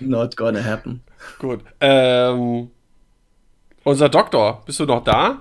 [0.00, 1.04] Not gonna happen.
[1.38, 1.60] Gut.
[1.78, 2.68] Ähm,
[3.84, 5.40] unser Doktor, bist du noch da?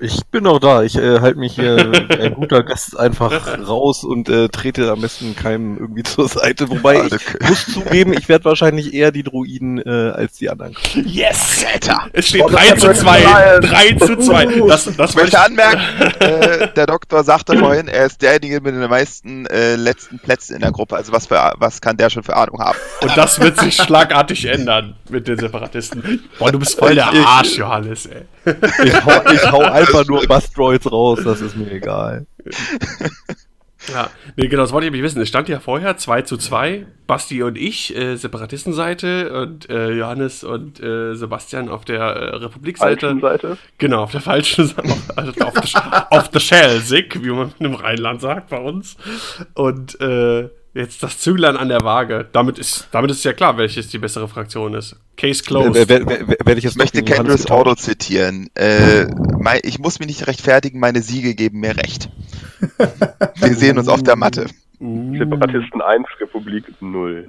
[0.00, 0.82] Ich bin noch da.
[0.82, 1.76] Ich äh, halte mich hier
[2.20, 6.68] ein guter Gast einfach raus und äh, trete am besten keinem irgendwie zur Seite.
[6.68, 10.76] Wobei ich muss zugeben, ich werde wahrscheinlich eher die Druiden äh, als die anderen.
[11.04, 11.64] Yes!
[11.72, 12.08] Alter!
[12.12, 13.20] Es steht Oh, das 3 hat zu mir 2.
[13.20, 13.60] gefallen.
[13.62, 14.46] 3 zu 2.
[14.68, 15.80] Das, das Ich möchte anmerken,
[16.20, 20.60] äh, der Doktor sagte vorhin, er ist derjenige mit den meisten äh, letzten Plätzen in
[20.60, 20.96] der Gruppe.
[20.96, 22.78] Also was für was kann der schon für Ahnung haben?
[23.00, 26.24] Und das wird sich schlagartig ändern mit den Separatisten.
[26.38, 28.22] Boah, du bist voll der Arsch, Johannes, ey.
[28.84, 32.26] Ich hau, ich hau einfach nur Bustroids raus, das ist mir egal.
[33.92, 35.20] Ja, nee, genau, das wollte ich nämlich wissen.
[35.20, 40.44] Es stand ja vorher 2 zu 2, Basti und ich, äh, Separatistenseite und äh, Johannes
[40.44, 43.06] und äh, Sebastian auf der äh, Republikseite.
[43.06, 43.58] Falschen Seite.
[43.78, 47.74] Genau, auf der falschen Seite, auf, also auf, der, auf der Schelsig, wie man im
[47.74, 48.96] Rheinland sagt bei uns.
[49.54, 52.26] Und äh, jetzt das Züglein an der Waage.
[52.32, 54.96] Damit ist, damit ist ja klar, welches die bessere Fraktion ist.
[55.16, 55.74] Case closed.
[55.74, 57.50] Werde werd, werd, werd ich jetzt möchte getauscht?
[57.50, 58.48] Auto zitieren.
[58.54, 59.06] Äh,
[59.38, 62.10] mei- ich muss mich nicht rechtfertigen, meine Siege geben mir recht.
[63.36, 64.46] Wir sehen uns auf der Matte.
[64.80, 65.16] Uh.
[65.16, 67.26] Separatisten 1, Republik 0.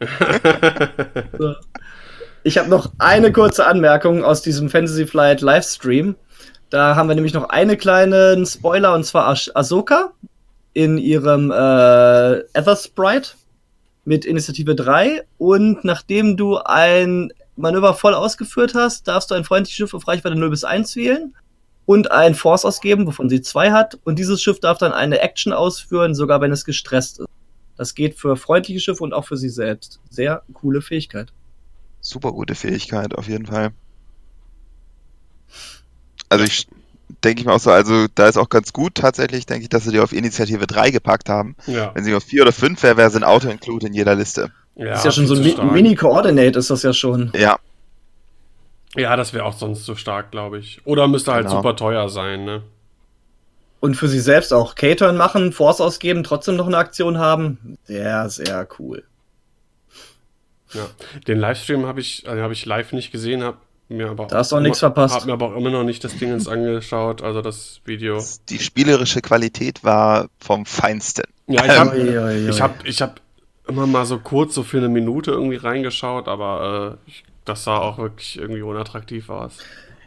[2.44, 6.15] Ich habe noch eine kurze Anmerkung aus diesem Fantasy Flight Livestream.
[6.69, 10.11] Da haben wir nämlich noch einen kleinen Spoiler und zwar Ash Ahsoka
[10.78, 13.32] in ihrem äh, Ether Sprite
[14.06, 19.76] mit Initiative 3 und nachdem du ein Manöver voll ausgeführt hast, darfst du ein freundliches
[19.76, 21.34] Schiff auf Reichweite 0 bis 1 wählen
[21.88, 25.52] und ein Force ausgeben, wovon sie zwei hat und dieses Schiff darf dann eine Action
[25.52, 27.28] ausführen, sogar wenn es gestresst ist.
[27.76, 29.99] Das geht für freundliche Schiffe und auch für sie selbst.
[30.12, 31.34] Sehr coole Fähigkeit.
[32.02, 33.72] Super gute Fähigkeit, auf jeden Fall.
[36.30, 36.68] Also ich
[37.23, 39.84] denke ich mir auch so, also da ist auch ganz gut tatsächlich, denke ich, dass
[39.85, 41.55] sie die auf Initiative 3 gepackt haben.
[41.65, 44.51] Ja, Wenn sie auf 4 oder 5 wäre, wäre sie ein Auto-Include in jeder Liste.
[44.75, 45.55] ja, ist ja schon so ein Mi.
[45.55, 47.31] Mini-Coordinate, ist das ja schon.
[47.35, 47.57] Ja,
[48.95, 50.81] Ja, das wäre auch sonst zu stark, glaube ich.
[50.85, 51.57] Oder müsste halt Genau.
[51.57, 52.63] super teuer sein, ne?
[53.79, 57.77] Und für sie selbst auch K-Turn machen, Force ausgeben, trotzdem noch eine Aktion haben.
[57.84, 59.03] Sehr, sehr cool.
[60.73, 60.88] Ja.
[61.27, 63.57] Den Livestream habe ich, äh, hab ich live nicht gesehen, habe
[63.89, 65.15] mir aber Da hast du auch nichts verpasst.
[65.15, 68.23] Hab mir aber auch immer noch nicht das Ding ins angeschaut, also das Video.
[68.49, 71.23] die spielerische Qualität war vom Feinsten.
[71.47, 71.97] Ja, ich habe
[72.49, 73.22] ich hab, ich hab
[73.68, 77.77] immer mal so kurz so für eine Minute irgendwie reingeschaut, aber äh, ich, das sah
[77.77, 79.57] auch wirklich irgendwie unattraktiv aus.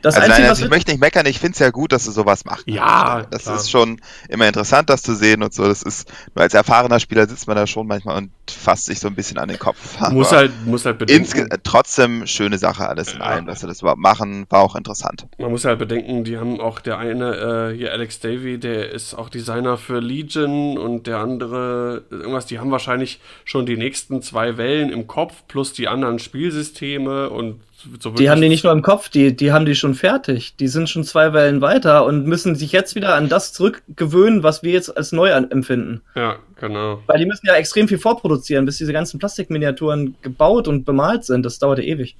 [0.02, 1.92] das also Einzige, nein, was also ich möchte nicht meckern, ich finde es ja gut,
[1.92, 2.64] dass sie sowas machen.
[2.66, 3.56] Ja, Das klar.
[3.56, 5.64] ist schon immer interessant, das zu sehen und so.
[5.66, 9.08] Das ist, nur als erfahrener Spieler sitzt man da schon manchmal und fasst sich so
[9.08, 9.98] ein bisschen an den Kopf.
[10.10, 13.26] Muss halt, muss halt bedenken, trotzdem schöne Sache alles in Ja.
[13.26, 15.26] allem, dass sie das überhaupt machen, war auch interessant.
[15.38, 19.14] man muss halt bedenken, die haben auch der eine, äh, hier Alex Davy, der ist
[19.14, 24.56] auch Designer für Legion und der andere, irgendwas, die haben wahrscheinlich schon die nächsten zwei
[24.56, 27.60] Wellen im Kopf plus die anderen Spielsysteme und
[27.98, 30.54] so die haben die nicht nur im Kopf, die, die haben die schon fertig.
[30.56, 34.62] Die sind schon zwei Wellen weiter und müssen sich jetzt wieder an das zurückgewöhnen, was
[34.62, 36.02] wir jetzt als neu empfinden.
[36.14, 37.02] Ja, genau.
[37.06, 41.44] Weil die müssen ja extrem viel vorproduzieren, bis diese ganzen Plastikminiaturen gebaut und bemalt sind.
[41.44, 42.16] Das dauert ja ewig.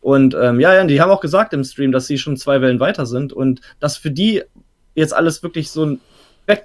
[0.00, 2.80] Und ähm, ja, ja, die haben auch gesagt im Stream, dass sie schon zwei Wellen
[2.80, 4.42] weiter sind und dass für die
[4.94, 6.00] jetzt alles wirklich so, ein,
[6.46, 6.56] äh,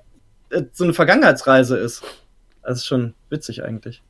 [0.72, 2.04] so eine Vergangenheitsreise ist.
[2.62, 4.02] Das ist schon witzig eigentlich.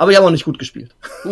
[0.00, 0.94] Aber die haben auch nicht gut gespielt.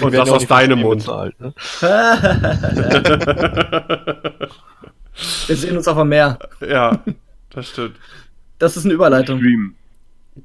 [0.00, 1.02] Und das aus deinem Mund.
[1.02, 1.52] Bezahlt, ne?
[5.46, 6.38] Wir sehen uns auf dem Meer.
[6.66, 7.04] ja,
[7.50, 7.96] das stimmt.
[8.62, 9.40] Das ist eine Überleitung.
[9.40, 9.74] Stream.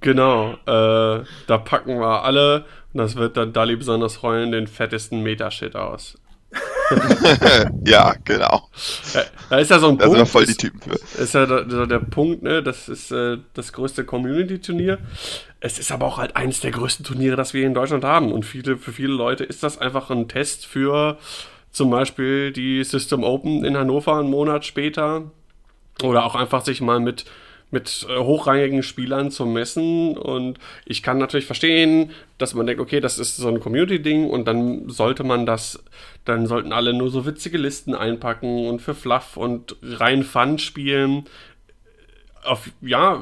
[0.02, 5.22] Genau, äh, da packen wir alle, und das wird dann Dali besonders freuen, den fettesten
[5.22, 6.18] Metashit aus.
[7.86, 8.70] ja, genau.
[9.14, 9.22] Ja,
[9.52, 11.22] da ist ja so ein Da sind wir Punkt, voll die ist, Typen für.
[11.22, 14.98] ist ja der, der, der Punkt, ne, das ist äh, das größte Community-Turnier.
[15.60, 18.32] Es ist aber auch halt eines der größten Turniere, das wir in Deutschland haben.
[18.32, 21.20] Und viele, für viele Leute ist das einfach ein Test für
[21.72, 25.30] zum Beispiel die System Open in Hannover einen Monat später.
[26.02, 27.26] Oder auch einfach sich mal mit,
[27.72, 30.18] mit äh, hochrangigen Spielern zu messen.
[30.18, 34.46] Und ich kann natürlich verstehen, dass man denkt, okay, das ist so ein Community-Ding und
[34.46, 35.84] dann sollte man das,
[36.26, 41.26] dann sollten alle nur so witzige Listen einpacken und für Fluff und rein Fun spielen.
[42.44, 43.20] Auf, ja,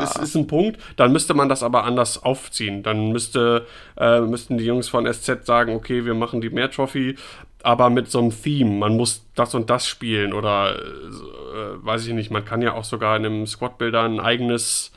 [0.00, 0.78] es ist ein Punkt.
[0.94, 2.84] Dann müsste man das aber anders aufziehen.
[2.84, 3.66] Dann müsste,
[3.96, 7.16] äh, müssten die Jungs von SZ sagen, okay, wir machen die mehr Trophy,
[7.62, 8.70] aber mit so einem Theme.
[8.70, 12.30] Man muss das und das spielen oder äh, weiß ich nicht.
[12.30, 14.92] Man kann ja auch sogar in einem Squad-Builder ein eigenes,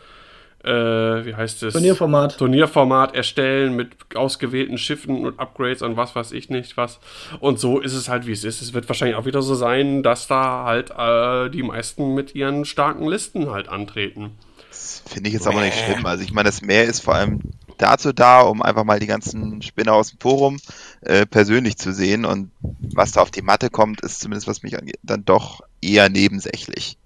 [0.64, 1.74] äh, wie heißt es?
[1.74, 2.38] Turnierformat.
[2.38, 7.00] Turnierformat erstellen mit ausgewählten Schiffen und Upgrades und was weiß ich nicht was.
[7.40, 8.62] Und so ist es halt, wie es ist.
[8.62, 12.66] Es wird wahrscheinlich auch wieder so sein, dass da halt äh, die meisten mit ihren
[12.66, 14.32] starken Listen halt antreten.
[14.70, 16.06] Das finde ich jetzt aber nicht schlimm.
[16.06, 17.42] Also ich meine, das Meer ist vor allem
[17.78, 20.58] dazu da, um einfach mal die ganzen Spinner aus dem Forum
[21.02, 22.26] äh, persönlich zu sehen.
[22.26, 22.52] Und
[22.94, 26.98] was da auf die Matte kommt, ist zumindest, was mich angeht, dann doch eher nebensächlich.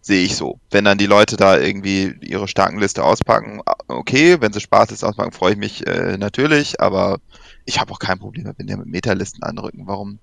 [0.00, 0.58] Sehe ich so.
[0.70, 5.04] Wenn dann die Leute da irgendwie ihre starken Liste auspacken, okay, wenn sie Spaß ist
[5.04, 7.18] auspacken, freue ich mich äh, natürlich, aber
[7.66, 9.86] ich habe auch kein Problem, wenn die mit Metalisten anrücken.
[9.86, 10.18] Warum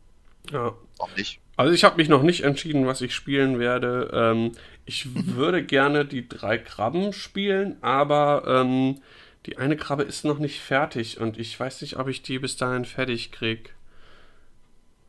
[0.52, 0.74] Ja.
[0.98, 1.40] auch nicht?
[1.58, 4.10] Also ich habe mich noch nicht entschieden, was ich spielen werde.
[4.14, 4.52] Ähm,
[4.86, 9.02] ich würde gerne die drei Krabben spielen, aber ähm,
[9.46, 12.58] die eine Krabbe ist noch nicht fertig und ich weiß nicht, ob ich die bis
[12.58, 13.74] dahin fertig krieg.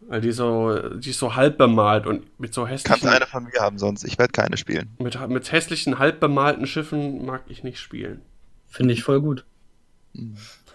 [0.00, 3.44] Weil die so, die ist so halb bemalt und mit so Kannst hässlichen, eine von
[3.44, 4.94] mir haben, sonst ich werde keine spielen.
[4.98, 8.22] mit, mit hässlichen halb bemalten Schiffen mag ich nicht spielen.
[8.68, 9.44] Finde ich voll gut.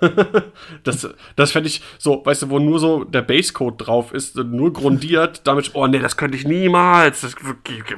[0.83, 4.73] das das fände ich so, weißt du, wo nur so der Basecode drauf ist, nur
[4.73, 7.21] grundiert, damit, oh nee, das könnte ich niemals.
[7.21, 7.35] Das,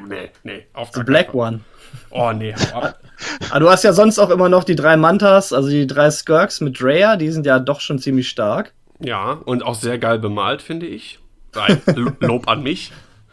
[0.07, 1.35] nee, nee, auf The Black Fall.
[1.35, 1.59] One.
[2.09, 2.99] Oh nee, hau ab.
[3.49, 6.61] Aber du hast ja sonst auch immer noch die drei Mantas, also die drei Skirks
[6.61, 8.73] mit Drea, die sind ja doch schon ziemlich stark.
[8.99, 11.19] Ja, und auch sehr geil bemalt, finde ich.
[11.55, 11.81] Nein,
[12.19, 12.91] Lob an mich.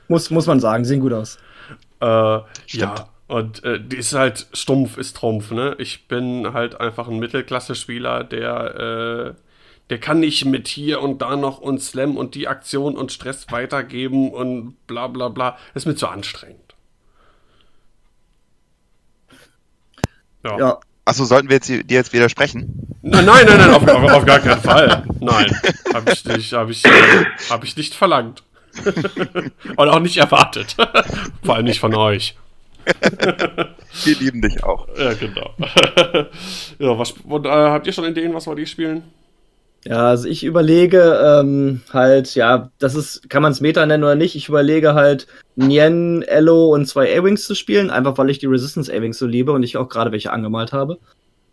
[0.09, 1.39] Muss, muss man sagen, sehen gut aus.
[2.01, 5.77] Äh, ja, und äh, die ist halt stumpf, ist Trumpf, ne?
[5.79, 9.41] Ich bin halt einfach ein Mittelklasse-Spieler, der, äh,
[9.89, 13.47] der kann nicht mit hier und da noch und Slam und die Aktion und Stress
[13.53, 15.57] weitergeben und bla bla bla.
[15.73, 16.75] Das ist mir zu anstrengend.
[20.45, 20.59] Ja.
[20.59, 22.97] Ja, Achso, sollten wir jetzt dir jetzt widersprechen?
[23.03, 25.05] Nein, nein, nein, nein auf, auf, auf gar keinen Fall.
[25.21, 25.57] Nein,
[25.95, 26.83] habe ich nicht, habe ich,
[27.49, 28.43] hab ich nicht verlangt.
[29.77, 30.75] Und auch nicht erwartet.
[31.45, 32.37] Vor allem nicht von euch.
[34.05, 34.87] Wir lieben dich auch.
[34.97, 35.55] Ja, genau.
[36.79, 39.03] ja, was, und, äh, habt ihr schon Ideen, was wollt ihr spielen?
[39.85, 44.15] Ja, also ich überlege ähm, halt, ja, das ist, kann man es Meta nennen oder
[44.15, 45.27] nicht, ich überlege halt
[45.57, 49.53] Nien, Ello und zwei A-Wings zu spielen, einfach weil ich die Resistance A-Wings so liebe
[49.53, 50.99] und ich auch gerade welche angemalt habe.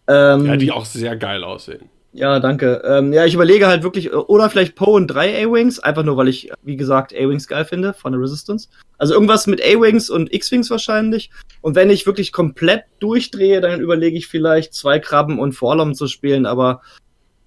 [0.09, 1.89] Ähm, Ja, die auch sehr geil aussehen.
[2.17, 2.81] Ja, danke.
[2.83, 6.17] Ähm, ja, ich überlege halt wirklich, äh, oder vielleicht Poe und drei A-Wings, einfach nur,
[6.17, 8.69] weil ich, wie gesagt, A-Wings geil finde von der Resistance.
[8.97, 11.29] Also irgendwas mit A-Wings und X-Wings wahrscheinlich.
[11.61, 16.07] Und wenn ich wirklich komplett durchdrehe, dann überlege ich vielleicht zwei Krabben und Forlom zu
[16.07, 16.81] spielen, aber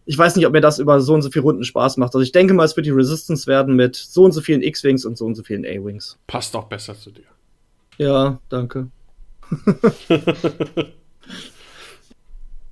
[0.07, 2.15] ich weiß nicht, ob mir das über so und so viele Runden Spaß macht.
[2.15, 5.05] Also ich denke mal, es wird die Resistance werden mit so und so vielen X-Wings
[5.05, 6.17] und so und so vielen A-Wings.
[6.29, 7.25] Passt auch besser zu dir.
[7.99, 8.89] Ja, danke.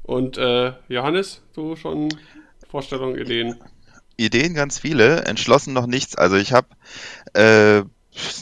[0.08, 2.08] Und äh, Johannes, du schon
[2.70, 3.56] Vorstellungen, Ideen?
[4.16, 6.16] Ideen ganz viele, entschlossen noch nichts.
[6.16, 6.68] Also ich habe
[7.34, 7.82] äh,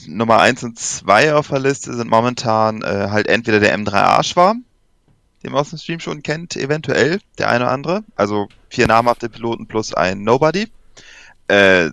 [0.07, 4.65] Nummer 1 und 2 auf der Liste sind momentan äh, halt entweder der M3A Schwarm,
[5.43, 8.05] den man aus dem Stream schon kennt, eventuell, der eine oder andere.
[8.15, 10.69] Also vier namhafte Piloten plus ein Nobody.
[11.49, 11.91] Äh,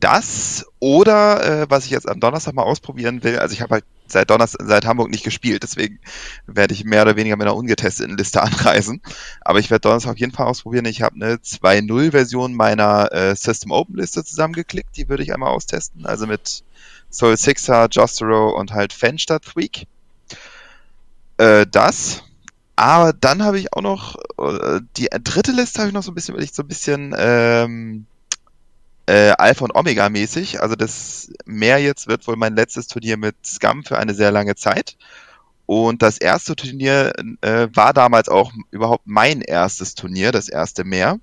[0.00, 3.84] das oder äh, was ich jetzt am Donnerstag mal ausprobieren will, also ich habe halt
[4.12, 5.98] seit Donnerstag, seit Hamburg nicht gespielt, deswegen
[6.46, 9.00] werde ich mehr oder weniger mit einer ungetesteten Liste anreisen.
[9.40, 10.84] Aber ich werde Donnerstag auf jeden Fall ausprobieren.
[10.84, 16.06] Ich habe eine 2.0-Version meiner äh, System Open Liste zusammengeklickt, die würde ich einmal austesten.
[16.06, 16.62] Also mit
[17.10, 19.86] Soul Sixer, Jostero und halt Fan statt Tweak.
[21.38, 22.22] Äh, das.
[22.76, 26.14] Aber dann habe ich auch noch äh, die dritte Liste habe ich noch so ein
[26.14, 28.06] bisschen, weil ich so ein bisschen ähm,
[29.06, 30.60] äh, Alpha und Omega mäßig.
[30.60, 34.54] Also das Meer jetzt wird wohl mein letztes Turnier mit Scum für eine sehr lange
[34.54, 34.96] Zeit.
[35.66, 41.18] Und das erste Turnier äh, war damals auch überhaupt mein erstes Turnier, das erste mehr.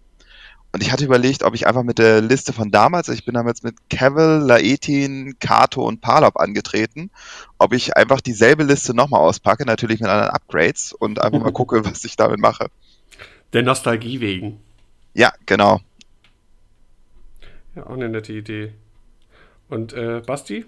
[0.72, 3.64] Und ich hatte überlegt, ob ich einfach mit der Liste von damals, ich bin damals
[3.64, 7.10] mit Cavill, Laetin, Kato und Palop angetreten,
[7.58, 11.86] ob ich einfach dieselbe Liste nochmal auspacke, natürlich mit anderen Upgrades und einfach mal gucke,
[11.86, 12.68] was ich damit mache.
[13.54, 14.60] Der Nostalgie wegen.
[15.16, 15.82] Ja, genau.
[17.80, 18.74] Ja, auch eine nette Idee.
[19.70, 20.66] Und äh, Basti?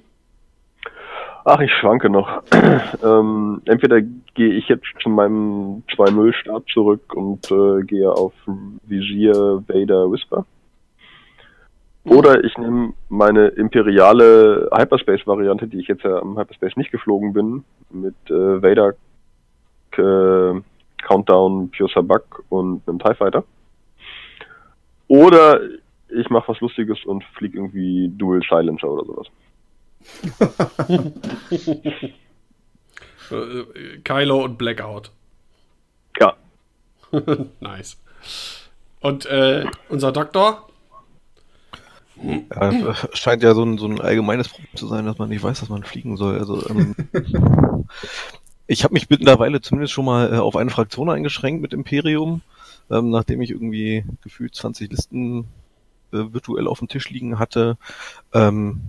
[1.43, 2.43] Ach, ich schwanke noch.
[3.03, 8.33] ähm, entweder gehe ich jetzt zu meinem 2-0-Start zurück und äh, gehe auf
[8.83, 10.45] Visier, Vader, Whisper.
[12.05, 17.63] Oder ich nehme meine imperiale Hyperspace-Variante, die ich jetzt ja am Hyperspace nicht geflogen bin,
[17.89, 18.93] mit äh, Vader,
[19.97, 20.61] äh,
[21.05, 23.43] Countdown, Pure Sabak und einem TIE Fighter.
[25.07, 25.59] Oder
[26.11, 29.27] ich mache was Lustiges und fliege irgendwie Dual Silencer oder sowas.
[33.31, 35.11] Äh, Kylo und Blackout.
[36.19, 36.35] Ja.
[37.59, 37.97] nice.
[39.01, 40.67] Und äh, unser Doktor?
[42.23, 45.41] Ja, das scheint ja so ein, so ein allgemeines Problem zu sein, dass man nicht
[45.41, 46.37] weiß, dass man fliegen soll.
[46.37, 46.95] Also ähm,
[48.67, 52.41] ich habe mich mittlerweile zumindest schon mal äh, auf eine Fraktion eingeschränkt mit Imperium,
[52.91, 55.43] ähm, nachdem ich irgendwie gefühlt 20 Listen äh,
[56.11, 57.77] virtuell auf dem Tisch liegen hatte.
[58.33, 58.81] Ähm,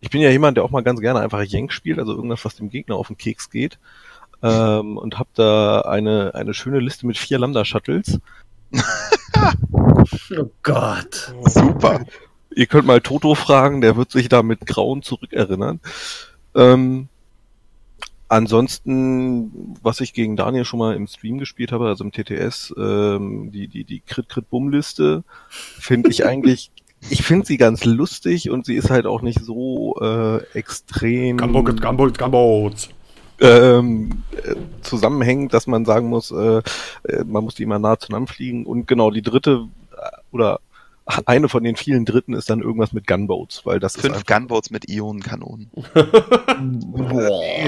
[0.00, 2.56] ich bin ja jemand, der auch mal ganz gerne einfach Yank spielt, also irgendwas, was
[2.56, 3.78] dem Gegner auf den Keks geht.
[4.42, 8.20] Ähm, und habe da eine, eine schöne Liste mit vier Lambda-Shuttles.
[10.36, 11.32] Oh Gott.
[11.46, 12.04] Super.
[12.54, 15.80] Ihr könnt mal Toto fragen, der wird sich da mit Grauen zurückerinnern.
[16.54, 17.08] Ähm,
[18.32, 23.50] ansonsten, was ich gegen Daniel schon mal im Stream gespielt habe, also im TTS, ähm,
[23.52, 26.70] die, die, die Crit-Crit-Bumm-Liste, finde ich eigentlich,
[27.10, 31.80] ich finde sie ganz lustig und sie ist halt auch nicht so äh, extrem Gambot,
[31.80, 32.88] Gambot, Gambot.
[33.40, 36.62] ähm, äh, zusammenhängend, dass man sagen muss, äh,
[37.04, 38.64] äh, man muss die immer nah zusammen fliegen.
[38.64, 40.60] Und genau, die dritte äh, oder
[41.04, 44.70] eine von den vielen dritten ist dann irgendwas mit Gunboats, weil das ist Fünf Gunboats
[44.70, 45.70] mit Ionenkanonen.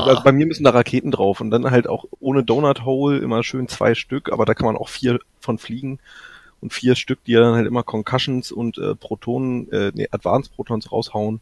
[0.04, 3.42] Also bei mir müssen da Raketen drauf und dann halt auch ohne Donut Hole immer
[3.42, 5.98] schön zwei Stück, aber da kann man auch vier von fliegen
[6.60, 10.90] und vier Stück, die dann halt immer Concussions und äh, Protonen, äh, nee, Advanced Protons
[10.92, 11.40] raushauen.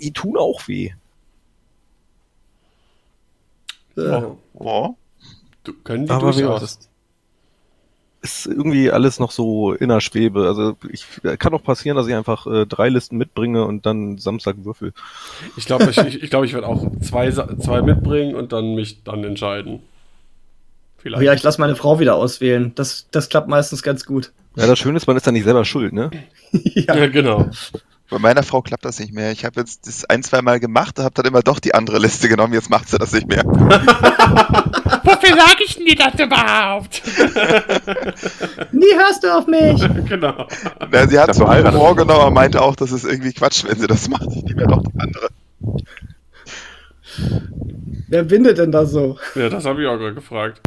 [0.00, 0.92] Die tun auch weh.
[3.96, 4.94] Oh, Oh.
[5.64, 6.88] du, können die Aber durchaus.
[8.26, 10.46] Ist irgendwie alles noch so in der Schwebe.
[10.46, 11.06] Also ich
[11.38, 14.92] kann auch passieren, dass ich einfach äh, drei Listen mitbringe und dann Samstag würfel.
[15.56, 19.02] Ich glaube, ich, ich, ich, glaub, ich werde auch zwei, zwei mitbringen und dann mich
[19.04, 19.74] dann entscheiden.
[19.76, 19.80] Oh
[20.98, 21.22] Vielleicht.
[21.22, 22.72] ja, ich lasse meine Frau wieder auswählen.
[22.74, 24.32] Das, das klappt meistens ganz gut.
[24.56, 26.10] Ja, das Schöne ist, man ist da nicht selber schuld, ne?
[26.50, 26.96] ja.
[26.96, 27.06] ja.
[27.06, 27.48] genau.
[28.08, 29.32] Bei meiner Frau klappt das nicht mehr.
[29.32, 32.28] Ich habe jetzt das ein, zwei Mal gemacht, habe dann immer doch die andere Liste
[32.28, 32.54] genommen.
[32.54, 33.44] Jetzt macht sie das nicht mehr.
[35.06, 37.02] Wofür sage ich denn dir das überhaupt?
[38.72, 39.80] Nie hörst du auf mich.
[40.08, 40.48] genau.
[40.90, 41.78] Na, sie hat war heiratet.
[41.78, 44.26] vorgenommen, aber meinte auch, das ist irgendwie Quatsch, wenn sie das macht.
[44.34, 45.28] Ich nehme ja doch die andere.
[48.08, 49.16] Wer windet denn da so?
[49.36, 50.60] Ja, das habe ich auch gerade gefragt.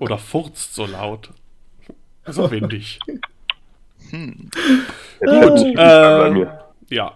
[0.00, 1.30] Oder furzt so laut.
[2.26, 2.98] So windig.
[4.10, 4.50] Hm.
[5.20, 6.46] Gut, äh,
[6.90, 7.12] ja.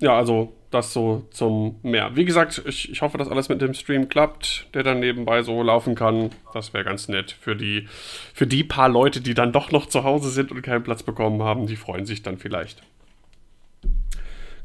[0.00, 2.10] Ja, also das so zum Meer.
[2.14, 5.62] Wie gesagt, ich, ich hoffe, dass alles mit dem Stream klappt, der dann nebenbei so
[5.62, 6.30] laufen kann.
[6.52, 7.88] Das wäre ganz nett für die,
[8.34, 11.42] für die paar Leute, die dann doch noch zu Hause sind und keinen Platz bekommen
[11.42, 11.66] haben.
[11.66, 12.82] Die freuen sich dann vielleicht.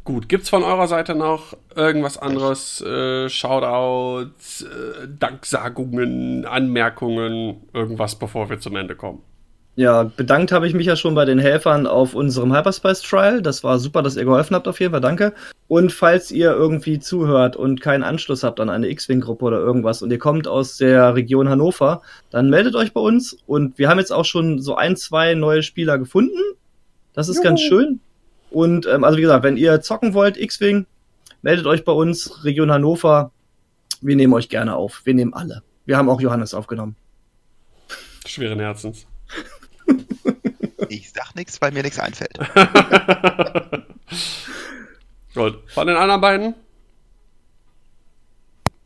[0.03, 2.81] Gut, gibt's von eurer Seite noch irgendwas anderes?
[2.81, 9.21] Äh, Shoutouts, äh, Danksagungen, Anmerkungen, irgendwas, bevor wir zum Ende kommen?
[9.75, 13.41] Ja, bedankt habe ich mich ja schon bei den Helfern auf unserem Hyperspace Trial.
[13.41, 15.33] Das war super, dass ihr geholfen habt, auf jeden Fall, danke.
[15.69, 20.11] Und falls ihr irgendwie zuhört und keinen Anschluss habt an eine X-Wing-Gruppe oder irgendwas und
[20.11, 23.37] ihr kommt aus der Region Hannover, dann meldet euch bei uns.
[23.47, 26.39] Und wir haben jetzt auch schon so ein, zwei neue Spieler gefunden.
[27.13, 28.01] Das ist ganz schön.
[28.51, 30.87] Und ähm, also wie gesagt, wenn ihr zocken wollt, X-Wing,
[31.41, 33.31] meldet euch bei uns, Region Hannover.
[34.01, 35.01] Wir nehmen euch gerne auf.
[35.05, 35.61] Wir nehmen alle.
[35.85, 36.95] Wir haben auch Johannes aufgenommen.
[38.25, 39.07] Schweren Herzens.
[40.89, 42.37] Ich sag nichts, weil mir nichts einfällt.
[45.33, 45.63] Gut.
[45.71, 46.55] Von den anderen beiden?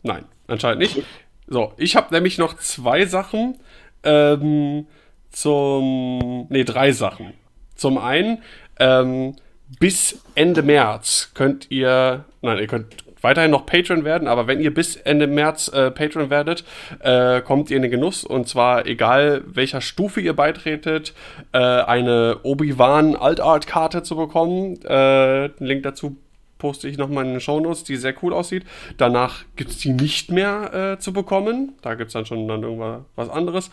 [0.03, 1.03] Nein, anscheinend nicht.
[1.47, 3.57] So, ich habe nämlich noch zwei Sachen
[4.03, 4.87] ähm,
[5.31, 6.47] zum.
[6.49, 7.33] Ne, drei Sachen.
[7.75, 8.43] Zum einen,
[8.79, 9.35] ähm,
[9.79, 12.25] bis Ende März könnt ihr.
[12.41, 16.29] Nein, ihr könnt weiterhin noch Patron werden, aber wenn ihr bis Ende März äh, Patron
[16.29, 16.63] werdet,
[16.99, 21.13] äh, kommt ihr in den Genuss und zwar egal welcher Stufe ihr beitretet,
[21.53, 24.79] äh, eine Obi-Wan Altart-Karte zu bekommen.
[24.85, 26.17] Äh, Link dazu
[26.63, 28.63] poste ich nochmal in den Shownotes, die sehr cool aussieht.
[28.95, 31.73] Danach gibt es die nicht mehr äh, zu bekommen.
[31.81, 33.69] Da gibt es dann schon dann irgendwas was anderes.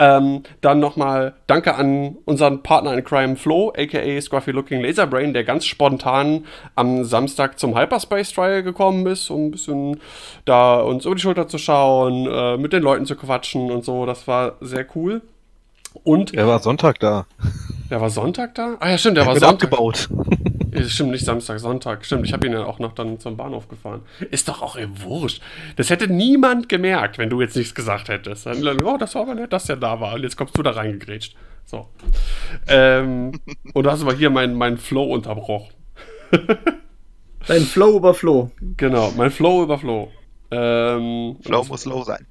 [0.00, 5.44] Ähm, dann nochmal Danke an unseren Partner in Crime Flow, aka Scruffy Looking Laserbrain, der
[5.44, 10.00] ganz spontan am Samstag zum Hyperspace Trial gekommen ist, um ein bisschen
[10.44, 14.04] da uns über die Schulter zu schauen, äh, mit den Leuten zu quatschen und so.
[14.04, 15.22] Das war sehr cool.
[16.04, 17.26] Und Er war Sonntag da.
[17.90, 18.76] der war Sonntag da?
[18.80, 19.64] Ah ja, stimmt, der war Sonntag.
[19.64, 20.08] abgebaut.
[20.88, 22.02] Stimmt, nicht Samstag, Sonntag.
[22.06, 24.00] Stimmt, ich habe ihn ja auch noch dann zum Bahnhof gefahren.
[24.30, 25.42] Ist doch auch eh wurscht.
[25.76, 28.46] Das hätte niemand gemerkt, wenn du jetzt nichts gesagt hättest.
[28.46, 30.14] Dann, oh, das war aber nett, dass der da war.
[30.14, 31.36] Und jetzt kommst du da reingegrätscht.
[31.66, 31.88] So.
[32.68, 33.32] Ähm,
[33.74, 35.74] und du hast aber hier meinen mein Flow unterbrochen.
[37.46, 38.50] Dein Flow über Flow.
[38.78, 40.10] Genau, mein Flow über Flow.
[40.50, 42.26] Ähm, Flow muss low sein.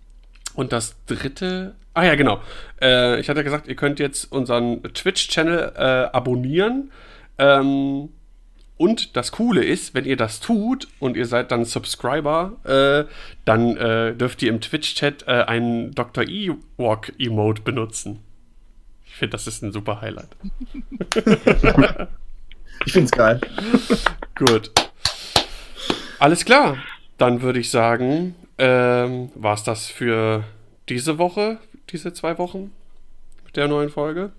[0.56, 1.76] Und das dritte.
[1.94, 2.42] Ah ja, genau.
[2.82, 5.82] Äh, ich hatte gesagt, ihr könnt jetzt unseren Twitch-Channel äh,
[6.16, 6.92] abonnieren.
[7.38, 8.10] Ähm,
[8.78, 13.12] und das Coole ist, wenn ihr das tut und ihr seid dann Subscriber, äh,
[13.46, 16.24] dann äh, dürft ihr im Twitch-Chat äh, einen Dr.
[16.24, 18.20] Ewok-Emote benutzen.
[19.06, 20.30] Ich finde, das ist ein super Highlight.
[22.86, 23.40] Ich find's geil.
[24.36, 24.72] Gut.
[26.20, 26.78] Alles klar.
[27.18, 30.44] Dann würde ich sagen, ähm, war es das für
[30.90, 31.60] diese Woche,
[31.92, 32.72] diese zwei Wochen
[33.46, 34.32] mit der neuen Folge.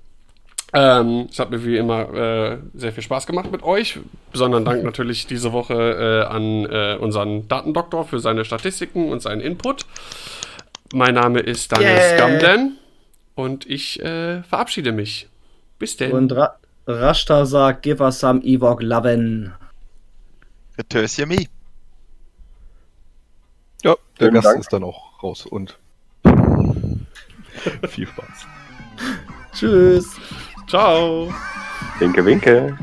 [0.75, 3.99] Ähm, es hat mir wie immer äh, sehr viel Spaß gemacht mit euch.
[4.33, 9.43] Besonderen Dank natürlich diese Woche äh, an äh, unseren Datendoktor für seine Statistiken und seinen
[9.43, 9.85] Input.
[10.95, 12.17] Mein Name ist Daniel Yeah.
[12.17, 12.79] Scamden
[13.35, 15.29] und ich äh, verabschiede mich.
[15.79, 16.13] Bis denn.
[16.13, 16.57] Und Ra
[16.87, 19.53] Rashta sagt, give us some Ewok Loven.
[20.79, 21.47] Returns me.
[23.85, 24.61] Ja, der Vielen Gast Dank.
[24.61, 25.79] ist dann auch raus und
[27.89, 28.47] viel Spaß.
[29.53, 30.17] Tschüss.
[30.69, 31.33] Ciao.
[31.99, 32.77] Winke, winke.